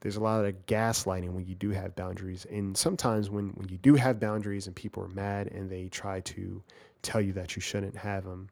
There's 0.00 0.16
a 0.16 0.20
lot 0.22 0.44
of 0.44 0.66
gaslighting 0.66 1.30
when 1.30 1.46
you 1.46 1.54
do 1.54 1.70
have 1.70 1.96
boundaries. 1.96 2.46
And 2.50 2.76
sometimes 2.76 3.30
when, 3.30 3.48
when 3.50 3.68
you 3.68 3.78
do 3.78 3.94
have 3.94 4.20
boundaries 4.20 4.66
and 4.66 4.76
people 4.76 5.02
are 5.02 5.08
mad 5.08 5.48
and 5.48 5.70
they 5.70 5.88
try 5.88 6.20
to 6.20 6.62
tell 7.02 7.20
you 7.20 7.32
that 7.32 7.56
you 7.56 7.62
shouldn't 7.62 7.96
have 7.96 8.24
them, 8.24 8.50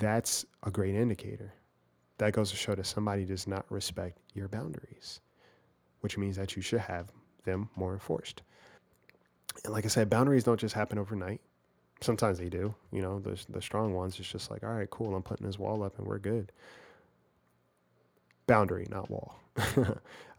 that's 0.00 0.46
a 0.62 0.70
great 0.70 0.94
indicator. 0.94 1.52
That 2.18 2.32
goes 2.32 2.50
to 2.50 2.56
show 2.56 2.74
that 2.74 2.86
somebody 2.86 3.24
does 3.24 3.46
not 3.46 3.66
respect 3.70 4.18
your 4.34 4.48
boundaries, 4.48 5.20
which 6.00 6.16
means 6.16 6.36
that 6.36 6.54
you 6.56 6.62
should 6.62 6.80
have 6.80 7.10
them 7.44 7.68
more 7.76 7.92
enforced. 7.92 8.42
And 9.64 9.72
like 9.72 9.84
I 9.84 9.88
said, 9.88 10.08
boundaries 10.08 10.44
don't 10.44 10.60
just 10.60 10.74
happen 10.74 10.98
overnight. 10.98 11.40
Sometimes 12.00 12.38
they 12.38 12.48
do. 12.48 12.74
You 12.92 13.02
know, 13.02 13.18
the 13.18 13.42
the 13.48 13.62
strong 13.62 13.94
ones. 13.94 14.18
It's 14.20 14.30
just 14.30 14.50
like, 14.50 14.62
all 14.62 14.74
right, 14.74 14.90
cool. 14.90 15.14
I'm 15.14 15.22
putting 15.22 15.46
this 15.46 15.58
wall 15.58 15.82
up, 15.82 15.98
and 15.98 16.06
we're 16.06 16.18
good. 16.18 16.52
Boundary, 18.46 18.86
not 18.90 19.10
wall. 19.10 19.40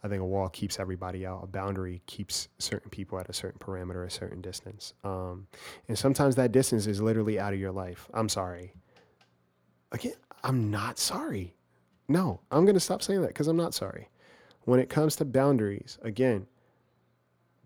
I 0.03 0.08
think 0.08 0.22
a 0.22 0.26
wall 0.26 0.47
keeps 0.49 0.80
everybody 0.80 1.26
out. 1.26 1.43
A 1.43 1.47
boundary 1.47 2.01
keeps 2.05 2.47
certain 2.60 2.89
people 2.89 3.20
at 3.20 3.30
a 3.30 3.34
certain 3.34 3.60
parameter, 3.60 4.05
a 4.05 4.12
certain 4.12 4.41
distance. 4.41 4.93
Um, 5.03 5.47
and 5.88 5.97
sometimes 5.97 6.36
that 6.36 6.51
distance 6.51 6.88
is 6.88 7.01
literally 7.01 7.39
out 7.39 7.53
of 7.53 7.60
your 7.60 7.72
life. 7.72 8.08
I'm 8.14 8.30
sorry. 8.30 8.74
Again, 9.91 10.14
I'm 10.43 10.70
not 10.70 10.99
sorry. 10.99 11.55
No, 12.08 12.39
I'm 12.51 12.64
going 12.64 12.76
to 12.76 12.80
stop 12.80 13.01
saying 13.01 13.22
that 13.22 13.30
because 13.30 13.47
I'm 13.47 13.58
not 13.58 13.74
sorry. 13.74 14.10
When 14.66 14.80
it 14.80 14.89
comes 14.89 15.16
to 15.18 15.26
boundaries, 15.26 15.97
again, 16.03 16.45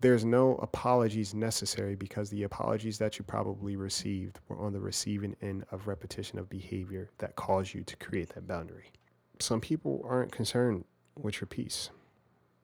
there's 0.00 0.24
no 0.24 0.56
apologies 0.56 1.32
necessary 1.32 1.94
because 1.94 2.28
the 2.30 2.42
apologies 2.42 2.98
that 2.98 3.18
you 3.18 3.24
probably 3.24 3.76
received 3.76 4.40
were 4.48 4.58
on 4.58 4.72
the 4.72 4.80
receiving 4.80 5.36
end 5.42 5.64
of 5.70 5.86
repetition 5.86 6.40
of 6.40 6.50
behavior 6.50 7.10
that 7.18 7.36
caused 7.36 7.72
you 7.72 7.84
to 7.84 7.96
create 7.96 8.30
that 8.30 8.48
boundary. 8.48 8.90
Some 9.42 9.60
people 9.60 10.04
aren't 10.08 10.32
concerned 10.32 10.84
with 11.20 11.40
your 11.40 11.48
peace, 11.48 11.90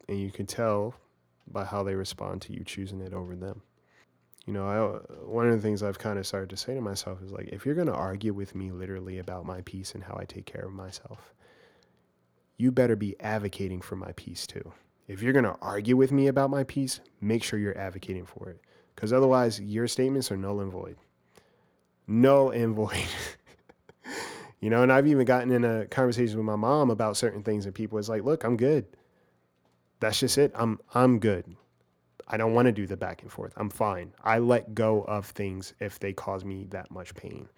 and 0.08 0.20
you 0.20 0.30
can 0.30 0.46
tell 0.46 0.94
by 1.46 1.64
how 1.64 1.82
they 1.82 1.94
respond 1.94 2.42
to 2.42 2.52
you 2.52 2.64
choosing 2.64 3.00
it 3.00 3.12
over 3.12 3.34
them. 3.34 3.62
You 4.46 4.52
know, 4.54 4.66
I, 4.66 5.24
one 5.24 5.46
of 5.48 5.54
the 5.54 5.60
things 5.60 5.82
I've 5.82 5.98
kind 5.98 6.18
of 6.18 6.26
started 6.26 6.50
to 6.50 6.56
say 6.56 6.74
to 6.74 6.80
myself 6.80 7.22
is 7.22 7.32
like, 7.32 7.48
if 7.48 7.66
you're 7.66 7.74
going 7.74 7.88
to 7.88 7.94
argue 7.94 8.32
with 8.32 8.54
me 8.54 8.70
literally 8.70 9.18
about 9.18 9.44
my 9.44 9.60
peace 9.62 9.94
and 9.94 10.02
how 10.02 10.16
I 10.18 10.24
take 10.24 10.46
care 10.46 10.64
of 10.64 10.72
myself, 10.72 11.34
you 12.56 12.72
better 12.72 12.96
be 12.96 13.18
advocating 13.20 13.80
for 13.80 13.96
my 13.96 14.12
peace 14.16 14.46
too. 14.46 14.72
If 15.06 15.22
you're 15.22 15.32
going 15.32 15.44
to 15.44 15.56
argue 15.60 15.96
with 15.96 16.12
me 16.12 16.28
about 16.28 16.50
my 16.50 16.64
peace, 16.64 17.00
make 17.20 17.42
sure 17.42 17.58
you're 17.58 17.76
advocating 17.76 18.26
for 18.26 18.50
it. 18.50 18.60
Because 18.94 19.12
otherwise, 19.12 19.60
your 19.60 19.86
statements 19.88 20.30
are 20.30 20.36
null 20.36 20.60
and 20.60 20.72
void. 20.72 20.96
Null 22.06 22.50
and 22.50 22.74
void. 22.74 23.06
You 24.60 24.70
know, 24.70 24.82
and 24.82 24.92
I've 24.92 25.06
even 25.06 25.24
gotten 25.24 25.50
in 25.50 25.64
a 25.64 25.86
conversation 25.86 26.36
with 26.36 26.46
my 26.46 26.56
mom 26.56 26.90
about 26.90 27.16
certain 27.16 27.42
things, 27.42 27.66
and 27.66 27.74
people 27.74 27.98
is 27.98 28.08
like, 28.08 28.24
look, 28.24 28.44
I'm 28.44 28.56
good. 28.56 28.86
That's 30.00 30.20
just 30.20 30.38
it. 30.38 30.52
I'm 30.54 30.80
I'm 30.94 31.18
good. 31.18 31.44
I 32.26 32.36
don't 32.36 32.52
want 32.52 32.66
to 32.66 32.72
do 32.72 32.86
the 32.86 32.96
back 32.96 33.22
and 33.22 33.32
forth. 33.32 33.52
I'm 33.56 33.70
fine. 33.70 34.12
I 34.22 34.38
let 34.38 34.74
go 34.74 35.02
of 35.02 35.26
things 35.26 35.72
if 35.80 35.98
they 35.98 36.12
cause 36.12 36.44
me 36.44 36.66
that 36.70 36.90
much 36.90 37.14
pain. 37.14 37.48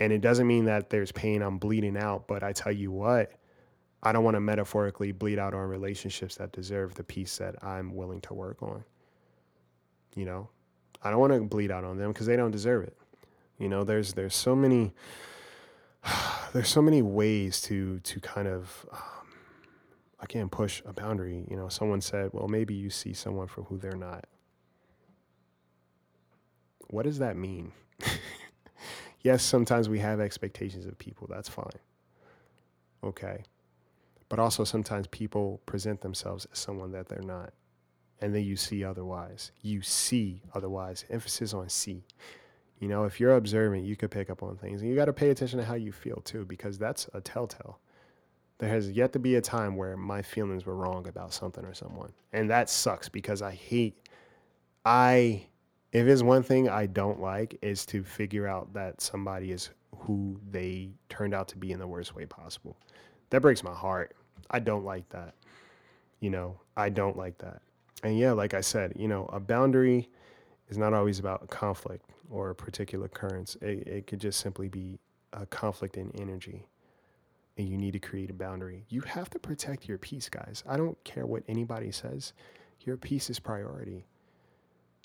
And 0.00 0.12
it 0.12 0.20
doesn't 0.20 0.46
mean 0.46 0.64
that 0.64 0.90
there's 0.90 1.12
pain 1.12 1.42
I'm 1.42 1.58
bleeding 1.58 1.96
out, 1.96 2.26
but 2.26 2.42
I 2.42 2.52
tell 2.52 2.72
you 2.72 2.90
what, 2.90 3.32
I 4.02 4.12
don't 4.12 4.24
want 4.24 4.34
to 4.34 4.40
metaphorically 4.40 5.12
bleed 5.12 5.38
out 5.38 5.54
on 5.54 5.60
relationships 5.68 6.36
that 6.36 6.52
deserve 6.52 6.94
the 6.94 7.04
peace 7.04 7.36
that 7.36 7.62
I'm 7.62 7.94
willing 7.94 8.20
to 8.22 8.34
work 8.34 8.62
on. 8.62 8.82
You 10.16 10.24
know, 10.24 10.48
I 11.04 11.10
don't 11.10 11.20
want 11.20 11.34
to 11.34 11.40
bleed 11.42 11.70
out 11.70 11.84
on 11.84 11.96
them 11.96 12.12
because 12.12 12.26
they 12.26 12.36
don't 12.36 12.50
deserve 12.50 12.84
it. 12.84 12.96
You 13.58 13.68
know, 13.68 13.84
there's 13.84 14.14
there's 14.14 14.34
so 14.34 14.56
many 14.56 14.92
there's 16.52 16.68
so 16.68 16.82
many 16.82 17.02
ways 17.02 17.60
to 17.62 18.00
to 18.00 18.20
kind 18.20 18.48
of 18.48 18.86
um, 18.92 19.00
again 20.20 20.48
push 20.48 20.82
a 20.86 20.92
boundary. 20.92 21.44
You 21.50 21.56
know, 21.56 21.68
someone 21.68 22.00
said, 22.00 22.30
"Well, 22.32 22.48
maybe 22.48 22.74
you 22.74 22.90
see 22.90 23.12
someone 23.12 23.46
for 23.46 23.62
who 23.64 23.78
they're 23.78 23.92
not." 23.96 24.26
What 26.88 27.04
does 27.04 27.18
that 27.18 27.36
mean? 27.36 27.72
yes, 29.22 29.42
sometimes 29.44 29.88
we 29.88 30.00
have 30.00 30.20
expectations 30.20 30.86
of 30.86 30.98
people. 30.98 31.28
That's 31.30 31.48
fine. 31.48 31.78
Okay. 33.04 33.44
But 34.28 34.38
also 34.38 34.64
sometimes 34.64 35.06
people 35.06 35.60
present 35.66 36.00
themselves 36.00 36.46
as 36.52 36.58
someone 36.58 36.92
that 36.92 37.08
they're 37.08 37.22
not. 37.22 37.52
And 38.20 38.34
then 38.34 38.44
you 38.44 38.56
see 38.56 38.84
otherwise. 38.84 39.52
You 39.62 39.82
see 39.82 40.42
otherwise. 40.54 41.04
Emphasis 41.10 41.54
on 41.54 41.68
see. 41.68 42.04
You 42.80 42.88
know, 42.88 43.04
if 43.04 43.20
you're 43.20 43.36
observant, 43.36 43.84
you 43.84 43.94
could 43.94 44.10
pick 44.10 44.30
up 44.30 44.42
on 44.42 44.56
things. 44.56 44.80
And 44.80 44.90
you 44.90 44.96
got 44.96 45.04
to 45.04 45.12
pay 45.12 45.28
attention 45.30 45.58
to 45.58 45.64
how 45.64 45.74
you 45.74 45.92
feel 45.92 46.22
too, 46.24 46.46
because 46.46 46.78
that's 46.78 47.08
a 47.12 47.20
telltale. 47.20 47.78
There 48.58 48.70
has 48.70 48.90
yet 48.90 49.12
to 49.12 49.18
be 49.18 49.36
a 49.36 49.40
time 49.40 49.76
where 49.76 49.96
my 49.96 50.22
feelings 50.22 50.66
were 50.66 50.74
wrong 50.74 51.06
about 51.06 51.32
something 51.32 51.64
or 51.64 51.74
someone. 51.74 52.12
And 52.32 52.50
that 52.50 52.68
sucks 52.68 53.08
because 53.08 53.42
I 53.42 53.52
hate, 53.52 54.08
I 54.84 55.46
if 55.92 56.06
there's 56.06 56.22
one 56.22 56.42
thing 56.42 56.68
I 56.68 56.86
don't 56.86 57.20
like 57.20 57.58
is 57.62 57.84
to 57.86 58.04
figure 58.04 58.46
out 58.46 58.72
that 58.74 59.00
somebody 59.00 59.50
is 59.50 59.70
who 59.98 60.38
they 60.50 60.90
turned 61.08 61.34
out 61.34 61.48
to 61.48 61.58
be 61.58 61.72
in 61.72 61.80
the 61.80 61.86
worst 61.86 62.14
way 62.14 62.26
possible. 62.26 62.76
That 63.30 63.42
breaks 63.42 63.62
my 63.62 63.74
heart. 63.74 64.14
I 64.50 64.60
don't 64.60 64.84
like 64.84 65.08
that. 65.10 65.34
You 66.20 66.30
know, 66.30 66.60
I 66.76 66.88
don't 66.88 67.16
like 67.16 67.38
that. 67.38 67.60
And 68.02 68.18
yeah, 68.18 68.32
like 68.32 68.54
I 68.54 68.60
said, 68.60 68.92
you 68.96 69.08
know, 69.08 69.28
a 69.32 69.40
boundary 69.40 70.08
is 70.68 70.78
not 70.78 70.94
always 70.94 71.18
about 71.18 71.48
conflict 71.50 72.08
or 72.30 72.50
a 72.50 72.54
particular 72.54 73.06
occurrence. 73.06 73.56
It, 73.60 73.86
it 73.86 74.06
could 74.06 74.20
just 74.20 74.40
simply 74.40 74.68
be 74.68 74.98
a 75.32 75.46
conflict 75.46 75.96
in 75.96 76.12
energy. 76.18 76.66
And 77.58 77.68
you 77.68 77.76
need 77.76 77.92
to 77.92 77.98
create 77.98 78.30
a 78.30 78.34
boundary. 78.34 78.84
You 78.88 79.02
have 79.02 79.28
to 79.30 79.38
protect 79.38 79.88
your 79.88 79.98
peace, 79.98 80.28
guys. 80.28 80.64
I 80.66 80.76
don't 80.76 81.02
care 81.04 81.26
what 81.26 81.42
anybody 81.48 81.90
says. 81.90 82.32
Your 82.84 82.96
peace 82.96 83.28
is 83.28 83.38
priority. 83.38 84.06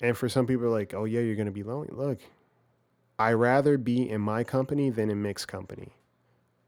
And 0.00 0.16
for 0.16 0.28
some 0.28 0.46
people, 0.46 0.70
like, 0.70 0.94
oh, 0.94 1.04
yeah, 1.04 1.20
you're 1.20 1.36
going 1.36 1.46
to 1.46 1.52
be 1.52 1.62
lonely. 1.62 1.88
Look, 1.90 2.18
I 3.18 3.32
rather 3.32 3.76
be 3.76 4.08
in 4.08 4.20
my 4.20 4.44
company 4.44 4.90
than 4.90 5.10
in 5.10 5.22
mixed 5.22 5.48
company. 5.48 5.92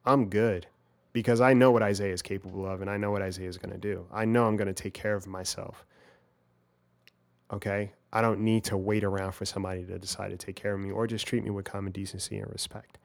I'm 0.05 0.29
good 0.29 0.67
because 1.13 1.41
I 1.41 1.53
know 1.53 1.71
what 1.71 1.83
Isaiah 1.83 2.13
is 2.13 2.23
capable 2.23 2.67
of 2.67 2.81
and 2.81 2.91
I 2.91 2.97
know 2.97 3.11
what 3.11 3.23
Isaiah 3.23 3.49
is 3.49 3.59
going 3.59 3.73
to 3.73 3.79
do. 3.79 4.07
I 4.13 4.25
know 4.25 4.47
I'm 4.47 4.57
going 4.57 4.73
to 4.73 4.83
take 4.83 4.95
care 4.95 5.15
of 5.15 5.27
myself. 5.27 5.85
Okay? 7.53 7.93
I 8.13 8.23
don't 8.23 8.41
need 8.41 8.65
to 8.65 8.77
wait 8.77 9.05
around 9.05 9.33
for 9.33 9.45
somebody 9.45 9.85
to 9.85 9.99
decide 9.99 10.31
to 10.31 10.37
take 10.37 10.57
care 10.57 10.75
of 10.75 10.81
me 10.81 10.91
or 10.91 11.07
just 11.07 11.27
treat 11.27 11.45
me 11.45 11.51
with 11.51 11.65
common 11.65 11.93
decency 11.93 12.39
and 12.39 12.51
respect. 12.51 12.99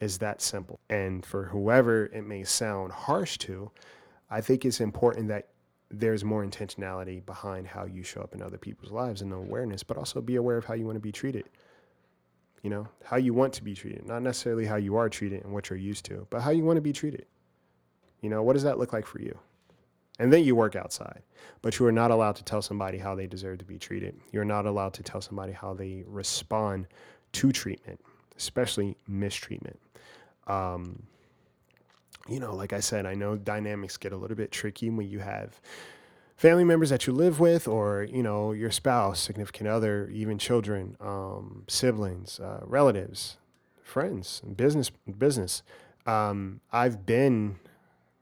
Is 0.00 0.18
that 0.18 0.40
simple. 0.40 0.80
And 0.88 1.24
for 1.24 1.44
whoever 1.44 2.06
it 2.06 2.26
may 2.26 2.44
sound 2.44 2.92
harsh 2.92 3.38
to, 3.38 3.70
I 4.30 4.40
think 4.40 4.64
it's 4.64 4.80
important 4.80 5.28
that 5.28 5.48
there's 5.90 6.24
more 6.24 6.44
intentionality 6.44 7.24
behind 7.24 7.66
how 7.66 7.84
you 7.84 8.02
show 8.02 8.22
up 8.22 8.34
in 8.34 8.42
other 8.42 8.56
people's 8.56 8.90
lives 8.90 9.20
and 9.20 9.30
the 9.30 9.36
awareness, 9.36 9.82
but 9.82 9.96
also 9.96 10.20
be 10.20 10.36
aware 10.36 10.56
of 10.56 10.64
how 10.64 10.74
you 10.74 10.86
want 10.86 10.96
to 10.96 11.00
be 11.00 11.12
treated. 11.12 11.48
You 12.62 12.70
know, 12.70 12.88
how 13.04 13.16
you 13.16 13.34
want 13.34 13.52
to 13.54 13.64
be 13.64 13.74
treated, 13.74 14.06
not 14.06 14.22
necessarily 14.22 14.64
how 14.64 14.76
you 14.76 14.96
are 14.96 15.08
treated 15.08 15.44
and 15.44 15.52
what 15.52 15.68
you're 15.68 15.78
used 15.78 16.04
to, 16.06 16.26
but 16.30 16.40
how 16.40 16.50
you 16.50 16.64
want 16.64 16.76
to 16.76 16.80
be 16.80 16.92
treated. 16.92 17.26
You 18.20 18.30
know, 18.30 18.42
what 18.42 18.54
does 18.54 18.62
that 18.62 18.78
look 18.78 18.92
like 18.92 19.04
for 19.04 19.20
you? 19.20 19.36
And 20.18 20.32
then 20.32 20.44
you 20.44 20.54
work 20.54 20.76
outside, 20.76 21.22
but 21.62 21.78
you 21.78 21.86
are 21.86 21.92
not 21.92 22.10
allowed 22.10 22.36
to 22.36 22.44
tell 22.44 22.62
somebody 22.62 22.98
how 22.98 23.14
they 23.14 23.26
deserve 23.26 23.58
to 23.58 23.64
be 23.64 23.78
treated. 23.78 24.14
You're 24.30 24.44
not 24.44 24.66
allowed 24.66 24.94
to 24.94 25.02
tell 25.02 25.20
somebody 25.20 25.52
how 25.52 25.74
they 25.74 26.04
respond 26.06 26.86
to 27.32 27.50
treatment, 27.50 28.00
especially 28.36 28.96
mistreatment. 29.08 29.80
Um, 30.46 31.02
you 32.28 32.38
know, 32.38 32.54
like 32.54 32.72
I 32.72 32.80
said, 32.80 33.06
I 33.06 33.14
know 33.14 33.36
dynamics 33.36 33.96
get 33.96 34.12
a 34.12 34.16
little 34.16 34.36
bit 34.36 34.52
tricky 34.52 34.90
when 34.90 35.08
you 35.08 35.18
have 35.20 35.60
family 36.36 36.64
members 36.64 36.90
that 36.90 37.06
you 37.06 37.12
live 37.12 37.40
with, 37.40 37.66
or 37.66 38.04
you 38.04 38.22
know, 38.22 38.52
your 38.52 38.70
spouse, 38.70 39.20
significant 39.20 39.68
other, 39.68 40.08
even 40.08 40.38
children, 40.38 40.96
um, 41.00 41.64
siblings, 41.68 42.38
uh, 42.38 42.60
relatives, 42.64 43.38
friends, 43.82 44.42
business, 44.56 44.90
business. 45.18 45.62
Um, 46.06 46.60
I've 46.72 47.06
been, 47.06 47.56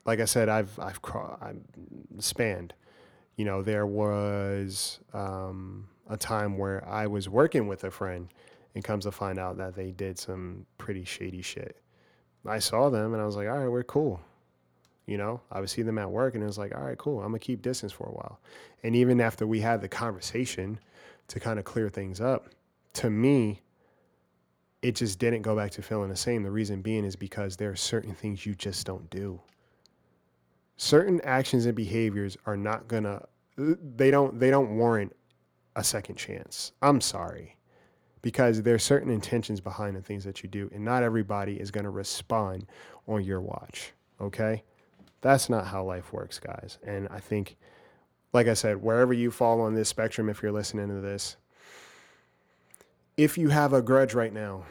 like 0.04 0.20
I 0.20 0.24
said, 0.24 0.48
I've 0.48 0.78
I've, 0.78 1.00
I've 1.40 1.60
spanned. 2.18 2.74
You 3.36 3.44
know, 3.44 3.62
there 3.62 3.86
was 3.86 5.00
um, 5.14 5.88
a 6.08 6.16
time 6.16 6.58
where 6.58 6.86
I 6.86 7.06
was 7.06 7.28
working 7.28 7.68
with 7.68 7.84
a 7.84 7.90
friend, 7.90 8.28
and 8.74 8.84
comes 8.84 9.04
to 9.04 9.12
find 9.12 9.38
out 9.38 9.56
that 9.58 9.74
they 9.74 9.90
did 9.90 10.18
some 10.18 10.66
pretty 10.78 11.04
shady 11.04 11.42
shit 11.42 11.80
I 12.46 12.58
saw 12.58 12.88
them 12.88 13.12
and 13.12 13.22
I 13.22 13.26
was 13.26 13.36
like, 13.36 13.48
all 13.48 13.58
right, 13.58 13.68
we're 13.68 13.82
cool. 13.82 14.20
You 15.06 15.18
know, 15.18 15.40
I 15.50 15.60
would 15.60 15.70
see 15.70 15.82
them 15.82 15.98
at 15.98 16.10
work 16.10 16.34
and 16.34 16.42
it 16.42 16.46
was 16.46 16.58
like, 16.58 16.74
all 16.74 16.82
right, 16.82 16.96
cool. 16.96 17.18
I'm 17.18 17.26
gonna 17.26 17.38
keep 17.38 17.62
distance 17.62 17.92
for 17.92 18.06
a 18.06 18.12
while. 18.12 18.40
And 18.82 18.94
even 18.96 19.20
after 19.20 19.46
we 19.46 19.60
had 19.60 19.80
the 19.80 19.88
conversation 19.88 20.78
to 21.28 21.40
kind 21.40 21.58
of 21.58 21.64
clear 21.64 21.88
things 21.88 22.20
up, 22.20 22.48
to 22.94 23.10
me, 23.10 23.60
it 24.82 24.96
just 24.96 25.18
didn't 25.18 25.42
go 25.42 25.54
back 25.54 25.72
to 25.72 25.82
feeling 25.82 26.08
the 26.08 26.16
same. 26.16 26.42
The 26.42 26.50
reason 26.50 26.80
being 26.80 27.04
is 27.04 27.16
because 27.16 27.56
there 27.56 27.70
are 27.70 27.76
certain 27.76 28.14
things 28.14 28.46
you 28.46 28.54
just 28.54 28.86
don't 28.86 29.08
do. 29.10 29.40
Certain 30.82 31.20
actions 31.24 31.66
and 31.66 31.74
behaviors 31.74 32.38
are 32.46 32.56
not 32.56 32.88
gonna 32.88 33.22
they 33.58 34.10
don't 34.10 34.40
they 34.40 34.48
don't 34.48 34.78
warrant 34.78 35.14
a 35.76 35.84
second 35.84 36.16
chance. 36.16 36.72
I'm 36.80 37.02
sorry. 37.02 37.58
Because 38.22 38.62
there's 38.62 38.82
certain 38.82 39.10
intentions 39.10 39.60
behind 39.60 39.94
the 39.94 40.00
things 40.00 40.24
that 40.24 40.42
you 40.42 40.48
do 40.48 40.70
and 40.72 40.82
not 40.82 41.02
everybody 41.02 41.60
is 41.60 41.70
to 41.70 41.90
respond 41.90 42.66
on 43.06 43.22
your 43.22 43.42
watch 43.42 43.92
okay? 44.22 44.64
That's 45.20 45.50
not 45.50 45.66
how 45.66 45.84
life 45.84 46.14
works 46.14 46.38
guys. 46.38 46.78
And 46.82 47.08
i 47.10 47.20
think 47.20 47.58
like 48.32 48.48
i 48.48 48.54
said 48.54 48.82
wherever 48.82 49.12
you 49.12 49.30
fall 49.30 49.60
on 49.60 49.74
this 49.74 49.90
spectrum 49.90 50.30
if 50.30 50.42
you're 50.42 50.50
listening 50.50 50.88
to 50.88 51.02
this 51.02 51.36
if 53.18 53.36
you 53.36 53.50
have 53.50 53.74
a 53.74 53.82
grudge 53.82 54.14
right 54.14 54.32
now 54.32 54.64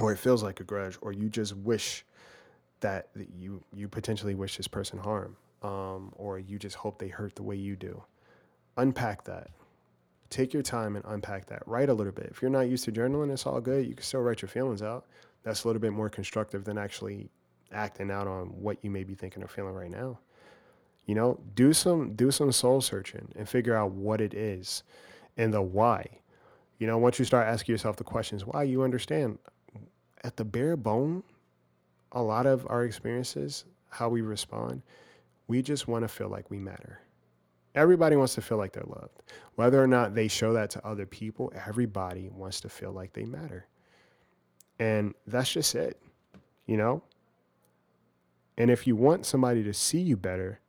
or 0.00 0.10
it 0.10 0.18
feels 0.18 0.42
like 0.42 0.58
a 0.58 0.64
grudge 0.64 0.98
or 1.02 1.12
you 1.12 1.28
just 1.28 1.56
wish 1.56 2.04
that 2.84 3.08
you 3.36 3.62
you 3.72 3.88
potentially 3.88 4.34
wish 4.34 4.56
this 4.56 4.68
person 4.68 4.98
harm 4.98 5.36
um, 5.62 6.12
or 6.16 6.38
you 6.38 6.58
just 6.58 6.76
hope 6.76 6.98
they 6.98 7.08
hurt 7.08 7.34
the 7.34 7.42
way 7.42 7.56
you 7.56 7.76
do 7.76 8.02
unpack 8.76 9.24
that 9.24 9.48
take 10.34 10.52
your 10.52 10.62
time 10.62 10.96
and 10.96 11.04
unpack 11.06 11.46
that. 11.46 11.62
Write 11.66 11.88
a 11.88 11.94
little 11.94 12.12
bit. 12.12 12.26
If 12.30 12.42
you're 12.42 12.50
not 12.50 12.68
used 12.68 12.84
to 12.84 12.92
journaling, 12.92 13.32
it's 13.32 13.46
all 13.46 13.60
good. 13.60 13.86
You 13.86 13.94
can 13.94 14.02
still 14.02 14.20
write 14.20 14.42
your 14.42 14.48
feelings 14.48 14.82
out. 14.82 15.06
That's 15.44 15.62
a 15.64 15.68
little 15.68 15.80
bit 15.80 15.92
more 15.92 16.08
constructive 16.08 16.64
than 16.64 16.76
actually 16.76 17.30
acting 17.72 18.10
out 18.10 18.26
on 18.26 18.46
what 18.46 18.78
you 18.82 18.90
may 18.90 19.04
be 19.04 19.14
thinking 19.14 19.42
or 19.44 19.48
feeling 19.48 19.74
right 19.74 19.90
now. 19.90 20.18
You 21.06 21.14
know, 21.14 21.38
do 21.54 21.72
some 21.72 22.14
do 22.14 22.30
some 22.30 22.50
soul 22.50 22.80
searching 22.80 23.28
and 23.36 23.48
figure 23.48 23.76
out 23.76 23.92
what 23.92 24.20
it 24.20 24.34
is 24.34 24.82
and 25.36 25.52
the 25.52 25.62
why. 25.62 26.06
You 26.78 26.86
know, 26.86 26.98
once 26.98 27.18
you 27.18 27.24
start 27.24 27.46
asking 27.46 27.72
yourself 27.72 27.96
the 27.96 28.04
questions 28.04 28.44
why, 28.44 28.64
you 28.64 28.82
understand 28.82 29.38
at 30.24 30.36
the 30.36 30.44
bare 30.44 30.76
bone, 30.76 31.22
a 32.14 32.22
lot 32.22 32.46
of 32.46 32.66
our 32.70 32.84
experiences, 32.84 33.64
how 33.90 34.08
we 34.08 34.22
respond, 34.22 34.82
we 35.48 35.60
just 35.60 35.88
want 35.88 36.02
to 36.02 36.08
feel 36.08 36.28
like 36.28 36.50
we 36.50 36.58
matter. 36.58 37.00
Everybody 37.74 38.16
wants 38.16 38.34
to 38.36 38.40
feel 38.40 38.56
like 38.56 38.72
they're 38.72 38.84
loved. 38.86 39.22
Whether 39.56 39.82
or 39.82 39.88
not 39.88 40.14
they 40.14 40.28
show 40.28 40.52
that 40.52 40.70
to 40.70 40.86
other 40.86 41.06
people, 41.06 41.52
everybody 41.66 42.30
wants 42.30 42.60
to 42.60 42.68
feel 42.68 42.92
like 42.92 43.12
they 43.12 43.24
matter. 43.24 43.66
And 44.78 45.14
that's 45.26 45.52
just 45.52 45.74
it, 45.74 46.00
you 46.66 46.76
know? 46.76 47.02
And 48.56 48.70
if 48.70 48.86
you 48.86 48.94
want 48.94 49.26
somebody 49.26 49.64
to 49.64 49.74
see 49.74 50.00
you 50.00 50.16
better, 50.16 50.60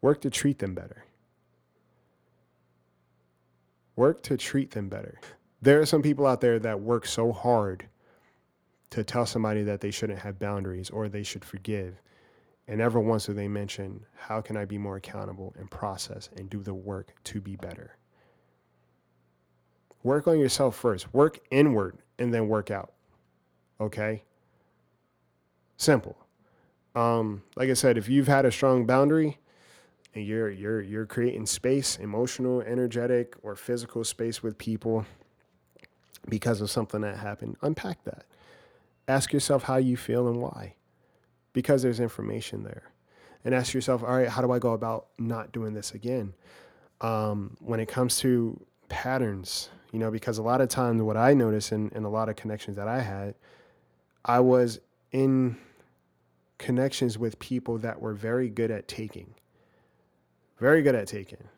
work 0.00 0.20
to 0.22 0.30
treat 0.30 0.58
them 0.58 0.74
better. 0.74 1.04
Work 3.94 4.22
to 4.24 4.36
treat 4.36 4.72
them 4.72 4.88
better. 4.88 5.20
There 5.60 5.80
are 5.80 5.86
some 5.86 6.02
people 6.02 6.26
out 6.26 6.40
there 6.40 6.58
that 6.58 6.80
work 6.80 7.06
so 7.06 7.30
hard 7.30 7.86
to 8.92 9.04
tell 9.04 9.26
somebody 9.26 9.62
that 9.62 9.80
they 9.80 9.90
shouldn't 9.90 10.20
have 10.20 10.38
boundaries 10.38 10.90
or 10.90 11.08
they 11.08 11.22
should 11.22 11.44
forgive 11.44 12.00
and 12.68 12.78
never 12.78 13.00
once 13.00 13.26
do 13.26 13.32
they 13.32 13.48
mention, 13.48 14.06
how 14.14 14.40
can 14.40 14.56
I 14.56 14.64
be 14.64 14.78
more 14.78 14.96
accountable 14.96 15.52
and 15.58 15.70
process 15.70 16.30
and 16.36 16.48
do 16.48 16.62
the 16.62 16.74
work 16.74 17.12
to 17.24 17.40
be 17.40 17.56
better? 17.56 17.96
Work 20.02 20.28
on 20.28 20.38
yourself 20.38 20.76
first. 20.76 21.12
Work 21.12 21.40
inward 21.50 21.98
and 22.18 22.32
then 22.32 22.48
work 22.48 22.70
out. 22.70 22.92
Okay? 23.80 24.22
Simple. 25.76 26.16
Um, 26.94 27.42
like 27.56 27.68
I 27.68 27.74
said, 27.74 27.98
if 27.98 28.08
you've 28.08 28.28
had 28.28 28.44
a 28.44 28.52
strong 28.52 28.86
boundary 28.86 29.38
and 30.14 30.24
you're 30.26 30.50
you're 30.50 30.82
you're 30.82 31.06
creating 31.06 31.46
space, 31.46 31.96
emotional, 31.96 32.60
energetic, 32.60 33.34
or 33.42 33.56
physical 33.56 34.04
space 34.04 34.42
with 34.42 34.58
people 34.58 35.06
because 36.28 36.60
of 36.60 36.70
something 36.70 37.00
that 37.00 37.16
happened, 37.16 37.56
unpack 37.62 38.04
that 38.04 38.26
Ask 39.08 39.32
yourself 39.32 39.64
how 39.64 39.76
you 39.76 39.96
feel 39.96 40.28
and 40.28 40.40
why, 40.40 40.74
because 41.52 41.82
there's 41.82 42.00
information 42.00 42.62
there. 42.62 42.84
And 43.44 43.54
ask 43.54 43.74
yourself, 43.74 44.02
all 44.02 44.16
right, 44.16 44.28
how 44.28 44.40
do 44.40 44.52
I 44.52 44.58
go 44.58 44.72
about 44.72 45.06
not 45.18 45.50
doing 45.50 45.74
this 45.74 45.92
again? 45.92 46.34
Um, 47.00 47.56
when 47.60 47.80
it 47.80 47.88
comes 47.88 48.18
to 48.20 48.64
patterns, 48.88 49.68
you 49.90 49.98
know, 49.98 50.10
because 50.10 50.38
a 50.38 50.42
lot 50.42 50.60
of 50.60 50.68
times 50.68 51.02
what 51.02 51.16
I 51.16 51.34
noticed 51.34 51.72
in, 51.72 51.90
in 51.94 52.04
a 52.04 52.08
lot 52.08 52.28
of 52.28 52.36
connections 52.36 52.76
that 52.76 52.86
I 52.86 53.00
had, 53.00 53.34
I 54.24 54.38
was 54.38 54.78
in 55.10 55.56
connections 56.58 57.18
with 57.18 57.38
people 57.40 57.78
that 57.78 58.00
were 58.00 58.14
very 58.14 58.48
good 58.48 58.70
at 58.70 58.86
taking, 58.86 59.34
very 60.58 60.82
good 60.82 60.94
at 60.94 61.08
taking 61.08 61.48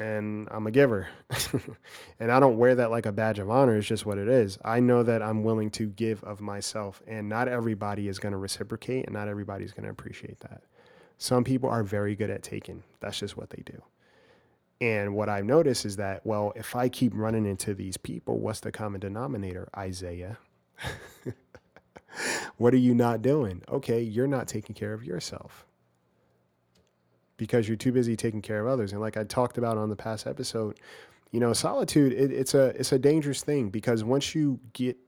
and 0.00 0.48
I'm 0.50 0.66
a 0.66 0.70
giver. 0.70 1.08
and 2.20 2.32
I 2.32 2.40
don't 2.40 2.56
wear 2.56 2.74
that 2.74 2.90
like 2.90 3.06
a 3.06 3.12
badge 3.12 3.38
of 3.38 3.50
honor. 3.50 3.76
It's 3.76 3.86
just 3.86 4.06
what 4.06 4.18
it 4.18 4.28
is. 4.28 4.58
I 4.64 4.80
know 4.80 5.02
that 5.02 5.22
I'm 5.22 5.44
willing 5.44 5.70
to 5.72 5.86
give 5.86 6.24
of 6.24 6.40
myself, 6.40 7.02
and 7.06 7.28
not 7.28 7.48
everybody 7.48 8.08
is 8.08 8.18
going 8.18 8.32
to 8.32 8.38
reciprocate, 8.38 9.04
and 9.04 9.14
not 9.14 9.28
everybody's 9.28 9.72
going 9.72 9.84
to 9.84 9.90
appreciate 9.90 10.40
that. 10.40 10.62
Some 11.18 11.44
people 11.44 11.68
are 11.68 11.82
very 11.82 12.16
good 12.16 12.30
at 12.30 12.42
taking. 12.42 12.82
That's 13.00 13.18
just 13.18 13.36
what 13.36 13.50
they 13.50 13.62
do. 13.64 13.82
And 14.80 15.14
what 15.14 15.28
I've 15.28 15.44
noticed 15.44 15.84
is 15.84 15.96
that, 15.96 16.24
well, 16.24 16.54
if 16.56 16.74
I 16.74 16.88
keep 16.88 17.12
running 17.14 17.44
into 17.44 17.74
these 17.74 17.98
people, 17.98 18.38
what's 18.38 18.60
the 18.60 18.72
common 18.72 19.00
denominator? 19.00 19.68
Isaiah. 19.76 20.38
what 22.56 22.72
are 22.72 22.78
you 22.78 22.94
not 22.94 23.20
doing? 23.20 23.62
Okay, 23.68 24.00
you're 24.00 24.26
not 24.26 24.48
taking 24.48 24.74
care 24.74 24.94
of 24.94 25.04
yourself 25.04 25.66
because 27.40 27.66
you're 27.66 27.76
too 27.76 27.90
busy 27.90 28.16
taking 28.16 28.42
care 28.42 28.60
of 28.60 28.70
others. 28.70 28.92
And 28.92 29.00
like 29.00 29.16
I 29.16 29.24
talked 29.24 29.56
about 29.56 29.78
on 29.78 29.88
the 29.88 29.96
past 29.96 30.26
episode, 30.26 30.78
you 31.30 31.40
know, 31.40 31.54
solitude 31.54 32.12
it, 32.12 32.30
it's 32.30 32.52
a 32.52 32.66
it's 32.78 32.92
a 32.92 32.98
dangerous 32.98 33.42
thing 33.42 33.70
because 33.70 34.04
once 34.04 34.34
you 34.34 34.60
get 34.74 34.98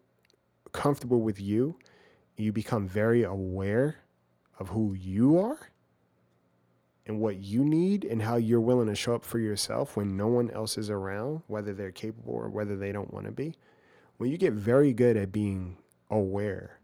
comfortable 0.72 1.20
with 1.20 1.38
you, 1.38 1.78
you 2.38 2.50
become 2.50 2.88
very 2.88 3.22
aware 3.22 3.96
of 4.58 4.70
who 4.70 4.94
you 4.94 5.38
are 5.38 5.58
and 7.04 7.20
what 7.20 7.36
you 7.36 7.66
need 7.66 8.06
and 8.06 8.22
how 8.22 8.36
you're 8.36 8.62
willing 8.62 8.88
to 8.88 8.94
show 8.94 9.14
up 9.14 9.24
for 9.24 9.38
yourself 9.38 9.94
when 9.94 10.16
no 10.16 10.28
one 10.28 10.50
else 10.52 10.78
is 10.78 10.88
around, 10.88 11.42
whether 11.48 11.74
they're 11.74 11.92
capable 11.92 12.32
or 12.32 12.48
whether 12.48 12.76
they 12.76 12.92
don't 12.92 13.12
want 13.12 13.26
to 13.26 13.32
be. 13.32 13.54
When 14.16 14.30
you 14.30 14.38
get 14.38 14.54
very 14.54 14.94
good 14.94 15.18
at 15.18 15.32
being 15.32 15.76
aware 16.08 16.78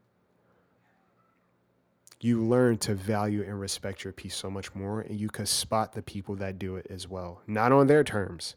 you 2.21 2.45
learn 2.45 2.77
to 2.79 2.95
value 2.95 3.43
and 3.43 3.61
respect 3.61 4.05
your 4.05 4.13
peace 4.13 4.35
so 4.35 4.51
much 4.51 4.75
more 4.75 5.01
and 5.01 5.21
you 5.21 5.29
can 5.29 5.47
spot 5.47 5.93
the 5.93 6.03
people 6.03 6.35
that 6.37 6.59
do 6.59 6.77
it 6.77 6.87
as 6.91 7.09
well. 7.09 7.43
Not 7.47 7.73
on 7.73 7.87
their 7.87 8.05
terms 8.05 8.57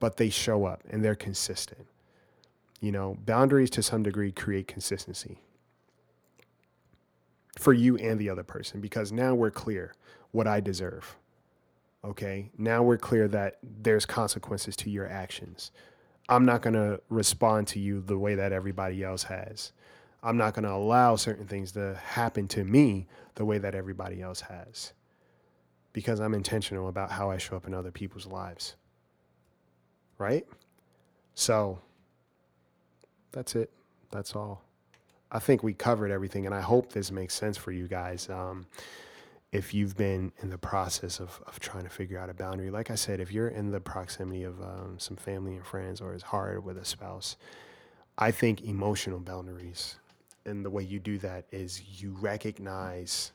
but 0.00 0.16
they 0.16 0.28
show 0.28 0.66
up 0.66 0.82
and 0.90 1.04
they're 1.04 1.14
consistent. 1.14 1.86
You 2.80 2.92
know 2.92 3.16
boundaries 3.24 3.70
to 3.70 3.82
some 3.82 4.02
degree 4.02 4.32
create 4.32 4.68
consistency 4.68 5.40
for 7.58 7.72
you 7.72 7.96
and 7.96 8.18
the 8.18 8.28
other 8.28 8.42
person 8.42 8.80
because 8.80 9.12
now 9.12 9.34
we're 9.34 9.50
clear 9.50 9.94
what 10.32 10.46
i 10.48 10.58
deserve 10.58 11.16
okay? 12.04 12.50
Now 12.58 12.82
we're 12.82 12.98
clear 12.98 13.26
that 13.28 13.58
there's 13.62 14.06
consequences 14.06 14.76
to 14.76 14.90
your 14.90 15.08
actions. 15.08 15.70
I'm 16.28 16.44
not 16.44 16.62
going 16.62 16.74
to 16.74 17.00
respond 17.08 17.66
to 17.68 17.80
you 17.80 18.00
the 18.00 18.18
way 18.18 18.34
that 18.34 18.52
everybody 18.52 19.02
else 19.02 19.24
has 19.24 19.72
I'm 20.24 20.38
not 20.38 20.54
going 20.54 20.64
to 20.64 20.72
allow 20.72 21.16
certain 21.16 21.46
things 21.46 21.72
to 21.72 22.00
happen 22.02 22.48
to 22.48 22.64
me 22.64 23.06
the 23.34 23.44
way 23.44 23.58
that 23.58 23.74
everybody 23.74 24.22
else 24.22 24.40
has 24.40 24.94
because 25.92 26.18
I'm 26.18 26.32
intentional 26.32 26.88
about 26.88 27.10
how 27.10 27.30
I 27.30 27.36
show 27.36 27.56
up 27.56 27.66
in 27.66 27.74
other 27.74 27.90
people's 27.90 28.26
lives. 28.26 28.74
Right? 30.16 30.46
So 31.34 31.78
that's 33.32 33.54
it. 33.54 33.70
That's 34.10 34.34
all. 34.34 34.62
I 35.30 35.40
think 35.40 35.62
we 35.62 35.74
covered 35.74 36.10
everything, 36.10 36.46
and 36.46 36.54
I 36.54 36.60
hope 36.60 36.92
this 36.92 37.10
makes 37.10 37.34
sense 37.34 37.56
for 37.56 37.72
you 37.72 37.86
guys. 37.86 38.28
Um, 38.30 38.66
if 39.52 39.74
you've 39.74 39.96
been 39.96 40.32
in 40.40 40.48
the 40.48 40.58
process 40.58 41.20
of, 41.20 41.42
of 41.46 41.60
trying 41.60 41.84
to 41.84 41.90
figure 41.90 42.18
out 42.18 42.30
a 42.30 42.34
boundary, 42.34 42.70
like 42.70 42.90
I 42.90 42.94
said, 42.94 43.20
if 43.20 43.30
you're 43.30 43.48
in 43.48 43.70
the 43.70 43.80
proximity 43.80 44.44
of 44.44 44.60
um, 44.62 44.96
some 44.98 45.16
family 45.16 45.54
and 45.54 45.66
friends 45.66 46.00
or 46.00 46.14
it's 46.14 46.24
hard 46.24 46.64
with 46.64 46.78
a 46.78 46.84
spouse, 46.84 47.36
I 48.16 48.30
think 48.30 48.62
emotional 48.62 49.18
boundaries 49.20 49.96
and 50.46 50.64
the 50.64 50.70
way 50.70 50.82
you 50.82 50.98
do 50.98 51.18
that 51.18 51.46
is 51.50 52.02
you 52.02 52.16
recognize 52.20 53.32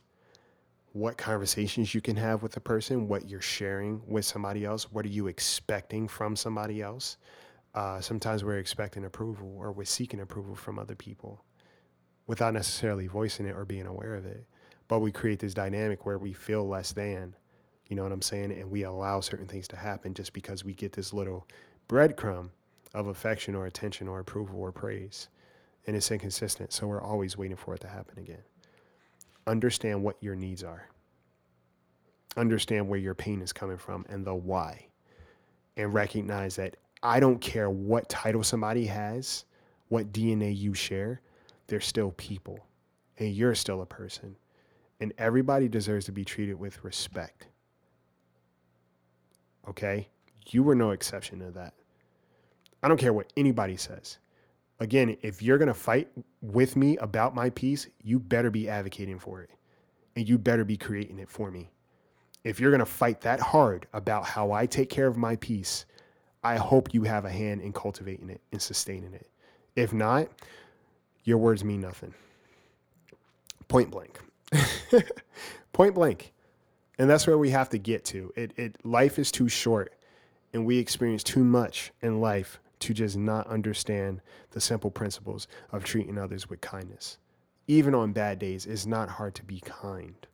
what 0.93 1.17
conversations 1.17 1.93
you 1.93 2.01
can 2.01 2.15
have 2.15 2.41
with 2.41 2.57
a 2.57 2.59
person, 2.59 3.07
what 3.07 3.29
you're 3.29 3.41
sharing 3.41 4.01
with 4.07 4.25
somebody 4.25 4.65
else, 4.65 4.91
what 4.91 5.05
are 5.05 5.09
you 5.09 5.27
expecting 5.27 6.07
from 6.07 6.35
somebody 6.35 6.81
else. 6.81 7.17
Uh, 7.75 8.01
sometimes 8.01 8.43
we're 8.43 8.57
expecting 8.57 9.05
approval 9.05 9.55
or 9.57 9.71
we're 9.71 9.85
seeking 9.85 10.21
approval 10.21 10.55
from 10.55 10.79
other 10.79 10.95
people 10.95 11.43
without 12.25 12.53
necessarily 12.53 13.07
voicing 13.07 13.45
it 13.45 13.55
or 13.55 13.65
being 13.65 13.85
aware 13.85 14.15
of 14.15 14.25
it. 14.25 14.45
But 14.87 14.99
we 14.99 15.11
create 15.11 15.39
this 15.39 15.53
dynamic 15.53 16.05
where 16.05 16.17
we 16.17 16.33
feel 16.33 16.67
less 16.67 16.91
than, 16.91 17.35
you 17.87 17.95
know 17.95 18.03
what 18.03 18.11
I'm 18.11 18.23
saying? 18.23 18.51
And 18.51 18.71
we 18.71 18.83
allow 18.83 19.19
certain 19.19 19.47
things 19.47 19.67
to 19.69 19.75
happen 19.75 20.15
just 20.15 20.33
because 20.33 20.65
we 20.65 20.73
get 20.73 20.93
this 20.93 21.13
little 21.13 21.47
breadcrumb 21.87 22.49
of 22.95 23.07
affection 23.07 23.53
or 23.53 23.67
attention 23.67 24.07
or 24.07 24.19
approval 24.19 24.59
or 24.59 24.71
praise 24.71 25.29
and 25.89 25.97
it's 25.97 26.11
inconsistent. 26.11 26.71
So 26.71 26.85
we're 26.85 27.01
always 27.01 27.35
waiting 27.35 27.57
for 27.57 27.73
it 27.73 27.81
to 27.81 27.87
happen 27.87 28.19
again. 28.19 28.43
Understand 29.47 30.03
what 30.03 30.17
your 30.21 30.35
needs 30.35 30.63
are. 30.63 30.87
Understand 32.37 32.87
where 32.87 32.99
your 32.99 33.15
pain 33.15 33.41
is 33.41 33.51
coming 33.51 33.79
from 33.79 34.05
and 34.07 34.23
the 34.23 34.35
why. 34.35 34.85
And 35.77 35.91
recognize 35.91 36.57
that 36.57 36.77
I 37.01 37.19
don't 37.19 37.41
care 37.41 37.71
what 37.71 38.07
title 38.07 38.43
somebody 38.43 38.85
has, 38.85 39.45
what 39.87 40.13
DNA 40.13 40.55
you 40.55 40.75
share, 40.75 41.21
they're 41.65 41.81
still 41.81 42.11
people. 42.17 42.59
And 43.17 43.33
you're 43.33 43.55
still 43.55 43.81
a 43.81 43.87
person. 43.87 44.35
And 44.99 45.11
everybody 45.17 45.67
deserves 45.67 46.05
to 46.05 46.11
be 46.11 46.23
treated 46.23 46.59
with 46.59 46.83
respect. 46.83 47.47
Okay? 49.67 50.07
You 50.51 50.61
were 50.61 50.75
no 50.75 50.91
exception 50.91 51.39
to 51.39 51.49
that. 51.49 51.73
I 52.83 52.87
don't 52.87 52.99
care 52.99 53.11
what 53.11 53.33
anybody 53.35 53.75
says 53.75 54.19
again, 54.79 55.17
if 55.21 55.41
you're 55.41 55.57
going 55.57 55.67
to 55.67 55.73
fight 55.73 56.09
with 56.41 56.75
me 56.75 56.97
about 56.97 57.35
my 57.35 57.49
peace, 57.51 57.87
you 58.01 58.19
better 58.19 58.49
be 58.49 58.69
advocating 58.69 59.19
for 59.19 59.41
it 59.41 59.51
and 60.15 60.27
you 60.27 60.37
better 60.37 60.65
be 60.65 60.77
creating 60.77 61.19
it 61.19 61.29
for 61.29 61.51
me. 61.51 61.69
If 62.43 62.59
you're 62.59 62.71
going 62.71 62.79
to 62.79 62.85
fight 62.85 63.21
that 63.21 63.39
hard 63.39 63.87
about 63.93 64.25
how 64.25 64.51
I 64.51 64.65
take 64.65 64.89
care 64.89 65.07
of 65.07 65.17
my 65.17 65.35
peace, 65.37 65.85
I 66.43 66.55
hope 66.55 66.93
you 66.93 67.03
have 67.03 67.25
a 67.25 67.29
hand 67.29 67.61
in 67.61 67.73
cultivating 67.73 68.29
it 68.29 68.41
and 68.51 68.61
sustaining 68.61 69.13
it. 69.13 69.27
If 69.75 69.93
not, 69.93 70.29
your 71.25 71.37
words 71.37 71.63
mean 71.63 71.81
nothing. 71.81 72.13
Point 73.67 73.91
blank. 73.91 74.19
Point 75.73 75.95
blank. 75.95 76.33
And 76.97 77.09
that's 77.09 77.27
where 77.27 77.37
we 77.37 77.49
have 77.49 77.69
to 77.69 77.77
get 77.77 78.05
to. 78.05 78.33
It, 78.35 78.53
it 78.57 78.85
life 78.85 79.19
is 79.19 79.31
too 79.31 79.49
short 79.49 79.93
and 80.53 80.65
we 80.65 80.77
experience 80.79 81.23
too 81.23 81.43
much 81.43 81.91
in 82.01 82.19
life 82.19 82.59
to 82.79 82.93
just 82.93 83.17
not 83.17 83.47
understand 83.47 84.21
the 84.51 84.61
simple 84.61 84.91
principles 84.91 85.47
of 85.71 85.83
treating 85.83 86.17
others 86.17 86.49
with 86.49 86.61
kindness. 86.61 87.17
Even 87.67 87.93
on 87.93 88.13
bad 88.13 88.39
days, 88.39 88.65
it's 88.65 88.85
not 88.85 89.09
hard 89.09 89.35
to 89.35 89.43
be 89.43 89.59
kind. 89.59 90.27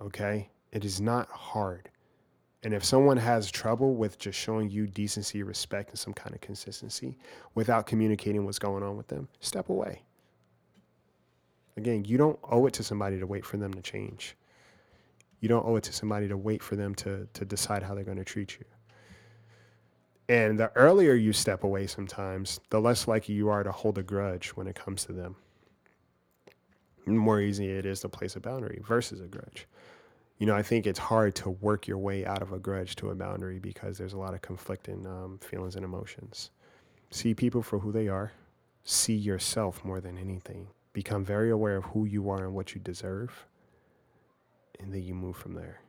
Okay? 0.00 0.50
It 0.72 0.84
is 0.84 1.00
not 1.00 1.28
hard. 1.28 1.88
And 2.62 2.74
if 2.74 2.84
someone 2.84 3.16
has 3.16 3.50
trouble 3.50 3.94
with 3.94 4.18
just 4.18 4.38
showing 4.38 4.68
you 4.68 4.86
decency, 4.86 5.42
respect, 5.42 5.90
and 5.90 5.98
some 5.98 6.12
kind 6.12 6.34
of 6.34 6.42
consistency 6.42 7.16
without 7.54 7.86
communicating 7.86 8.44
what's 8.44 8.58
going 8.58 8.82
on 8.82 8.96
with 8.96 9.08
them, 9.08 9.28
step 9.40 9.70
away. 9.70 10.02
Again, 11.76 12.04
you 12.04 12.18
don't 12.18 12.38
owe 12.42 12.66
it 12.66 12.74
to 12.74 12.82
somebody 12.82 13.18
to 13.18 13.26
wait 13.26 13.46
for 13.46 13.56
them 13.56 13.72
to 13.72 13.80
change. 13.80 14.36
You 15.40 15.48
don't 15.48 15.64
owe 15.64 15.76
it 15.76 15.84
to 15.84 15.92
somebody 15.92 16.28
to 16.28 16.36
wait 16.36 16.62
for 16.62 16.76
them 16.76 16.94
to, 16.96 17.26
to 17.32 17.44
decide 17.46 17.82
how 17.82 17.94
they're 17.94 18.04
going 18.04 18.18
to 18.18 18.24
treat 18.24 18.58
you. 18.58 18.66
And 20.30 20.60
the 20.60 20.70
earlier 20.76 21.14
you 21.14 21.32
step 21.32 21.64
away 21.64 21.88
sometimes, 21.88 22.60
the 22.70 22.80
less 22.80 23.08
likely 23.08 23.34
you 23.34 23.48
are 23.48 23.64
to 23.64 23.72
hold 23.72 23.98
a 23.98 24.02
grudge 24.04 24.50
when 24.50 24.68
it 24.68 24.76
comes 24.76 25.04
to 25.06 25.12
them. 25.12 25.34
The 27.04 27.10
more 27.14 27.40
easy 27.40 27.68
it 27.68 27.84
is 27.84 27.98
to 28.02 28.08
place 28.08 28.36
a 28.36 28.40
boundary 28.40 28.80
versus 28.86 29.20
a 29.20 29.26
grudge. 29.26 29.66
You 30.38 30.46
know, 30.46 30.54
I 30.54 30.62
think 30.62 30.86
it's 30.86 31.00
hard 31.00 31.34
to 31.34 31.50
work 31.50 31.88
your 31.88 31.98
way 31.98 32.24
out 32.24 32.42
of 32.42 32.52
a 32.52 32.60
grudge 32.60 32.94
to 32.96 33.10
a 33.10 33.14
boundary 33.16 33.58
because 33.58 33.98
there's 33.98 34.12
a 34.12 34.18
lot 34.18 34.32
of 34.32 34.40
conflicting 34.40 35.04
um, 35.04 35.40
feelings 35.42 35.74
and 35.74 35.84
emotions. 35.84 36.50
See 37.10 37.34
people 37.34 37.60
for 37.60 37.80
who 37.80 37.90
they 37.90 38.06
are, 38.06 38.30
see 38.84 39.16
yourself 39.16 39.84
more 39.84 40.00
than 40.00 40.16
anything. 40.16 40.68
Become 40.92 41.24
very 41.24 41.50
aware 41.50 41.76
of 41.76 41.86
who 41.86 42.04
you 42.04 42.30
are 42.30 42.44
and 42.44 42.54
what 42.54 42.72
you 42.72 42.80
deserve, 42.80 43.46
and 44.78 44.94
then 44.94 45.02
you 45.02 45.12
move 45.12 45.36
from 45.36 45.54
there. 45.54 45.80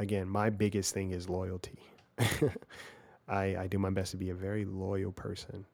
Again, 0.00 0.28
my 0.28 0.50
biggest 0.50 0.92
thing 0.92 1.12
is 1.12 1.28
loyalty. 1.28 1.78
I, 3.28 3.56
I 3.56 3.66
do 3.68 3.78
my 3.78 3.90
best 3.90 4.10
to 4.12 4.16
be 4.16 4.30
a 4.30 4.34
very 4.34 4.64
loyal 4.64 5.12
person. 5.12 5.64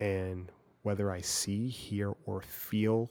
And 0.00 0.50
whether 0.82 1.10
I 1.10 1.20
see, 1.20 1.68
hear, 1.68 2.14
or 2.24 2.40
feel 2.40 3.10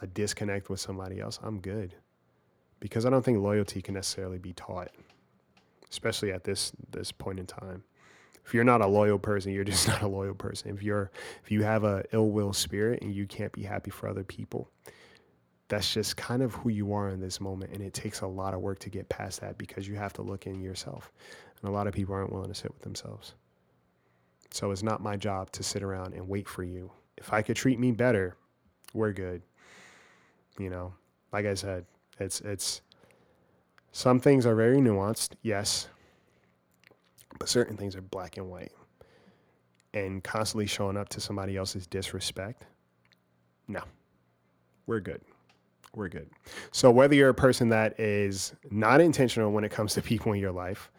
a 0.00 0.06
disconnect 0.06 0.68
with 0.68 0.80
somebody 0.80 1.20
else, 1.20 1.38
I'm 1.42 1.60
good. 1.60 1.94
Because 2.80 3.06
I 3.06 3.10
don't 3.10 3.24
think 3.24 3.38
loyalty 3.38 3.80
can 3.80 3.94
necessarily 3.94 4.38
be 4.38 4.52
taught, 4.52 4.90
especially 5.90 6.32
at 6.32 6.44
this 6.44 6.72
this 6.90 7.12
point 7.12 7.38
in 7.38 7.46
time. 7.46 7.84
If 8.44 8.52
you're 8.52 8.64
not 8.64 8.80
a 8.80 8.86
loyal 8.86 9.20
person, 9.20 9.52
you're 9.52 9.64
just 9.72 9.86
not 9.86 10.02
a 10.02 10.08
loyal 10.08 10.34
person. 10.34 10.74
If 10.74 10.82
you're 10.82 11.10
if 11.42 11.50
you 11.50 11.62
have 11.62 11.84
a 11.84 12.04
ill 12.12 12.30
will 12.30 12.52
spirit 12.52 13.00
and 13.02 13.14
you 13.14 13.26
can't 13.26 13.52
be 13.52 13.62
happy 13.62 13.90
for 13.90 14.08
other 14.08 14.24
people, 14.24 14.68
that's 15.68 15.92
just 15.92 16.16
kind 16.16 16.42
of 16.42 16.54
who 16.54 16.68
you 16.68 16.92
are 16.92 17.08
in 17.08 17.20
this 17.20 17.40
moment. 17.40 17.72
And 17.72 17.82
it 17.82 17.94
takes 17.94 18.20
a 18.20 18.26
lot 18.26 18.54
of 18.54 18.60
work 18.60 18.78
to 18.80 18.90
get 18.90 19.08
past 19.08 19.40
that 19.40 19.56
because 19.58 19.88
you 19.88 19.94
have 19.96 20.12
to 20.14 20.22
look 20.22 20.46
in 20.46 20.60
yourself. 20.60 21.10
And 21.60 21.70
a 21.70 21.72
lot 21.72 21.86
of 21.86 21.94
people 21.94 22.14
aren't 22.14 22.32
willing 22.32 22.48
to 22.48 22.54
sit 22.54 22.72
with 22.72 22.82
themselves. 22.82 23.34
So 24.50 24.70
it's 24.70 24.82
not 24.82 25.00
my 25.00 25.16
job 25.16 25.50
to 25.52 25.62
sit 25.62 25.82
around 25.82 26.12
and 26.14 26.28
wait 26.28 26.46
for 26.46 26.62
you. 26.62 26.90
If 27.16 27.32
I 27.32 27.40
could 27.42 27.56
treat 27.56 27.78
me 27.78 27.90
better, 27.90 28.36
we're 28.92 29.12
good. 29.12 29.42
You 30.58 30.68
know, 30.68 30.92
like 31.32 31.46
I 31.46 31.54
said, 31.54 31.86
it's 32.20 32.40
it's 32.42 32.82
some 33.92 34.20
things 34.20 34.44
are 34.44 34.54
very 34.54 34.78
nuanced, 34.78 35.34
yes, 35.42 35.88
but 37.38 37.48
certain 37.48 37.76
things 37.76 37.96
are 37.96 38.02
black 38.02 38.36
and 38.36 38.50
white. 38.50 38.72
And 39.94 40.24
constantly 40.24 40.66
showing 40.66 40.96
up 40.96 41.08
to 41.10 41.20
somebody 41.20 41.56
else's 41.56 41.86
disrespect, 41.86 42.64
no, 43.68 43.82
we're 44.86 45.00
good. 45.00 45.20
We're 45.94 46.08
good. 46.08 46.30
So, 46.70 46.90
whether 46.90 47.14
you're 47.14 47.28
a 47.28 47.34
person 47.34 47.68
that 47.68 47.98
is 48.00 48.54
not 48.70 49.00
intentional 49.00 49.52
when 49.52 49.64
it 49.64 49.70
comes 49.70 49.94
to 49.94 50.02
people 50.02 50.32
in 50.32 50.40
your 50.40 50.52
life, 50.52 50.90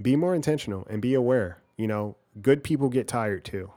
be 0.00 0.14
more 0.16 0.34
intentional 0.34 0.86
and 0.88 1.02
be 1.02 1.14
aware. 1.14 1.58
You 1.76 1.88
know, 1.88 2.16
good 2.40 2.62
people 2.62 2.88
get 2.88 3.08
tired 3.08 3.44
too. 3.44 3.70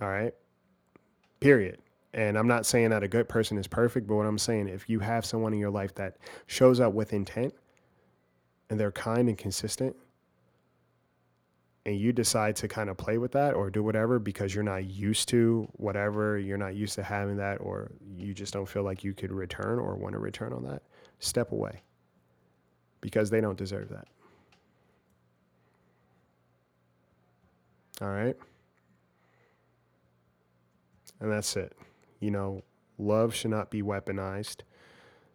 All 0.00 0.08
right. 0.08 0.34
Period. 1.40 1.78
And 2.12 2.36
I'm 2.36 2.48
not 2.48 2.66
saying 2.66 2.90
that 2.90 3.02
a 3.02 3.08
good 3.08 3.28
person 3.28 3.56
is 3.56 3.66
perfect, 3.66 4.06
but 4.06 4.16
what 4.16 4.26
I'm 4.26 4.38
saying, 4.38 4.68
if 4.68 4.88
you 4.88 4.98
have 5.00 5.24
someone 5.24 5.52
in 5.52 5.60
your 5.60 5.70
life 5.70 5.94
that 5.94 6.16
shows 6.46 6.80
up 6.80 6.92
with 6.92 7.12
intent 7.12 7.54
and 8.68 8.80
they're 8.80 8.92
kind 8.92 9.28
and 9.28 9.38
consistent, 9.38 9.94
and 11.86 11.98
you 11.98 12.12
decide 12.12 12.56
to 12.56 12.68
kind 12.68 12.90
of 12.90 12.96
play 12.96 13.18
with 13.18 13.32
that 13.32 13.54
or 13.54 13.70
do 13.70 13.82
whatever 13.82 14.18
because 14.18 14.54
you're 14.54 14.64
not 14.64 14.84
used 14.84 15.28
to 15.30 15.66
whatever, 15.72 16.38
you're 16.38 16.58
not 16.58 16.74
used 16.74 16.94
to 16.94 17.02
having 17.02 17.36
that, 17.38 17.56
or 17.56 17.90
you 18.16 18.34
just 18.34 18.52
don't 18.52 18.68
feel 18.68 18.82
like 18.82 19.02
you 19.02 19.14
could 19.14 19.32
return 19.32 19.78
or 19.78 19.96
want 19.96 20.12
to 20.12 20.18
return 20.18 20.52
on 20.52 20.62
that, 20.64 20.82
step 21.20 21.52
away 21.52 21.82
because 23.00 23.30
they 23.30 23.40
don't 23.40 23.56
deserve 23.56 23.88
that. 23.88 24.06
All 28.02 28.08
right. 28.08 28.36
And 31.20 31.30
that's 31.30 31.56
it. 31.56 31.74
You 32.18 32.30
know, 32.30 32.62
love 32.98 33.34
should 33.34 33.50
not 33.50 33.70
be 33.70 33.82
weaponized. 33.82 34.62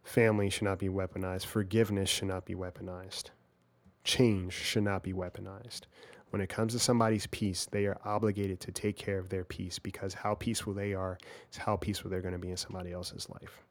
Family 0.04 0.50
should 0.50 0.64
not 0.64 0.80
be 0.80 0.89
weaponized. 0.89 1.46
Forgiveness 1.46 2.10
should 2.10 2.28
not 2.28 2.46
be 2.46 2.54
weaponized. 2.54 3.32
Change 4.04 4.54
should 4.54 4.84
not 4.84 5.02
be 5.04 5.14
weaponized. 5.14 5.82
When 6.36 6.42
it 6.42 6.50
comes 6.50 6.74
to 6.74 6.80
somebody's 6.80 7.28
peace, 7.28 7.66
they 7.72 7.86
are 7.86 7.98
obligated 8.04 8.60
to 8.60 8.72
take 8.74 8.98
care 8.98 9.18
of 9.20 9.30
their 9.30 9.46
peace 9.46 9.80
because 9.80 10.14
how 10.14 10.36
peaceful 10.36 10.74
they 10.74 10.94
are 10.94 11.18
is 11.50 11.56
how 11.56 11.78
peaceful 11.78 12.10
they're 12.10 12.20
going 12.20 12.34
to 12.34 12.38
be 12.38 12.52
in 12.52 12.58
somebody 12.58 12.92
else's 12.92 13.30
life. 13.30 13.64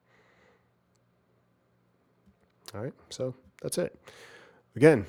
All 2.75 2.81
right, 2.81 2.95
so 3.11 3.35
that's 3.61 3.77
it. 3.77 3.95
Again, 4.77 5.05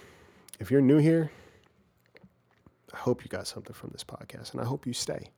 if 0.59 0.69
you're 0.69 0.81
new 0.81 0.97
here, 0.97 1.31
I 2.93 2.97
hope 2.97 3.23
you 3.23 3.29
got 3.29 3.47
something 3.47 3.73
from 3.73 3.91
this 3.93 4.03
podcast 4.03 4.51
and 4.51 4.59
I 4.59 4.65
hope 4.65 4.85
you 4.85 4.91
stay 4.91 5.29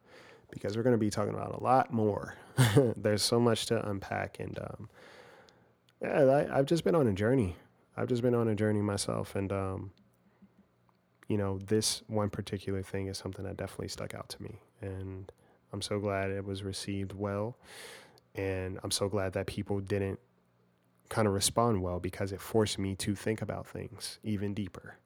because 0.49 0.75
we're 0.75 0.81
going 0.81 0.95
to 0.95 0.97
be 0.97 1.11
talking 1.11 1.35
about 1.35 1.53
a 1.53 1.63
lot 1.63 1.93
more. 1.93 2.33
There's 2.97 3.21
so 3.21 3.39
much 3.39 3.67
to 3.67 3.87
unpack. 3.87 4.39
And 4.39 4.57
um, 4.57 4.89
yeah, 6.01 6.47
I, 6.51 6.57
have 6.57 6.65
just 6.65 6.83
been 6.83 6.95
on 6.95 7.05
a 7.05 7.13
journey. 7.13 7.57
I've 7.95 8.07
just 8.07 8.23
been 8.23 8.33
on 8.33 8.47
a 8.47 8.55
journey 8.55 8.81
myself. 8.81 9.35
And, 9.35 9.51
um, 9.51 9.91
you 11.27 11.37
know, 11.37 11.59
this 11.59 12.01
one 12.07 12.29
particular 12.29 12.81
thing 12.81 13.07
is 13.07 13.17
something 13.17 13.45
that 13.45 13.57
definitely 13.57 13.89
stuck 13.89 14.13
out 14.13 14.29
to 14.29 14.41
me. 14.41 14.61
And 14.81 15.31
I'm 15.73 15.81
so 15.81 15.99
glad 15.99 16.31
it 16.31 16.45
was 16.45 16.63
received 16.63 17.13
well. 17.13 17.57
And 18.35 18.79
I'm 18.83 18.91
so 18.91 19.09
glad 19.09 19.33
that 19.33 19.47
people 19.47 19.79
didn't 19.79 20.19
kind 21.09 21.27
of 21.27 21.33
respond 21.33 21.81
well 21.81 21.99
because 21.99 22.31
it 22.31 22.41
forced 22.41 22.77
me 22.77 22.95
to 22.95 23.15
think 23.15 23.41
about 23.41 23.67
things 23.67 24.19
even 24.23 24.53
deeper. 24.53 24.97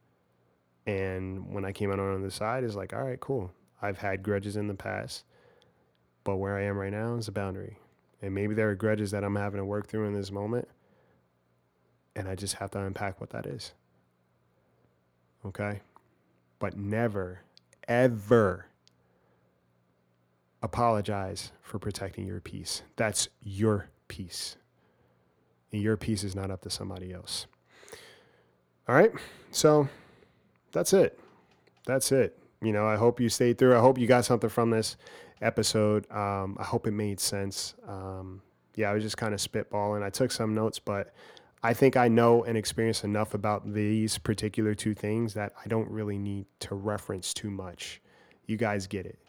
And 0.85 1.53
when 1.53 1.63
I 1.63 1.71
came 1.71 1.91
out 1.91 1.99
on 1.99 2.21
the 2.21 2.31
side, 2.31 2.63
it's 2.63 2.75
like, 2.75 2.93
all 2.93 3.03
right, 3.03 3.19
cool. 3.19 3.51
I've 3.81 3.99
had 3.99 4.23
grudges 4.23 4.57
in 4.57 4.67
the 4.67 4.73
past, 4.73 5.25
but 6.23 6.37
where 6.37 6.57
I 6.57 6.63
am 6.63 6.77
right 6.77 6.91
now 6.91 7.15
is 7.15 7.27
a 7.27 7.31
boundary. 7.31 7.77
And 8.21 8.35
maybe 8.35 8.53
there 8.53 8.69
are 8.69 8.75
grudges 8.75 9.11
that 9.11 9.23
I'm 9.23 9.35
having 9.35 9.59
to 9.59 9.65
work 9.65 9.87
through 9.87 10.05
in 10.05 10.13
this 10.13 10.31
moment. 10.31 10.67
And 12.15 12.27
I 12.27 12.35
just 12.35 12.55
have 12.55 12.71
to 12.71 12.79
unpack 12.79 13.19
what 13.19 13.31
that 13.31 13.45
is. 13.45 13.73
Okay? 15.45 15.81
But 16.61 16.77
never, 16.77 17.41
ever 17.87 18.67
apologize 20.61 21.51
for 21.63 21.79
protecting 21.79 22.27
your 22.27 22.39
peace. 22.39 22.83
That's 22.95 23.29
your 23.41 23.89
peace. 24.07 24.57
And 25.71 25.81
your 25.81 25.97
peace 25.97 26.23
is 26.23 26.35
not 26.35 26.51
up 26.51 26.61
to 26.61 26.69
somebody 26.69 27.11
else. 27.11 27.47
All 28.87 28.93
right? 28.93 29.11
So 29.49 29.89
that's 30.71 30.93
it. 30.93 31.19
That's 31.87 32.11
it. 32.11 32.37
You 32.61 32.73
know, 32.73 32.85
I 32.85 32.95
hope 32.95 33.19
you 33.19 33.27
stayed 33.27 33.57
through. 33.57 33.75
I 33.75 33.79
hope 33.79 33.97
you 33.97 34.05
got 34.05 34.25
something 34.25 34.49
from 34.49 34.69
this 34.69 34.97
episode. 35.41 36.09
Um, 36.11 36.57
I 36.59 36.63
hope 36.63 36.85
it 36.85 36.91
made 36.91 37.19
sense. 37.19 37.73
Um, 37.87 38.43
yeah, 38.75 38.91
I 38.91 38.93
was 38.93 39.01
just 39.01 39.17
kind 39.17 39.33
of 39.33 39.39
spitballing. 39.39 40.03
I 40.03 40.11
took 40.11 40.31
some 40.31 40.53
notes, 40.53 40.77
but 40.77 41.11
I 41.63 41.73
think 41.73 41.95
I 41.95 42.07
know 42.07 42.43
and 42.43 42.57
experience 42.57 43.03
enough 43.03 43.33
about 43.33 43.73
these 43.73 44.17
particular 44.17 44.73
two 44.73 44.95
things 44.95 45.35
that 45.35 45.53
I 45.63 45.67
don't 45.67 45.89
really 45.89 46.17
need 46.17 46.47
to 46.61 46.75
reference 46.75 47.33
too 47.33 47.51
much. 47.51 48.01
You 48.47 48.57
guys 48.57 48.87
get 48.87 49.05
it. 49.05 49.19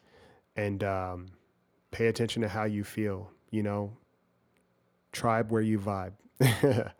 And 0.56 0.82
um, 0.82 1.26
pay 1.90 2.06
attention 2.06 2.42
to 2.42 2.48
how 2.48 2.64
you 2.64 2.84
feel. 2.84 3.30
You 3.50 3.62
know, 3.62 3.96
tribe 5.12 5.50
where 5.50 5.60
you 5.60 5.78
vibe. 5.78 6.12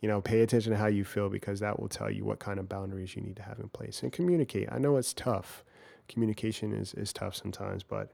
you 0.00 0.08
know, 0.08 0.20
pay 0.20 0.40
attention 0.40 0.72
to 0.72 0.78
how 0.78 0.86
you 0.88 1.04
feel 1.04 1.28
because 1.28 1.60
that 1.60 1.78
will 1.78 1.88
tell 1.88 2.10
you 2.10 2.24
what 2.24 2.40
kind 2.40 2.58
of 2.58 2.68
boundaries 2.68 3.14
you 3.14 3.22
need 3.22 3.36
to 3.36 3.42
have 3.42 3.60
in 3.60 3.68
place 3.68 4.02
and 4.02 4.12
communicate. 4.12 4.68
I 4.72 4.78
know 4.78 4.96
it's 4.96 5.12
tough. 5.12 5.64
Communication 6.08 6.72
is, 6.72 6.94
is 6.94 7.12
tough 7.12 7.36
sometimes, 7.36 7.84
but 7.84 8.12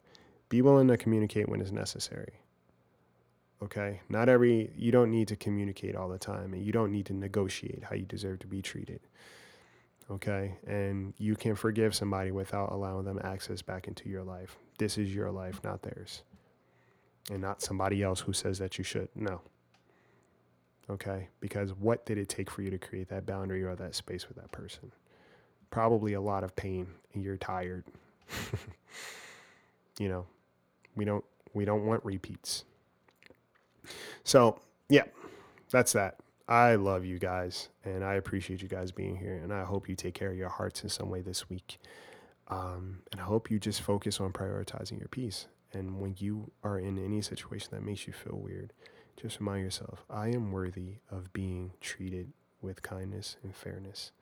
be 0.50 0.60
willing 0.60 0.88
to 0.88 0.96
communicate 0.98 1.48
when 1.48 1.60
it's 1.60 1.72
necessary. 1.72 2.34
Okay? 3.62 4.00
Not 4.08 4.28
every, 4.28 4.70
you 4.76 4.92
don't 4.92 5.10
need 5.10 5.28
to 5.28 5.36
communicate 5.36 5.96
all 5.96 6.08
the 6.08 6.18
time 6.18 6.52
and 6.52 6.64
you 6.64 6.72
don't 6.72 6.92
need 6.92 7.06
to 7.06 7.14
negotiate 7.14 7.84
how 7.84 7.94
you 7.94 8.04
deserve 8.04 8.40
to 8.40 8.46
be 8.46 8.60
treated. 8.62 9.00
Okay? 10.10 10.56
And 10.66 11.14
you 11.18 11.34
can 11.34 11.54
forgive 11.54 11.94
somebody 11.94 12.30
without 12.30 12.72
allowing 12.72 13.04
them 13.04 13.20
access 13.22 13.62
back 13.62 13.88
into 13.88 14.08
your 14.08 14.22
life. 14.22 14.56
This 14.78 14.98
is 14.98 15.14
your 15.14 15.30
life, 15.30 15.60
not 15.64 15.82
theirs. 15.82 16.22
And 17.30 17.40
not 17.40 17.62
somebody 17.62 18.02
else 18.02 18.20
who 18.20 18.32
says 18.34 18.58
that 18.58 18.76
you 18.76 18.84
should. 18.84 19.08
No. 19.14 19.40
Okay. 20.90 21.28
Because 21.40 21.72
what 21.72 22.04
did 22.04 22.18
it 22.18 22.28
take 22.28 22.50
for 22.50 22.60
you 22.60 22.70
to 22.70 22.78
create 22.78 23.08
that 23.08 23.24
boundary 23.24 23.62
or 23.62 23.74
that 23.76 23.94
space 23.94 24.28
with 24.28 24.36
that 24.36 24.52
person? 24.52 24.92
Probably 25.70 26.12
a 26.12 26.20
lot 26.20 26.44
of 26.44 26.54
pain 26.54 26.86
and 27.14 27.22
you're 27.22 27.38
tired. 27.38 27.84
you 29.98 30.08
know, 30.08 30.26
we 30.94 31.04
don't 31.04 31.24
we 31.54 31.64
don't 31.64 31.86
want 31.86 32.04
repeats. 32.04 32.64
So, 34.24 34.60
yeah, 34.88 35.04
that's 35.70 35.92
that. 35.92 36.16
I 36.46 36.74
love 36.74 37.04
you 37.04 37.18
guys 37.18 37.68
and 37.84 38.04
I 38.04 38.14
appreciate 38.14 38.60
you 38.60 38.68
guys 38.68 38.92
being 38.92 39.16
here. 39.16 39.40
And 39.42 39.52
I 39.52 39.64
hope 39.64 39.88
you 39.88 39.94
take 39.94 40.14
care 40.14 40.30
of 40.30 40.36
your 40.36 40.50
hearts 40.50 40.82
in 40.82 40.88
some 40.88 41.08
way 41.08 41.22
this 41.22 41.48
week. 41.48 41.78
Um, 42.48 42.98
and 43.12 43.20
I 43.20 43.24
hope 43.24 43.50
you 43.50 43.58
just 43.58 43.80
focus 43.80 44.20
on 44.20 44.32
prioritizing 44.32 44.98
your 44.98 45.08
peace. 45.08 45.46
And 45.72 46.00
when 46.00 46.14
you 46.18 46.50
are 46.62 46.78
in 46.78 47.02
any 47.02 47.22
situation 47.22 47.70
that 47.72 47.82
makes 47.82 48.06
you 48.06 48.12
feel 48.12 48.38
weird, 48.38 48.72
just 49.20 49.40
remind 49.40 49.64
yourself 49.64 50.04
I 50.10 50.28
am 50.28 50.52
worthy 50.52 50.96
of 51.10 51.32
being 51.32 51.72
treated 51.80 52.32
with 52.60 52.82
kindness 52.82 53.36
and 53.42 53.54
fairness. 53.54 54.12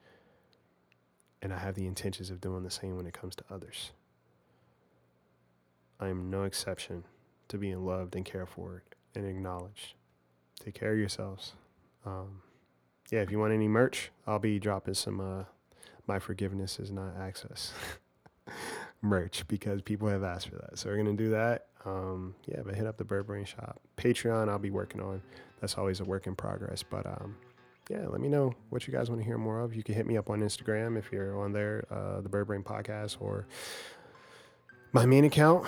And 1.41 1.53
I 1.53 1.59
have 1.59 1.75
the 1.75 1.87
intentions 1.87 2.31
of 2.31 2.41
doing 2.41 2.63
the 2.63 2.71
same 2.71 2.97
when 2.97 3.07
it 3.07 3.15
comes 3.15 3.35
to 3.37 3.45
others. 3.51 3.91
I 5.99 6.09
am 6.09 6.31
no 6.31 6.45
exception 6.45 7.05
to 7.49 7.59
being 7.59 7.85
loved 7.85 8.15
and 8.15 8.25
cared 8.25 8.49
for 8.49 8.85
and 9.15 9.27
acknowledged. 9.27 9.95
Take 10.65 10.75
care 10.75 10.93
of 10.93 10.99
yourselves. 10.99 11.53
Um, 12.05 12.43
yeah, 13.11 13.21
if 13.21 13.31
you 13.31 13.39
want 13.39 13.53
any 13.53 13.69
merch, 13.69 14.11
I'll 14.27 14.39
be 14.39 14.59
dropping 14.59 14.95
some 14.95 15.21
uh, 15.21 15.45
My 16.07 16.19
Forgiveness 16.19 16.79
is 16.79 16.91
Not 16.91 17.17
Access 17.19 17.73
merch 19.03 19.47
because 19.49 19.83
people 19.83 20.09
have 20.09 20.23
asked 20.23 20.49
for 20.49 20.57
that. 20.57 20.79
So 20.79 20.89
we're 20.89 20.97
going 20.97 21.17
to 21.17 21.23
do 21.25 21.31
that. 21.31 21.67
Um, 21.85 22.35
yeah, 22.47 22.61
but 22.65 22.75
hit 22.75 22.87
up 22.87 22.97
the 22.97 23.05
Bird 23.05 23.27
Brain 23.27 23.45
Shop. 23.45 23.81
Patreon, 23.97 24.49
I'll 24.49 24.59
be 24.59 24.71
working 24.71 25.01
on. 25.01 25.21
That's 25.61 25.77
always 25.77 26.01
a 26.01 26.05
work 26.05 26.27
in 26.27 26.35
progress. 26.35 26.83
But 26.83 27.07
um, 27.07 27.37
yeah, 27.91 28.07
let 28.09 28.21
me 28.21 28.29
know 28.29 28.55
what 28.71 28.87
you 28.87 28.93
guys 28.93 29.11
want 29.11 29.21
to 29.21 29.27
hear 29.27 29.39
more 29.39 29.61
of. 29.61 29.75
You 29.75 29.83
can 29.83 29.95
hit 29.95 30.07
me 30.07 30.17
up 30.17 30.31
on 30.31 30.41
Instagram 30.41 30.97
if 30.97 31.11
you're 31.13 31.39
on 31.39 31.53
there, 31.53 31.85
uh, 31.91 32.21
the 32.21 32.29
Bird 32.29 32.47
Brain 32.47 32.63
Podcast, 32.63 33.17
or 33.21 33.47
my 34.93 35.07
main 35.07 35.25
account, 35.25 35.67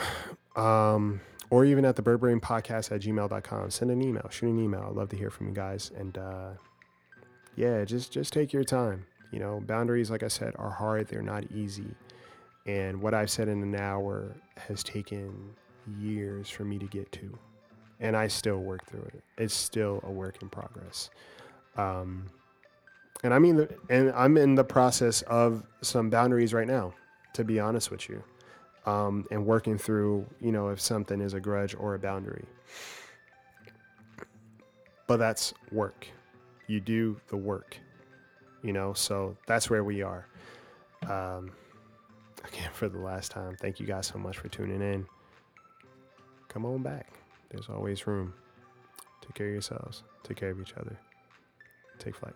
um, 0.57 1.21
or 1.51 1.65
even 1.65 1.85
at 1.85 1.97
the 1.97 2.03
Bird 2.03 2.21
Brain 2.21 2.41
Podcast 2.41 2.93
at 2.93 3.03
gmail.com. 3.03 3.71
Send 3.71 3.91
an 3.91 4.03
email, 4.03 4.29
shoot 4.31 4.49
an 4.49 4.59
email. 4.59 4.87
I'd 4.89 4.97
love 4.97 5.09
to 5.11 5.17
hear 5.17 5.31
from 5.31 5.49
you 5.49 5.55
guys. 5.55 5.91
And 5.97 6.17
uh, 6.19 6.51
yeah, 7.57 7.85
just 7.85 8.13
just 8.13 8.33
take 8.33 8.53
your 8.53 8.65
time 8.65 9.07
You 9.33 9.41
know, 9.41 9.61
boundaries, 9.67 10.11
like 10.11 10.23
I 10.23 10.29
said, 10.29 10.55
are 10.59 10.71
hard, 10.71 11.09
they're 11.09 11.23
not 11.23 11.45
easy. 11.53 11.95
And 12.67 13.01
what 13.03 13.15
I've 13.15 13.31
said 13.31 13.49
in 13.49 13.63
an 13.63 13.75
hour 13.77 14.35
has 14.57 14.83
taken 14.83 15.51
years 15.99 16.49
for 16.51 16.65
me 16.65 16.79
to 16.79 16.87
get 16.87 17.11
to. 17.13 17.39
And 18.01 18.17
I 18.17 18.29
still 18.29 18.59
work 18.59 18.87
through 18.87 19.03
it. 19.03 19.23
It's 19.39 19.55
still 19.55 20.01
a 20.05 20.11
work 20.11 20.41
in 20.43 20.49
progress. 20.49 21.11
Um, 21.77 22.27
and 23.23 23.35
I 23.35 23.39
mean, 23.39 23.69
and 23.91 24.13
I'm 24.13 24.37
in 24.37 24.55
the 24.55 24.65
process 24.65 25.23
of 25.23 25.65
some 25.83 26.11
boundaries 26.11 26.53
right 26.55 26.67
now, 26.67 26.95
to 27.35 27.45
be 27.45 27.61
honest 27.61 27.91
with 27.91 28.09
you, 28.09 28.23
um, 28.87 29.27
and 29.31 29.47
working 29.47 29.79
through, 29.79 30.27
you 30.41 30.53
know, 30.53 30.69
if 30.69 30.81
something 30.81 31.21
is 31.21 31.35
a 31.35 31.41
grudge 31.41 31.75
or 31.79 31.95
a 31.95 31.99
boundary. 31.99 32.45
But 35.07 35.19
that's 35.19 35.53
work. 35.71 36.07
You 36.67 36.81
do 36.81 37.21
the 37.29 37.37
work, 37.37 37.77
you 38.63 38.73
know. 38.73 38.95
So 38.95 39.37
that's 39.47 39.69
where 39.69 39.85
we 39.85 40.03
are. 40.03 40.27
Um, 41.09 41.53
again, 42.47 42.71
for 42.73 42.89
the 42.89 42.99
last 42.99 43.31
time, 43.31 43.57
thank 43.61 43.79
you 43.81 43.87
guys 43.87 44.07
so 44.07 44.19
much 44.19 44.39
for 44.39 44.49
tuning 44.49 44.81
in. 44.81 45.07
Come 46.49 46.65
on 46.65 46.83
back. 46.83 47.13
There's 47.51 47.69
always 47.69 48.07
room. 48.07 48.33
Take 49.21 49.35
care 49.35 49.49
of 49.49 49.53
yourselves. 49.53 50.03
Take 50.23 50.39
care 50.39 50.51
of 50.51 50.61
each 50.61 50.75
other. 50.75 50.99
Take 51.99 52.17
flight. 52.17 52.35